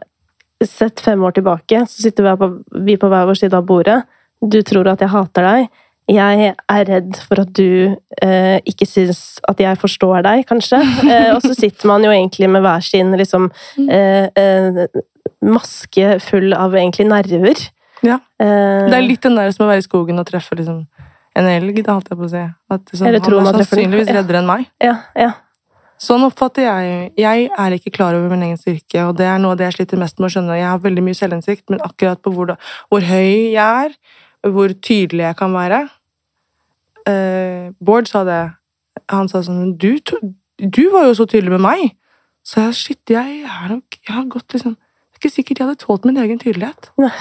sett 0.65 0.99
fem 1.03 1.21
år 1.23 1.35
tilbake, 1.37 1.83
så 1.89 2.01
sitter 2.07 2.23
vi 2.25 2.35
på, 2.41 2.47
vi 2.87 2.95
på 2.97 3.09
hver 3.11 3.27
vår 3.29 3.37
side 3.41 3.53
av 3.57 3.65
bordet. 3.67 3.99
Du 4.41 4.61
tror 4.65 4.87
at 4.91 5.01
jeg 5.03 5.09
hater 5.13 5.45
deg. 5.45 5.67
Jeg 6.07 6.53
er 6.55 6.85
redd 6.87 7.17
for 7.27 7.41
at 7.43 7.49
du 7.57 7.95
eh, 8.23 8.57
ikke 8.69 8.85
syns 8.87 9.41
at 9.49 9.59
jeg 9.59 9.75
forstår 9.81 10.21
deg, 10.23 10.45
kanskje. 10.47 10.79
Eh, 11.11 11.33
og 11.35 11.41
så 11.43 11.51
sitter 11.57 11.89
man 11.91 12.05
jo 12.05 12.13
egentlig 12.13 12.47
med 12.49 12.63
hver 12.63 12.85
sin 12.85 13.11
liksom, 13.19 13.49
eh, 13.89 14.29
eh, 14.31 14.85
maske 15.43 16.19
full 16.23 16.53
av 16.55 16.75
egentlig 16.79 17.07
nerver. 17.09 17.65
Ja. 18.05 18.19
Eh, 18.39 18.87
Det 18.87 18.95
er 18.97 19.03
litt 19.03 19.21
den 19.25 19.35
der 19.35 19.51
som 19.51 19.65
å 19.65 19.71
være 19.71 19.83
i 19.83 19.87
skogen 19.87 20.19
og 20.21 20.29
treffe 20.29 20.55
liksom 20.55 20.85
en 21.37 21.45
elg, 21.51 21.83
da 21.85 21.93
holdt 21.97 22.07
jeg 22.09 22.17
på 22.17 22.25
å 22.25 22.31
si. 22.31 22.45
At 22.73 22.87
sånn, 22.93 23.05
han 23.05 23.19
er 23.19 23.59
sannsynligvis 23.61 24.09
reddere 24.15 24.39
enn 24.41 24.47
meg. 24.49 24.71
ja, 24.81 24.95
ja. 25.13 25.33
Sånn 26.01 26.25
oppfatter 26.27 26.67
jeg. 26.67 27.11
Jeg 27.17 27.49
er 27.49 27.75
ikke 27.75 27.93
klar 27.95 28.17
over 28.17 28.29
min 28.29 28.45
egen 28.45 28.59
styrke, 28.59 29.01
og 29.07 29.15
det 29.17 29.25
er 29.25 29.39
noe 29.41 29.55
av 29.55 29.59
det 29.59 29.71
jeg 29.71 29.79
sliter 29.79 30.01
mest 30.01 30.19
med 30.19 30.29
å 30.29 30.33
skjønne. 30.35 30.57
Jeg 30.59 30.69
har 30.69 30.81
veldig 30.83 31.03
mye 31.05 31.17
selvinnsikt, 31.17 31.65
men 31.73 31.81
akkurat 31.85 32.21
på 32.21 32.33
hvor, 32.35 32.53
hvor 32.91 33.07
høy 33.07 33.53
jeg 33.55 33.87
er, 33.87 33.95
hvor 34.47 34.73
tydelig 34.85 35.25
jeg 35.25 35.37
kan 35.39 35.55
være 35.55 35.87
eh, 37.09 37.69
Bård 37.79 38.09
sa 38.09 38.23
det. 38.27 38.41
Han 39.13 39.29
sa 39.31 39.43
sånn 39.45 39.75
du, 39.79 39.97
du 40.57 40.83
var 40.93 41.07
jo 41.07 41.15
så 41.17 41.27
tydelig 41.29 41.55
med 41.55 41.65
meg! 41.65 41.85
Så 42.47 42.63
jeg 42.63 42.77
shit, 42.79 43.11
jeg 43.11 43.41
er 43.43 43.71
nok 43.73 43.97
Jeg 43.97 44.13
har 44.15 44.27
gått 44.31 44.53
liksom 44.55 44.77
Det 44.77 45.17
er 45.17 45.19
ikke 45.19 45.33
sikkert 45.33 45.59
jeg 45.59 45.67
hadde 45.67 45.81
tålt 45.81 46.05
min 46.07 46.19
egen 46.21 46.39
tydelighet. 46.39 46.91
Nei. 47.01 47.11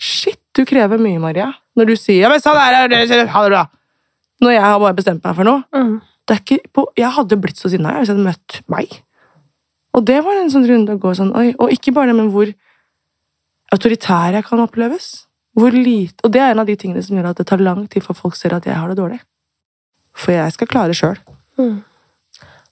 Shit, 0.00 0.40
du 0.56 0.64
krever 0.66 0.98
mye, 0.98 1.20
Maria. 1.20 1.50
Når 1.76 1.92
du 1.92 1.96
sier 2.00 2.24
ja, 2.24 2.30
men 2.32 2.40
sånn 2.42 2.56
er 2.56 2.88
det, 2.88 3.20
ha 3.30 3.42
det 3.44 3.52
bra. 3.52 3.66
Når 4.40 4.54
jeg 4.54 4.62
har 4.64 4.78
bare 4.80 4.96
bestemt 4.96 5.26
meg 5.26 5.36
for 5.36 5.46
noe. 5.46 5.60
Mm. 5.76 5.98
Det 6.30 6.36
er 6.36 6.42
ikke 6.44 6.70
på, 6.70 6.84
jeg 6.94 7.10
hadde 7.10 7.38
blitt 7.42 7.58
så 7.58 7.66
sinna 7.72 7.96
hvis 7.96 8.06
jeg 8.06 8.14
hadde 8.14 8.28
møtt 8.28 8.60
meg. 8.70 8.92
Og 9.98 10.04
det 10.06 10.20
var 10.22 10.38
en 10.38 10.52
sånn 10.52 10.68
runde 10.70 10.94
å 10.94 11.00
gå 11.02 11.10
sånn 11.18 11.32
oi, 11.34 11.48
Og 11.58 11.72
ikke 11.74 11.90
bare 11.96 12.12
det, 12.12 12.20
men 12.20 12.30
hvor 12.30 12.52
autoritær 13.74 14.36
jeg 14.38 14.46
kan 14.46 14.62
oppleves. 14.62 15.08
Hvor 15.58 15.74
lite, 15.74 16.22
Og 16.22 16.30
det 16.30 16.44
er 16.44 16.52
en 16.52 16.62
av 16.62 16.70
de 16.70 16.76
tingene 16.78 17.02
som 17.02 17.18
gjør 17.18 17.32
at 17.32 17.42
det 17.42 17.48
tar 17.50 17.58
lang 17.58 17.88
tid 17.90 18.06
for 18.06 18.14
folk 18.14 18.38
ser 18.38 18.54
at 18.54 18.68
jeg 18.68 18.78
har 18.78 18.92
det 18.92 19.00
dårlig. 19.00 19.18
For 20.14 20.36
jeg 20.36 20.54
skal 20.54 20.70
klare 20.70 20.94
sjøl. 20.94 21.18
Mm. 21.58 21.82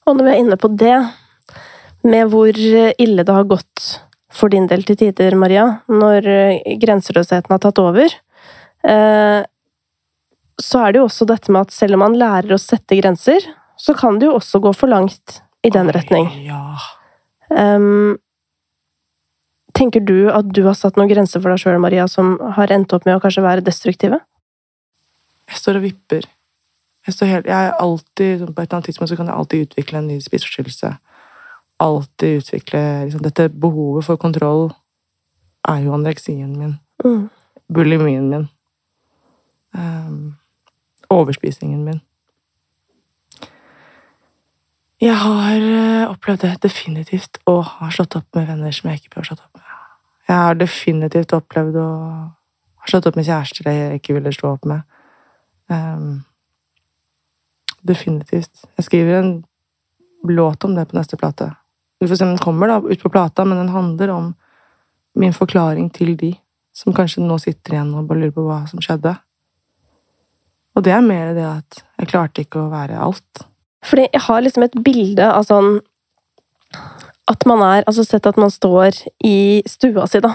Og 0.07 0.16
når 0.16 0.25
vi 0.25 0.31
er 0.31 0.42
inne 0.44 0.59
på 0.62 0.71
det, 0.79 0.99
med 2.07 2.31
hvor 2.31 2.55
ille 2.55 3.27
det 3.27 3.35
har 3.35 3.51
gått 3.51 3.88
for 4.31 4.53
din 4.53 4.68
del 4.71 4.87
til 4.87 4.99
tider, 5.03 5.35
Maria, 5.35 5.66
når 5.90 6.31
eh, 6.31 6.77
grenseløsheten 6.79 7.51
har 7.51 7.62
tatt 7.64 7.81
over, 7.83 8.14
eh, 8.87 9.42
så 10.62 10.83
er 10.83 10.92
det 10.92 11.01
jo 11.01 11.09
også 11.09 11.27
dette 11.29 11.53
med 11.55 11.68
at 11.68 11.75
selv 11.75 11.97
om 11.97 12.05
man 12.07 12.16
lærer 12.18 12.55
å 12.55 12.61
sette 12.61 12.99
grenser, 12.99 13.44
så 13.79 13.94
kan 13.94 14.18
det 14.18 14.27
jo 14.27 14.38
også 14.38 14.61
gå 14.62 14.73
for 14.75 14.90
langt 14.90 15.38
i 15.62 15.71
den 15.75 15.90
retning. 15.94 16.27
Ja. 16.47 16.79
Um, 17.49 18.18
tenker 19.79 20.03
du 20.03 20.31
at 20.35 20.51
du 20.55 20.64
har 20.66 20.75
satt 20.79 20.99
noen 20.99 21.11
grenser 21.11 21.42
for 21.42 21.55
deg 21.55 21.62
sjøl, 21.62 21.79
Maria, 21.83 22.09
som 22.11 22.37
har 22.57 22.75
endt 22.75 22.92
opp 22.97 23.07
med 23.07 23.18
å 23.18 23.23
kanskje 23.23 23.47
være 23.47 23.64
destruktive? 23.66 24.21
Jeg 25.49 25.62
står 25.62 25.79
og 25.79 25.87
vipper. 25.87 26.27
Jeg, 27.07 27.14
står 27.14 27.31
helt, 27.31 27.47
jeg 27.49 27.71
er 27.71 27.79
alltid, 27.81 28.42
sånn 28.42 28.53
på 28.53 28.61
et 28.61 28.66
eller 28.66 28.81
annet 28.81 28.90
tidspunkt 28.90 29.12
så 29.12 29.16
kan 29.16 29.31
jeg 29.31 29.38
alltid 29.38 29.68
utvikle 29.68 30.03
en 30.03 30.11
ny 30.11 30.18
spiseforstyrrelse. 30.21 30.90
Alltid 31.81 32.42
utvikle 32.42 32.83
liksom, 33.07 33.23
Dette 33.25 33.49
behovet 33.49 34.05
for 34.09 34.21
kontroll 34.21 34.68
er 35.68 35.87
jo 35.87 35.94
anoreksien 35.94 36.51
min. 36.59 36.77
Mm. 37.05 37.29
bulimien 37.71 38.27
min. 38.27 38.49
Ehm, 39.77 40.35
overspisingen 41.12 41.85
min. 41.85 42.01
Jeg 44.99 45.14
har 45.14 45.62
eh, 45.62 46.11
opplevd 46.11 46.42
det 46.42 46.57
definitivt 46.64 47.38
å 47.47 47.61
ha 47.62 47.90
slått 47.94 48.16
opp 48.18 48.27
med 48.35 48.49
venner 48.51 48.75
som 48.75 48.90
jeg 48.90 48.99
ikke 48.99 49.12
bør 49.14 49.23
ha 49.23 49.29
slått 49.31 49.44
opp 49.44 49.61
med. 49.61 49.68
Jeg 50.29 50.40
har 50.42 50.59
definitivt 50.59 51.35
opplevd 51.37 51.79
å 51.79 51.90
ha 52.83 52.90
slått 52.90 53.07
opp 53.09 53.18
med 53.18 53.29
kjærester 53.29 53.71
jeg 53.71 54.01
ikke 54.01 54.16
ville 54.18 54.33
slå 54.35 54.57
opp 54.57 54.66
med. 54.68 54.83
Um, 55.71 56.25
definitivt. 57.87 58.64
Jeg 58.77 58.88
skriver 58.88 59.21
en 59.21 59.33
låt 60.27 60.66
om 60.66 60.75
det 60.75 60.88
på 60.90 60.99
neste 60.99 61.16
plate. 61.21 61.53
Vi 62.01 62.09
får 62.09 62.18
se 62.18 62.27
om 62.27 62.35
den 62.35 62.42
kommer 62.42 62.68
da, 62.68 62.81
ut 62.83 63.03
på 63.03 63.12
plata, 63.12 63.47
men 63.47 63.59
den 63.62 63.73
handler 63.73 64.12
om 64.14 64.35
min 65.14 65.35
forklaring 65.35 65.90
til 65.94 66.16
de 66.18 66.35
som 66.75 66.94
kanskje 66.94 67.23
nå 67.23 67.38
sitter 67.42 67.75
igjen 67.75 67.94
og 67.94 68.11
bare 68.11 68.23
lurer 68.23 68.35
på 68.35 68.44
hva 68.47 68.61
som 68.71 68.83
skjedde. 68.83 69.14
Og 70.78 70.84
det 70.86 70.94
er 70.94 71.02
mer 71.02 71.32
det 71.34 71.46
at 71.46 71.80
jeg 71.98 72.10
klarte 72.12 72.44
ikke 72.44 72.62
å 72.62 72.70
være 72.70 72.98
alt. 73.02 73.46
Fordi 73.88 74.06
jeg 74.06 74.22
har 74.28 74.44
liksom 74.44 74.66
et 74.66 74.76
bilde 74.82 75.26
av 75.26 75.46
sånn 75.46 75.76
At 77.30 77.44
man 77.46 77.60
er 77.62 77.84
Altså 77.86 78.02
sett 78.02 78.26
at 78.26 78.38
man 78.40 78.50
står 78.50 78.96
i 79.24 79.62
stua 79.70 80.08
si, 80.10 80.18
da. 80.24 80.32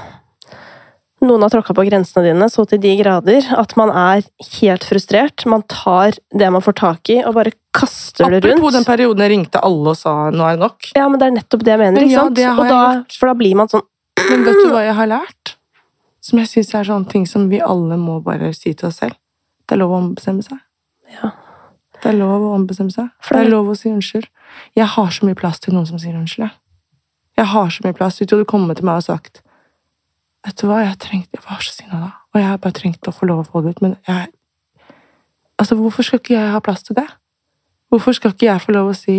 Noen 1.24 1.44
har 1.46 1.52
tråkka 1.54 1.76
på 1.76 1.86
grensene 1.88 2.26
dine 2.26 2.48
så 2.52 2.66
til 2.68 2.82
de 2.84 2.94
grader 3.00 3.46
at 3.56 3.76
man 3.80 3.92
er 3.96 4.26
helt 4.60 4.84
frustrert. 4.84 5.46
Man 5.48 5.64
tar 5.72 6.18
det 6.36 6.50
man 6.52 6.64
får 6.64 6.76
tak 6.82 7.12
i, 7.14 7.22
og 7.24 7.38
bare 7.38 7.54
kaster 7.72 8.28
det 8.28 8.42
rundt. 8.44 8.50
Apropos 8.58 8.76
den 8.76 8.88
perioden 8.88 9.24
jeg 9.24 9.32
ringte 9.32 9.62
alle 9.64 9.94
og 9.94 9.96
sa 9.96 10.16
'nå 10.32 10.44
er 10.44 10.58
det 10.58 10.64
nok'. 10.66 10.92
Ja, 11.00 11.08
men 11.08 11.22
det 11.22 11.30
er 11.30 11.36
nettopp 11.38 11.64
det 11.64 11.72
jeg 11.72 11.80
mener. 11.80 11.96
Men 11.96 12.10
ikke 12.10 12.18
ja, 12.18 12.26
sant? 12.28 12.36
det 12.36 12.50
og 12.52 12.68
da, 12.68 12.82
for 13.16 13.32
da 13.32 13.34
blir 13.40 13.56
man 13.56 13.72
sånn 13.72 13.88
Men 14.30 14.44
vet 14.44 14.60
du 14.60 14.68
hva 14.72 14.84
jeg 14.84 14.96
har 15.00 15.08
lært? 15.08 15.56
Som 16.22 16.40
jeg 16.40 16.48
syns 16.48 16.76
er 16.76 16.84
sånne 16.92 17.10
ting 17.10 17.26
som 17.28 17.48
vi 17.50 17.60
alle 17.64 17.96
må 17.98 18.20
bare 18.24 18.54
si 18.54 18.74
til 18.74 18.92
oss 18.92 19.00
selv. 19.00 19.16
Det 19.64 19.76
er 19.76 19.82
lov 19.82 19.94
å 19.94 20.02
ombestemme 20.02 20.44
seg. 20.46 20.60
Ja. 21.14 21.32
Det 22.00 22.12
er 22.12 22.18
lov 22.20 22.44
å 22.44 22.52
ombestemme 22.58 22.92
seg. 22.92 23.10
For 23.24 23.38
det 23.38 23.46
er 23.46 23.54
lov 23.54 23.72
å 23.72 23.78
si 23.80 23.92
unnskyld. 23.92 24.28
Jeg 24.76 24.90
har 24.96 25.16
så 25.16 25.26
mye 25.28 25.40
plass 25.40 25.62
til 25.64 25.76
noen 25.76 25.88
som 25.88 26.02
sier 26.02 26.18
unnskyld. 26.20 26.50
Jeg, 26.50 26.60
jeg 27.40 27.50
har 27.54 27.74
så 27.74 27.86
mye 27.86 27.98
plass. 27.98 28.20
Hvis 28.20 28.30
du 28.30 28.36
hadde 28.36 28.50
kommet 28.50 28.80
til 28.80 28.90
meg 28.90 29.02
og 29.02 29.08
sagt 29.08 29.44
Vet 30.44 30.60
du 30.60 30.66
hva, 30.68 30.82
jeg, 30.84 30.98
trengte, 31.00 31.38
jeg 31.38 31.44
var 31.46 31.62
så 31.64 31.72
sinna 31.72 32.00
da, 32.02 32.10
og 32.34 32.42
jeg 32.42 32.48
har 32.50 32.58
bare 32.60 32.76
trengt 32.76 33.08
å 33.08 33.14
få 33.16 33.30
lov 33.30 33.46
å 33.46 33.46
få 33.48 33.62
det 33.64 33.78
ut, 33.78 33.86
men 33.86 33.94
jeg 34.10 34.32
Altså, 35.62 35.78
hvorfor 35.80 36.04
skal 36.04 36.20
ikke 36.20 36.34
jeg 36.34 36.52
ha 36.52 36.60
plass 36.60 36.84
til 36.84 36.98
det? 36.98 37.06
Hvorfor 37.94 38.16
skal 38.18 38.34
ikke 38.34 38.48
jeg 38.50 38.62
få 38.64 38.74
lov 38.76 38.90
å 38.92 38.96
si 38.98 39.18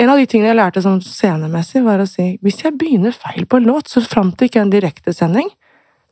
En 0.00 0.10
av 0.10 0.18
de 0.18 0.26
tingene 0.28 0.50
jeg 0.50 0.56
lærte 0.58 0.82
sånn 0.84 1.00
scenemessig, 1.04 1.82
var 1.84 2.00
å 2.00 2.06
si 2.08 2.34
hvis 2.44 2.62
jeg 2.64 2.76
begynner 2.80 3.12
feil 3.12 3.44
på 3.44 3.60
en 3.60 3.68
låt, 3.68 3.88
så 3.88 4.00
fram 4.00 4.32
til 4.32 4.48
ikke 4.48 4.62
en 4.62 4.72
direktesending, 4.72 5.50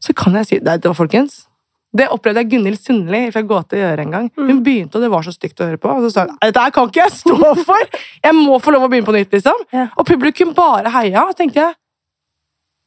så 0.00 0.12
kan 0.12 0.36
jeg 0.36 0.48
si 0.48 0.58
Nei, 0.60 0.76
det 0.76 0.90
var 0.90 0.96
folkens. 0.98 1.47
Det 1.96 2.04
opplevde 2.12 2.42
jeg 2.42 2.50
Gunhild 2.52 2.78
Sundli 2.82 3.20
til 3.32 3.46
å 3.48 3.80
gjøre 3.80 4.00
en 4.04 4.10
gang. 4.12 4.30
Hun 4.36 4.48
Mm. 4.58 4.62
begynte, 4.64 4.96
og 4.96 5.02
det 5.02 5.10
var 5.10 5.22
så 5.22 5.32
stygt 5.32 5.58
å 5.60 5.64
høre 5.70 5.78
på. 5.80 5.88
Og 5.88 6.02
så 6.04 6.12
sa 6.12 6.26
hun 6.26 6.36
dette 6.42 6.60
her 6.60 6.70
kan 6.70 6.86
ikke 6.88 7.00
jeg 7.06 7.12
stå 7.16 7.54
for! 7.68 7.80
Jeg 8.24 8.34
må 8.34 8.58
få 8.60 8.72
lov 8.74 8.82
å 8.84 8.88
begynne 8.90 9.06
på 9.08 9.14
nytt, 9.16 9.30
liksom. 9.32 9.56
Ja. 9.72 9.86
Og 9.96 10.04
publikum 10.06 10.52
bare 10.54 10.90
heia. 10.92 11.24
Og 11.28 11.36
tenkte 11.36 11.54
jeg 11.64 11.74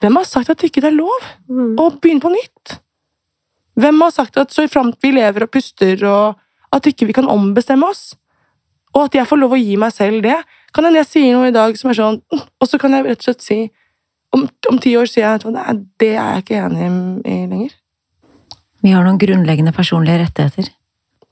Hvem 0.02 0.16
har 0.18 0.24
sagt 0.26 0.50
at 0.50 0.58
ikke 0.66 0.82
det 0.82 0.92
er 0.94 0.98
lov 0.98 1.22
Mm. 1.50 1.76
å 1.78 1.90
begynne 2.02 2.22
på 2.22 2.32
nytt? 2.34 2.80
Hvem 3.78 4.02
har 4.02 4.12
sagt 4.12 4.38
at 4.38 4.50
så 4.54 4.68
framt 4.70 4.98
vi 5.02 5.12
lever 5.12 5.44
og 5.44 5.52
puster, 5.52 5.98
og 6.06 6.36
at 6.74 6.84
ikke 6.90 7.06
vi 7.08 7.14
kan 7.14 7.26
ombestemme 7.30 7.84
oss? 7.90 8.16
Og 8.94 9.06
at 9.06 9.12
jeg 9.14 9.26
får 9.28 9.40
lov 9.40 9.52
å 9.54 9.60
gi 9.62 9.76
meg 9.78 9.94
selv 9.94 10.22
det? 10.24 10.38
Kan 10.74 10.84
hende 10.86 11.00
jeg 11.02 11.08
sier 11.08 11.34
noe 11.38 11.48
i 11.48 11.52
dag 11.56 11.78
som 11.78 11.90
er 11.92 11.94
sånn 11.96 12.22
Og 12.32 12.68
så 12.68 12.78
kan 12.80 12.92
jeg 12.92 13.04
rett 13.06 13.20
og 13.20 13.24
slett 13.24 13.42
si 13.42 13.70
Om, 14.34 14.46
om 14.70 14.78
ti 14.80 14.94
år 14.96 15.06
sier 15.08 15.26
jeg 15.26 15.44
at 15.56 15.78
det 16.00 16.16
er 16.16 16.34
jeg 16.36 16.44
ikke 16.46 16.60
enig 16.66 17.26
i 17.28 17.38
lenger. 17.48 17.72
Vi 18.84 18.92
har 18.96 19.04
noen 19.06 19.20
grunnleggende 19.22 19.74
personlige 19.76 20.20
rettigheter. 20.26 20.70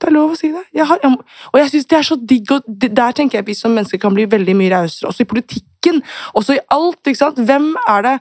Det 0.00 0.08
er 0.08 0.12
lov 0.14 0.30
å 0.32 0.36
si 0.38 0.48
det. 0.52 0.62
Jeg 0.72 0.86
har, 0.88 0.98
jeg, 1.02 1.12
og 1.52 1.56
jeg 1.60 1.68
synes 1.70 1.86
det 1.90 1.98
er 1.98 2.02
så 2.08 2.16
digg, 2.26 2.50
og 2.52 2.62
det- 2.66 2.94
der 2.94 3.12
tenker 3.12 3.38
jeg 3.38 3.46
vi 3.46 3.54
som 3.54 3.74
mennesker 3.74 3.98
kan 4.00 4.14
bli 4.14 4.24
veldig 4.26 4.54
mye 4.56 4.70
rausere. 4.70 5.08
Også 5.10 5.20
i 5.20 5.24
politikken, 5.28 6.02
også 6.34 6.54
i 6.56 6.60
alt. 6.70 7.02
ikke 7.04 7.16
sant? 7.16 7.36
Hvem 7.36 7.74
er 7.88 8.02
det 8.02 8.20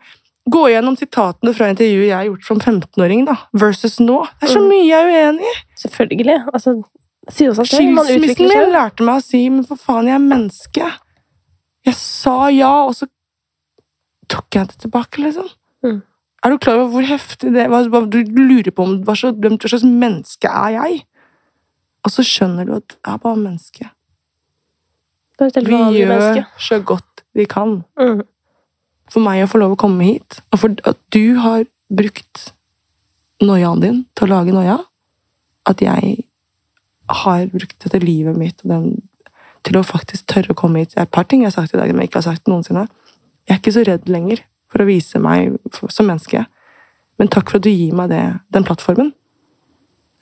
Gå 0.50 0.64
gjennom 0.72 0.96
sitatene 0.98 1.54
fra 1.54 1.68
intervjuet 1.70 2.08
jeg 2.08 2.16
har 2.16 2.26
gjort 2.26 2.44
som 2.48 2.60
15-åring, 2.60 3.26
da, 3.28 3.36
versus 3.54 4.00
nå. 4.00 4.26
Det 4.42 4.50
er 4.50 4.54
så 4.56 4.62
Mm. 4.64 4.70
mye 4.70 4.88
jeg 4.88 5.06
er 5.06 5.32
uenig 5.32 5.42
i. 5.46 5.54
Selvfølgelig. 5.78 6.46
Altså, 6.54 6.74
det 7.28 7.34
sier 7.36 7.54
seg 7.54 7.68
selv. 7.68 7.94
Man 7.94 8.06
Skilsmissen 8.06 8.48
min 8.48 8.72
lærte 8.74 9.02
meg 9.06 9.16
å 9.20 9.22
si 9.24 9.48
men 9.50 9.64
for 9.64 9.76
faen, 9.78 10.06
jeg 10.08 10.16
er 10.16 10.26
menneske. 10.26 10.92
Jeg 11.86 11.94
sa 11.94 12.48
ja, 12.48 12.72
og 12.88 12.96
så 12.96 13.06
tok 14.28 14.46
jeg 14.56 14.68
det 14.70 14.78
tilbake, 14.80 15.18
liksom. 15.22 15.50
Er 16.44 16.54
du 16.54 16.58
klar 16.58 16.80
over 16.80 16.94
hvor 16.94 17.08
heftig 17.08 17.52
det 17.54 17.68
var? 17.72 17.88
Du 18.08 18.20
lurer 18.24 18.72
på 18.72 18.86
om 18.86 19.00
hva 19.04 19.16
slags, 19.18 19.84
menneske 19.84 20.48
er 20.48 20.76
jeg? 20.78 21.02
Og 22.08 22.14
så 22.14 22.24
skjønner 22.24 22.68
du 22.68 22.76
at 22.78 22.96
jeg 22.96 23.14
er 23.14 23.24
bare 23.24 23.40
menneske. 23.40 23.90
Er 25.40 25.64
Vi 25.64 25.80
gjør 26.00 26.46
så 26.60 26.80
godt 26.84 27.24
vi 27.36 27.46
kan. 27.48 27.82
Mm. 28.00 28.24
For 29.10 29.24
meg 29.24 29.44
å 29.44 29.50
få 29.52 29.60
lov 29.62 29.76
å 29.76 29.80
komme 29.80 30.06
hit, 30.06 30.40
og 30.54 30.62
for 30.62 30.90
at 30.90 31.00
du 31.16 31.40
har 31.42 31.64
brukt 31.90 32.50
noiaen 33.42 33.82
din 33.82 34.02
til 34.16 34.28
å 34.28 34.32
lage 34.36 34.54
noia, 34.54 34.78
at 35.70 35.82
jeg 35.82 36.28
har 37.24 37.48
brukt 37.50 37.80
dette 37.84 38.02
livet 38.04 38.38
mitt 38.38 38.62
den, 38.68 39.00
til 39.66 39.80
å 39.80 39.86
faktisk 39.86 40.28
tørre 40.30 40.54
å 40.54 40.60
komme 40.60 40.84
hit. 40.84 40.94
Det 40.94 41.02
er 41.02 41.08
et 41.08 41.16
par 41.16 41.28
ting 41.28 41.44
jeg 41.44 41.52
har 41.52 41.58
sagt 41.58 41.74
i 41.74 41.80
dag 41.80 41.90
som 41.90 42.00
jeg 42.00 42.12
ikke 42.12 42.22
har 42.22 42.28
sagt 42.30 42.52
noensinne. 42.52 42.86
Jeg 43.48 43.56
er 43.56 43.62
ikke 43.62 43.76
så 43.76 43.86
redd 43.88 44.12
lenger 44.12 44.44
for 44.70 44.84
å 44.84 44.88
vise 44.90 45.22
meg 45.22 45.58
som 45.74 46.08
menneske. 46.08 46.46
Men 47.20 47.32
takk 47.32 47.52
for 47.52 47.60
at 47.60 47.66
du 47.66 47.72
gir 47.72 47.96
meg 47.98 48.12
det, 48.14 48.24
den 48.54 48.66
plattformen. 48.68 49.12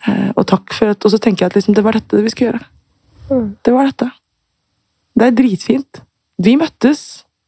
Eh, 0.08 0.32
og 0.34 0.48
takk 0.50 0.74
for 0.76 0.94
at, 0.94 1.04
og 1.04 1.14
så 1.14 1.20
tenker 1.22 1.46
jeg 1.46 1.52
at 1.52 1.58
liksom, 1.60 1.76
det 1.78 1.86
var 1.86 1.98
dette 1.98 2.24
vi 2.24 2.34
skulle 2.34 2.54
gjøre. 2.54 2.68
Mm. 3.28 3.48
Det 3.66 3.74
var 3.76 3.90
dette. 3.90 4.10
Det 5.18 5.28
er 5.28 5.38
dritfint. 5.38 6.02
Vi 6.42 6.56
møttes 6.60 7.02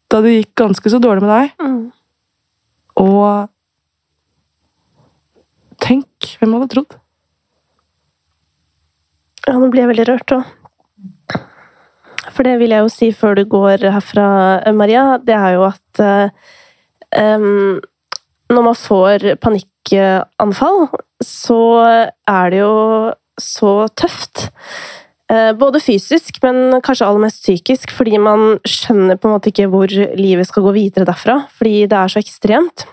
da 0.10 0.22
det 0.26 0.36
gikk 0.36 0.54
ganske 0.64 0.92
så 0.92 1.00
dårlig 1.02 1.26
med 1.26 1.32
deg. 1.34 1.48
Mm. 1.62 1.82
Og 3.00 3.50
tenk, 5.80 6.34
hvem 6.40 6.56
hadde 6.58 6.72
trodd? 6.74 6.98
Ja, 9.48 9.56
nå 9.58 9.70
blir 9.72 9.86
jeg 9.86 9.92
veldig 9.94 10.08
rørt 10.12 10.34
òg. 10.36 10.56
For 12.36 12.46
det 12.46 12.60
vil 12.62 12.74
jeg 12.76 12.84
jo 12.84 12.90
si 12.94 13.10
før 13.16 13.38
du 13.40 13.46
går 13.50 13.88
herfra, 13.96 14.26
Maria, 14.78 15.18
det 15.24 15.34
er 15.34 15.56
jo 15.56 15.64
at 15.70 16.02
em, 17.16 17.80
når 18.50 18.66
man 18.66 18.78
får 18.78 19.28
panikkanfall, 19.44 20.88
så 21.24 21.62
er 22.30 22.54
det 22.54 22.62
jo 22.64 22.76
så 23.40 23.74
tøft. 23.98 24.50
Eh, 25.30 25.52
både 25.54 25.82
fysisk, 25.84 26.40
men 26.42 26.80
kanskje 26.82 27.06
aller 27.06 27.28
mest 27.28 27.44
psykisk, 27.44 27.92
fordi 27.94 28.18
man 28.22 28.58
skjønner 28.66 29.20
på 29.20 29.30
en 29.30 29.36
måte 29.36 29.52
ikke 29.52 29.68
hvor 29.70 29.92
livet 30.18 30.50
skal 30.50 30.66
gå 30.66 30.74
videre 30.74 31.06
derfra, 31.06 31.44
fordi 31.54 31.84
det 31.90 32.00
er 32.00 32.10
så 32.10 32.24
ekstremt. 32.24 32.88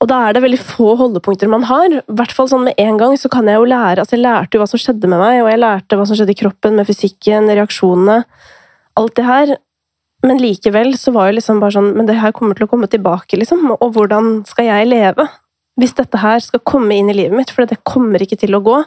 Og 0.00 0.08
da 0.10 0.22
er 0.26 0.36
det 0.36 0.42
veldig 0.44 0.60
få 0.60 0.94
holdepunkter 1.00 1.48
man 1.48 1.64
har. 1.68 1.92
I 1.92 2.16
hvert 2.18 2.32
fall 2.36 2.48
sånn 2.50 2.66
med 2.68 2.80
en 2.80 2.98
gang 3.00 3.16
så 3.20 3.30
kan 3.32 3.48
jeg 3.48 3.56
jo 3.56 3.68
lære 3.68 4.02
altså 4.02 4.16
Jeg 4.18 4.24
lærte 4.26 4.56
jo 4.56 4.60
hva 4.60 4.68
som 4.68 4.80
skjedde 4.80 5.08
med 5.08 5.20
meg, 5.20 5.40
og 5.42 5.48
jeg 5.48 5.60
lærte 5.62 5.96
hva 5.96 6.04
som 6.08 6.18
skjedde 6.18 6.34
i 6.34 6.40
kroppen, 6.40 6.76
med 6.76 6.88
fysikken, 6.88 7.48
reaksjonene. 7.52 8.18
Alt 8.96 9.16
det 9.16 9.24
her. 9.28 9.54
Men 10.26 10.40
likevel 10.42 10.96
så 10.98 11.12
var 11.14 11.30
jo 11.30 11.36
liksom 11.38 11.60
bare 11.62 11.76
sånn 11.76 11.92
Men 11.94 12.08
det 12.08 12.18
her 12.18 12.34
kommer 12.34 12.58
til 12.58 12.66
å 12.66 12.70
komme 12.70 12.88
tilbake, 12.90 13.38
liksom. 13.38 13.68
Og 13.76 13.88
hvordan 13.94 14.40
skal 14.48 14.70
jeg 14.70 14.90
leve? 14.90 15.28
Hvis 15.76 15.94
dette 15.96 16.18
her 16.18 16.40
skal 16.42 16.64
komme 16.66 16.96
inn 16.96 17.10
i 17.12 17.16
livet 17.16 17.36
mitt, 17.36 17.52
for 17.52 17.68
det 17.68 17.82
kommer 17.84 18.22
ikke 18.24 18.38
til 18.40 18.56
å 18.56 18.62
gå. 18.64 18.78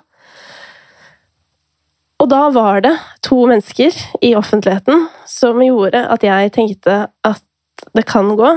Og 2.20 2.28
da 2.28 2.42
var 2.52 2.82
det 2.84 2.96
to 3.24 3.38
mennesker 3.48 3.96
i 4.26 4.34
offentligheten 4.36 5.06
som 5.30 5.62
gjorde 5.64 6.02
at 6.12 6.26
jeg 6.26 6.52
tenkte 6.56 6.98
at 7.24 7.46
det 7.96 8.04
kan 8.10 8.34
gå. 8.36 8.50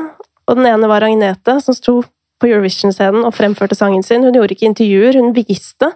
Og 0.48 0.58
den 0.58 0.66
ene 0.66 0.88
var 0.90 1.04
Agnete, 1.06 1.60
som 1.62 1.76
sto 1.76 2.00
på 2.42 2.48
Eurovision-scenen 2.50 3.22
og 3.28 3.36
fremførte 3.36 3.78
sangen 3.78 4.02
sin. 4.02 4.24
Hun 4.26 4.34
gjorde 4.34 4.56
ikke 4.56 4.70
intervjuer, 4.72 5.20
hun 5.20 5.30
viste 5.36 5.92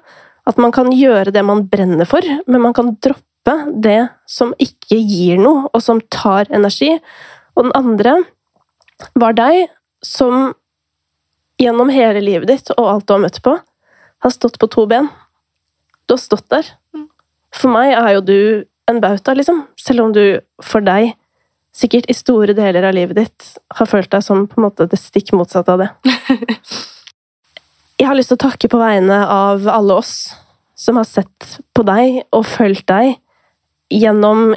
at 0.47 0.61
man 0.63 0.71
kan 0.75 0.93
gjøre 0.95 1.33
det 1.35 1.43
man 1.43 1.65
brenner 1.67 2.07
for, 2.07 2.23
men 2.47 2.63
man 2.63 2.77
kan 2.77 2.95
droppe 3.03 3.26
det 3.71 4.09
som 4.29 4.53
ikke 4.63 4.99
gir 4.99 5.41
noe, 5.41 5.67
og 5.73 5.83
som 5.85 6.03
tar 6.13 6.51
energi. 6.55 6.97
Og 7.57 7.69
den 7.69 7.77
andre 7.79 8.17
var 9.19 9.37
deg, 9.37 9.67
som 10.05 10.55
gjennom 11.61 11.91
hele 11.93 12.21
livet 12.21 12.51
ditt 12.51 12.71
og 12.77 12.89
alt 12.91 13.07
du 13.09 13.15
har 13.15 13.23
møtt 13.23 13.41
på, 13.45 13.55
har 14.25 14.33
stått 14.33 14.59
på 14.61 14.69
to 14.73 14.87
ben. 14.91 15.09
Du 16.07 16.17
har 16.17 16.23
stått 16.23 16.49
der. 16.53 16.69
For 17.57 17.73
meg 17.73 17.95
er 17.97 18.17
jo 18.17 18.25
du 18.25 18.41
en 18.91 19.01
bauta, 19.03 19.35
liksom. 19.35 19.65
Selv 19.81 20.05
om 20.05 20.13
du, 20.15 20.39
for 20.63 20.85
deg, 20.85 21.15
sikkert 21.77 22.09
i 22.11 22.17
store 22.17 22.55
deler 22.57 22.87
av 22.89 22.95
livet 22.97 23.19
ditt 23.19 23.49
har 23.79 23.89
følt 23.89 24.11
deg 24.13 24.25
som 24.25 24.47
på 24.49 24.61
en 24.61 24.67
måte 24.69 24.89
det 24.89 25.01
stikk 25.01 25.33
motsatte 25.37 25.75
av 25.75 25.85
det. 25.85 25.91
Jeg 28.01 28.11
har 28.11 28.17
lyst 28.17 28.33
til 28.33 28.39
å 28.39 28.47
takke 28.47 28.69
på 28.69 28.81
vegne 28.81 29.23
av 29.33 29.69
alle 29.73 29.97
oss 29.97 30.15
som 30.77 30.99
har 31.01 31.09
sett 31.09 31.57
på 31.73 31.85
deg 31.89 32.21
og 32.37 32.45
følt 32.49 32.85
deg 32.89 33.17
gjennom 33.93 34.55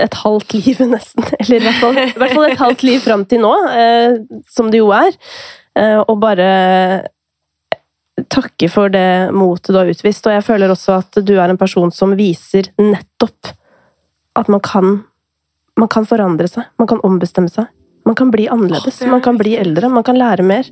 et 0.00 0.18
halvt 0.22 0.54
liv, 0.58 0.82
nesten. 0.94 1.26
Eller 1.38 1.60
i 1.60 1.64
hvert 1.66 1.80
fall, 1.82 2.02
i 2.02 2.18
hvert 2.18 2.36
fall 2.36 2.50
et 2.50 2.62
halvt 2.62 2.84
liv 2.86 3.00
fram 3.04 3.24
til 3.30 3.42
nå, 3.44 3.54
eh, 3.74 4.20
som 4.50 4.70
det 4.72 4.82
jo 4.82 4.92
er. 4.96 5.16
Eh, 5.78 5.98
og 6.00 6.20
bare 6.22 6.50
takke 8.30 8.68
for 8.68 8.92
det 8.92 9.32
motet 9.32 9.72
du 9.72 9.80
har 9.80 9.90
utvist. 9.90 10.26
Og 10.28 10.36
jeg 10.36 10.46
føler 10.46 10.72
også 10.72 10.98
at 11.00 11.20
du 11.24 11.34
er 11.38 11.48
en 11.48 11.60
person 11.60 11.92
som 11.94 12.16
viser 12.18 12.68
nettopp 12.80 13.54
at 14.38 14.50
man 14.52 14.62
kan 14.62 15.00
man 15.80 15.88
kan 15.88 16.04
forandre 16.08 16.48
seg, 16.50 16.66
man 16.80 16.88
kan 16.90 17.00
ombestemme 17.06 17.48
seg. 17.48 17.70
Man 18.08 18.16
kan 18.16 18.30
bli 18.32 18.46
annerledes, 18.50 18.98
er 19.04 19.10
man 19.12 19.22
kan 19.24 19.36
bli 19.38 19.54
eldre, 19.60 19.88
man 19.92 20.04
kan 20.04 20.16
lære 20.18 20.44
mer. 20.44 20.66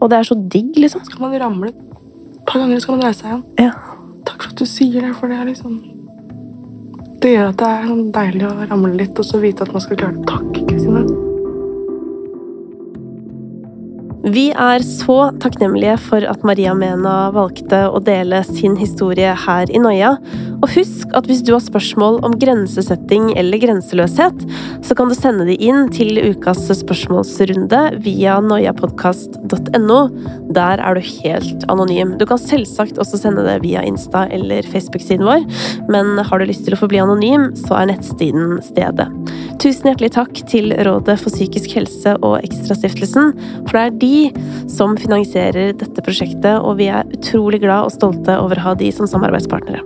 Og 0.00 0.10
det 0.10 0.18
er 0.18 0.28
så 0.28 0.36
digg, 0.36 0.76
liksom. 0.76 1.04
Skal 1.06 1.22
man 1.24 1.34
ramle 1.40 1.70
et 1.70 1.80
par 2.46 2.60
ganger, 2.60 2.82
skal 2.82 2.98
man 2.98 3.06
reise 3.06 3.22
seg 3.22 3.30
igjen. 3.30 3.42
Ja. 3.62 3.72
Takk 4.28 4.44
for 4.44 4.52
at 4.52 4.60
du 4.60 4.68
sier 4.68 5.06
det, 5.06 5.12
for 5.18 5.30
det 5.30 5.38
er 5.38 5.48
liksom 5.48 5.78
Det 7.22 7.30
gjør 7.30 7.52
at 7.52 7.60
det 7.60 7.66
er 7.70 7.98
deilig 8.16 8.46
å 8.48 8.54
ramle 8.66 8.96
litt, 8.98 9.14
og 9.14 9.26
så 9.28 9.38
vite 9.38 9.62
at 9.62 9.70
man 9.70 9.84
skal 9.84 10.00
klare 10.00 10.18
det. 10.18 10.26
Takk, 10.26 10.64
Kristine. 10.66 11.31
Vi 14.22 14.52
er 14.54 14.84
så 14.86 15.16
takknemlige 15.42 15.96
for 15.98 16.22
at 16.30 16.44
Maria 16.46 16.76
Mena 16.78 17.32
valgte 17.34 17.88
å 17.90 17.98
dele 18.06 18.38
sin 18.46 18.76
historie 18.78 19.32
her 19.34 19.70
i 19.74 19.80
Noia. 19.82 20.12
Og 20.62 20.68
husk 20.76 21.10
at 21.18 21.26
hvis 21.26 21.40
du 21.42 21.50
har 21.56 21.64
spørsmål 21.64 22.20
om 22.22 22.36
grensesetting 22.38 23.32
eller 23.34 23.58
grenseløshet, 23.64 24.44
så 24.86 24.94
kan 24.94 25.10
du 25.10 25.16
sende 25.18 25.48
de 25.48 25.56
inn 25.58 25.90
til 25.90 26.20
ukas 26.22 26.62
spørsmålsrunde 26.84 27.82
via 28.06 28.38
noiapodkast.no. 28.46 30.00
Der 30.54 30.78
er 30.78 30.94
du 30.94 31.02
helt 31.02 31.66
anonym. 31.72 32.14
Du 32.20 32.22
kan 32.30 32.38
selvsagt 32.38 33.02
også 33.02 33.18
sende 33.24 33.42
det 33.48 33.58
via 33.66 33.82
Insta 33.82 34.28
eller 34.30 34.62
Facebook-siden 34.70 35.26
vår, 35.26 35.48
men 35.90 36.14
har 36.22 36.38
du 36.38 36.46
lyst 36.46 36.62
til 36.68 36.78
å 36.78 36.84
forbli 36.84 37.02
anonym, 37.02 37.50
så 37.58 37.80
er 37.80 37.90
nettsiden 37.90 38.60
stedet. 38.70 39.10
Tusen 39.62 39.86
hjertelig 39.86 40.10
takk 40.16 40.38
til 40.50 40.72
Rådet 40.74 41.14
for 41.22 41.30
psykisk 41.30 41.76
helse 41.76 42.16
og 42.26 42.40
Ekstrastiftelsen, 42.40 43.30
for 43.68 43.76
det 43.76 43.84
er 43.84 44.00
de 44.00 44.66
som 44.66 44.96
finansierer 44.98 45.76
dette 45.78 46.02
prosjektet, 46.02 46.56
og 46.58 46.80
vi 46.80 46.90
er 46.90 47.06
utrolig 47.14 47.62
glad 47.62 47.86
og 47.86 47.94
stolte 47.94 48.40
over 48.42 48.58
å 48.58 48.64
ha 48.66 48.74
de 48.80 48.90
som 48.90 49.06
samarbeidspartnere. 49.06 49.84